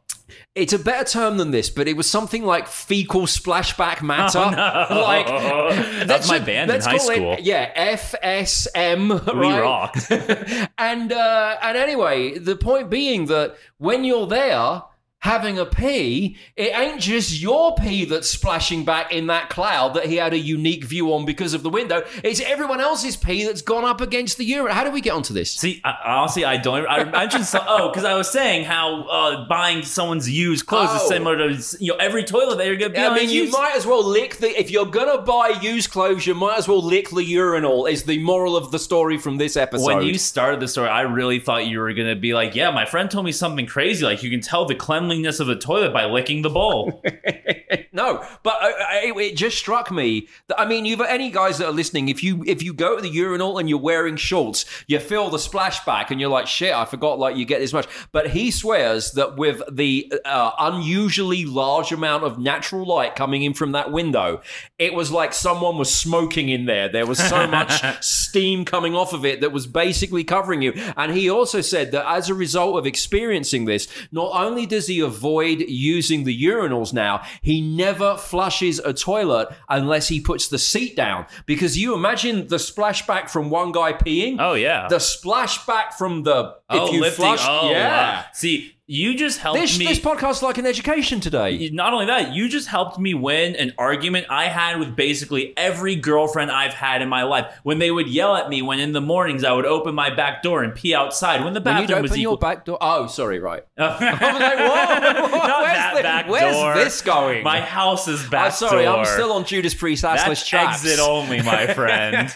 It's 0.54 0.74
a 0.74 0.80
better 0.80 1.06
term 1.10 1.38
than 1.38 1.52
this, 1.52 1.70
but 1.70 1.88
it 1.88 1.96
was 1.96 2.10
something 2.10 2.44
like 2.46 2.68
fecal 2.68 3.22
splashback 3.22 4.02
matter. 4.04 4.40
Like 4.40 5.26
That's 5.26 6.08
let's 6.10 6.28
my 6.28 6.40
band 6.40 6.70
in 6.70 6.76
let's 6.76 6.86
high 6.86 6.98
call 6.98 7.10
it- 7.12 7.16
school. 7.16 7.38
yeah, 7.40 7.94
FSM. 7.96 9.34
We 9.34 9.40
right? 9.48 9.62
rock. 9.62 9.96
and 10.78 11.12
uh, 11.14 11.58
and 11.62 11.78
anyway, 11.78 12.38
the 12.38 12.58
point 12.58 12.90
being 12.90 13.28
that 13.28 13.56
when 13.78 14.04
you're 14.04 14.28
there 14.28 14.84
having 15.22 15.58
a 15.60 15.66
pee, 15.66 16.36
it 16.56 16.72
ain't 16.76 17.00
just 17.00 17.40
your 17.40 17.76
pee 17.76 18.06
that's 18.06 18.28
splashing 18.28 18.84
back 18.84 19.12
in 19.14 19.28
that 19.28 19.50
cloud 19.50 19.94
that 19.94 20.06
he 20.08 20.16
had 20.16 20.34
a 20.34 20.38
unique 20.38 20.84
view 20.84 21.14
on 21.14 21.26
because 21.26 21.54
of 21.54 21.62
the 21.62 21.70
window. 21.70 22.04
It's 22.24 22.42
everyone 22.42 22.82
else's 22.82 23.16
pee 23.16 23.46
that's 23.46 23.62
gone 23.62 23.86
up 23.86 24.02
against 24.02 24.38
the 24.40 24.46
urine. 24.46 24.74
How 24.74 24.84
do 24.84 24.90
we 24.90 25.00
get 25.00 25.12
onto 25.14 25.32
this? 25.34 25.52
See, 25.54 25.80
I, 25.84 25.96
honestly, 26.06 26.44
I 26.44 26.58
don't. 26.58 26.88
I 26.88 27.04
mentioned 27.04 27.46
so, 27.46 27.64
oh, 27.68 27.90
because 27.90 28.04
I 28.04 28.16
was 28.16 28.32
saying 28.32 28.66
how 28.66 29.04
uh, 29.04 29.48
buying 29.48 29.84
someone's 29.84 30.28
used 30.30 30.66
clothes 30.66 30.90
Oh. 30.92 30.96
is 30.96 31.08
similar 31.08 31.38
to 31.38 31.78
you 31.80 31.92
know 31.94 31.98
every 31.98 32.24
toilet 32.24 32.58
that 32.58 32.66
you're 32.66 32.76
gonna 32.76 32.90
be 32.94 32.98
I 33.00 33.08
on 33.10 33.16
mean, 33.16 33.30
you 33.30 33.44
used. 33.44 33.54
might 33.54 33.76
as 33.76 33.86
well 33.86 34.04
lick 34.04 34.38
the. 34.38 34.48
If 34.60 34.72
you're 34.72 34.88
gonna 34.88 35.22
buy 35.22 35.50
used 35.62 35.92
clothes, 35.92 36.26
you 36.26 36.34
might 36.34 36.58
as 36.58 36.68
well 36.68 36.82
lick 36.82 37.12
the 37.12 37.24
urinal. 37.24 37.86
Is 37.86 38.04
the 38.04 38.18
moral 38.24 38.58
of 38.58 38.72
the 38.72 38.80
story 38.80 39.20
from 39.20 39.38
this 39.38 39.56
episode? 39.56 39.86
when 39.86 40.02
you 40.02 40.18
started 40.18 40.60
the 40.60 40.68
story, 40.68 40.90
I 40.90 41.02
really 41.02 41.40
thought 41.40 41.68
you 41.68 41.80
were 41.80 41.94
gonna 41.94 42.16
be 42.16 42.34
like, 42.34 42.56
"Yeah, 42.56 42.72
my 42.72 42.86
friend 42.86 43.10
told 43.12 43.26
me 43.26 43.32
something 43.32 43.68
crazy. 43.68 44.04
Like 44.04 44.24
you 44.24 44.32
can 44.32 44.42
tell 44.42 44.66
the 44.66 44.74
cleanliness 44.74 45.11
of 45.40 45.48
the 45.48 45.56
toilet 45.56 45.94
by 45.94 46.06
licking 46.06 46.42
the 46.42 46.50
bowl." 46.50 47.04
no, 47.94 48.26
but 48.44 48.56
uh, 48.62 48.72
it, 49.04 49.18
it 49.18 49.36
just 49.36 49.58
struck 49.58 49.92
me 49.92 50.28
that 50.48 50.60
I 50.60 50.66
mean, 50.66 50.86
you've 50.86 51.02
any 51.02 51.30
guys 51.30 51.58
that 51.58 51.68
are 51.68 51.74
listening. 51.74 52.08
If 52.08 52.24
you 52.24 52.44
if 52.48 52.64
you 52.64 52.74
go 52.74 52.96
to 52.96 53.02
the 53.02 53.10
urinal 53.10 53.58
and 53.58 53.68
you're 53.70 53.80
wearing 53.80 54.16
shorts, 54.16 54.66
you 54.88 55.00
feel 55.00 55.30
the 55.30 55.38
splashback, 55.38 56.10
and 56.10 56.20
you're 56.22 56.30
like, 56.30 56.48
shit, 56.48 56.74
I 56.74 56.86
forgot. 56.86 57.20
Like 57.20 57.36
you 57.36 57.46
get 57.46 57.60
this 57.60 57.74
much, 57.74 57.88
but 58.12 58.30
he 58.30 58.50
swears 58.50 59.12
that 59.14 59.36
with 59.36 59.62
the 59.70 60.12
uh, 60.24 60.52
unusually 60.60 61.46
large 61.46 61.92
amount 61.92 62.24
of 62.24 62.40
natural 62.40 62.86
light 62.86 63.16
coming 63.16 63.44
in 63.44 63.54
from 63.54 63.74
that 63.74 63.92
window, 63.92 64.42
it 64.80 64.94
was 64.94 65.12
like 65.12 65.34
someone 65.34 65.78
was 65.78 65.94
smoking 65.94 66.50
in 66.50 66.66
there. 66.66 66.88
There 66.88 67.06
was 67.06 67.20
so 67.20 67.46
much 67.48 67.84
steam 68.04 68.64
coming 68.64 68.96
off 68.96 69.14
of 69.14 69.26
it 69.26 69.42
that 69.42 69.52
was 69.52 69.68
basically 69.68 70.24
covering 70.24 70.62
you. 70.62 70.74
And 70.96 71.12
he 71.12 71.30
also 71.30 71.62
said 71.62 71.92
that 71.92 72.10
as 72.10 72.30
a 72.30 72.34
result 72.34 72.78
of 72.78 72.86
experiencing 72.86 73.66
this, 73.66 73.88
not 74.12 74.32
only 74.34 74.66
does 74.66 74.88
he 74.88 75.00
avoid 75.02 75.60
using 75.62 76.24
the 76.24 76.44
urinals 76.44 76.94
now, 76.94 77.24
he 77.42 77.62
never 77.82 78.18
flushes 78.18 78.80
a 78.80 78.94
toilet 78.94 79.50
unless 79.68 80.08
he 80.08 80.22
puts 80.22 80.48
the 80.48 80.58
seat 80.58 80.96
down. 80.96 81.26
Because 81.46 81.78
you 81.78 81.94
imagine 81.94 82.48
the 82.48 82.58
splashback 82.58 83.30
from 83.30 83.50
one 83.50 83.72
guy 83.72 83.94
peeing. 83.94 84.38
Oh 84.40 84.54
yeah. 84.54 84.88
The 84.88 84.98
splashback 84.98 85.94
from 85.94 86.24
the 86.24 86.56
if 86.70 86.82
oh, 86.82 86.92
you 86.94 87.02
lifting. 87.02 87.26
flush, 87.26 87.46
oh, 87.48 87.70
yeah. 87.70 87.90
wow. 87.90 88.26
See, 88.34 88.76
you 88.94 89.16
just 89.16 89.40
helped 89.40 89.58
This 89.58 89.80
me. 89.80 89.86
this 89.86 90.02
podcast 90.02 90.32
is 90.32 90.44
like 90.44 90.58
an 90.58 90.66
education 90.66 91.22
today. 91.22 91.70
not 91.72 91.94
only 91.94 92.08
that, 92.08 92.34
you 92.34 92.50
just 92.50 92.68
helped 92.68 93.00
me 93.00 93.14
win 93.14 93.56
an 93.56 93.72
argument 93.78 94.26
I 94.30 94.50
had 94.50 94.80
with 94.80 94.98
basically 94.98 95.54
every 95.56 95.96
girlfriend 95.96 96.52
I've 96.52 96.74
had 96.74 97.02
in 97.02 97.08
my 97.08 97.24
life. 97.24 97.46
When 97.64 97.80
they 97.80 97.90
would 97.90 98.10
yell 98.10 98.36
at 98.36 98.50
me 98.50 98.62
when 98.62 98.82
in 98.82 98.92
the 98.92 99.00
mornings 99.00 99.46
I 99.46 99.54
would 99.54 99.66
open 99.66 99.96
my 99.96 100.14
back 100.14 100.44
door 100.44 100.62
and 100.62 100.76
pee 100.76 100.94
outside 100.94 101.42
when 101.42 101.54
the 101.54 101.62
When 101.62 101.78
you 101.78 101.82
bathroom 101.88 102.02
was 102.02 102.12
open 102.12 102.22
your 102.22 102.38
back 102.38 102.66
door. 102.66 102.78
Oh, 102.82 103.08
sorry, 103.08 103.40
right. 103.40 103.64
I 103.78 103.88
was 103.88 104.02
like, 104.02 105.32
whoa, 105.32 105.38
whoa, 105.40 105.62
where's 105.64 105.96
the- 105.98 106.04
back 106.04 106.28
where's 106.28 106.54
door. 106.58 106.74
this 106.74 107.02
going? 107.02 107.44
My 107.46 107.62
house 107.62 108.10
is 108.10 108.26
oh, 108.26 108.30
back 108.30 108.46
I'm 108.48 108.52
sorry, 108.52 108.84
door. 108.84 108.98
I'm 108.98 109.06
still 109.06 109.32
on 109.32 109.46
Judas 109.46 109.74
Priest 109.74 110.04
assless 110.04 110.44
chaps. 110.46 110.84
exit 110.84 111.00
only, 111.00 111.42
my 111.42 111.68
friend. 111.74 112.30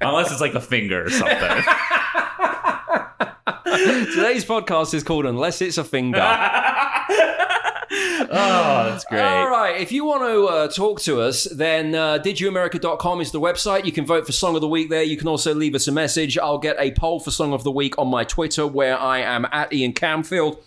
Unless 0.00 0.32
it's 0.32 0.40
like 0.40 0.54
a 0.54 0.60
finger 0.60 1.04
or 1.04 1.10
something. 1.10 1.62
Today's 4.14 4.44
podcast 4.44 4.94
is 4.94 5.02
called 5.02 5.26
Unless 5.26 5.60
It's 5.60 5.78
a 5.78 5.84
Finger. 5.84 6.18
Oh, 7.96 8.90
that's 8.90 9.04
great. 9.04 9.20
All 9.20 9.48
right. 9.48 9.80
If 9.80 9.92
you 9.92 10.04
want 10.04 10.22
to 10.22 10.46
uh, 10.46 10.68
talk 10.68 11.00
to 11.02 11.20
us, 11.20 11.44
then 11.44 11.94
uh, 11.94 12.18
didyouamerica.com 12.18 13.20
is 13.20 13.30
the 13.30 13.40
website. 13.40 13.84
You 13.84 13.92
can 13.92 14.04
vote 14.04 14.26
for 14.26 14.32
Song 14.32 14.56
of 14.56 14.62
the 14.62 14.68
Week 14.68 14.90
there. 14.90 15.04
You 15.04 15.16
can 15.16 15.28
also 15.28 15.54
leave 15.54 15.76
us 15.76 15.86
a 15.86 15.92
message. 15.92 16.36
I'll 16.36 16.58
get 16.58 16.76
a 16.80 16.90
poll 16.92 17.20
for 17.20 17.30
Song 17.30 17.52
of 17.52 17.62
the 17.62 17.70
Week 17.70 17.96
on 17.96 18.08
my 18.08 18.24
Twitter, 18.24 18.66
where 18.66 18.98
I 18.98 19.20
am 19.20 19.46
at 19.52 19.72
Ian 19.72 19.92
Camfield. 19.92 20.58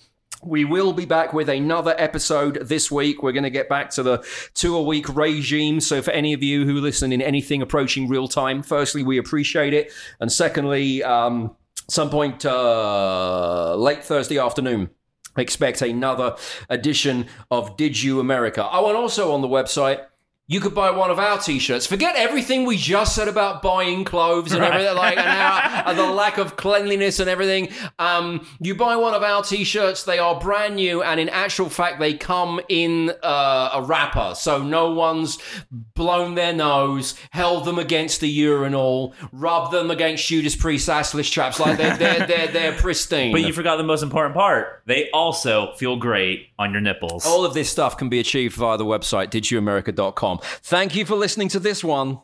We 0.44 0.64
will 0.64 0.94
be 0.94 1.06
back 1.06 1.34
with 1.34 1.50
another 1.50 1.96
episode 1.98 2.60
this 2.62 2.90
week. 2.90 3.24
We're 3.24 3.34
going 3.34 3.44
to 3.44 3.50
get 3.50 3.68
back 3.68 3.90
to 3.92 4.04
the 4.04 4.26
two 4.54 4.78
a 4.78 4.84
week 4.84 5.14
regime. 5.14 5.82
So, 5.82 6.02
for 6.02 6.12
any 6.12 6.32
of 6.32 6.44
you 6.44 6.66
who 6.66 6.76
listen 6.76 7.12
in 7.12 7.22
anything 7.22 7.62
approaching 7.62 8.08
real 8.08 8.30
time, 8.30 8.64
firstly, 8.64 9.04
we 9.04 9.18
appreciate 9.18 9.74
it. 9.74 9.92
And 10.22 10.32
secondly, 10.32 11.04
um, 11.04 11.56
some 11.90 12.10
point 12.10 12.46
uh, 12.46 13.76
late 13.76 14.04
Thursday 14.04 14.38
afternoon, 14.38 14.90
expect 15.38 15.82
another 15.82 16.36
edition 16.70 17.28
of 17.50 17.78
Did 17.78 18.02
You 18.02 18.20
America. 18.20 18.68
Oh, 18.72 18.88
and 18.90 18.98
also 18.98 19.34
on 19.34 19.42
the 19.42 19.48
website, 19.48 20.06
you 20.50 20.62
could 20.62 20.74
buy 20.74 20.90
one 20.92 21.12
of 21.12 21.20
our 21.20 21.38
t-shirts. 21.38 21.86
Forget 21.86 22.16
everything 22.16 22.66
we 22.66 22.78
just 22.78 23.14
said 23.14 23.28
about 23.28 23.62
buying 23.62 24.06
clothes 24.06 24.54
and 24.54 24.64
everything, 24.64 24.96
like 24.96 25.18
and, 25.18 25.28
how, 25.28 25.84
and 25.88 26.00
the 26.00 26.10
lack 26.10 26.38
of 26.38 26.56
cleanliness 26.56 27.20
and 27.20 27.30
everything. 27.30 27.68
Um, 28.00 28.48
you 28.62 28.74
buy 28.74 28.96
one 28.96 29.14
of 29.14 29.24
our 29.24 29.44
t-shirts; 29.44 30.04
they 30.04 30.20
are 30.20 30.40
brand 30.40 30.78
new, 30.78 31.04
and 31.04 31.20
in 31.20 31.28
actual 31.28 31.68
fact, 31.68 32.00
they 32.00 32.14
come 32.14 32.62
in 32.70 33.12
uh, 33.24 33.72
a 33.74 33.82
wrapper, 33.84 34.36
so 34.36 34.64
no 34.64 34.94
one's 34.94 35.38
blown 35.70 36.36
their 36.36 36.54
nose, 36.54 37.16
held 37.32 37.66
them 37.66 37.78
against 37.78 38.22
the 38.22 38.30
urinal, 38.30 39.14
rubbed 39.34 39.74
them 39.74 39.92
against 39.92 40.26
Judas 40.26 40.56
Priest 40.56 40.88
assless 40.88 41.30
traps. 41.30 41.60
Like 41.60 41.78
they're 41.78 41.98
they're 41.98 42.26
they're, 42.26 42.48
they're 42.48 42.74
pristine. 42.78 43.34
But 43.34 43.42
you 43.42 43.52
forgot 43.52 43.76
the 43.76 43.84
most 43.84 44.02
important 44.02 44.34
part. 44.34 44.82
They 44.86 45.10
also 45.12 45.74
feel 45.74 45.98
great 45.98 46.48
on 46.58 46.72
your 46.72 46.80
nipples. 46.80 47.26
All 47.26 47.44
of 47.44 47.54
this 47.54 47.70
stuff 47.70 47.98
can 47.98 48.08
be 48.08 48.20
achieved 48.20 48.56
via 48.56 48.78
the 48.78 48.86
website, 48.86 49.30
didyouamerica.com. 49.30 50.37
Thank 50.44 50.96
you 50.96 51.06
for 51.06 51.16
listening 51.16 51.50
to 51.50 51.60
this 51.60 51.84
one. 51.84 52.20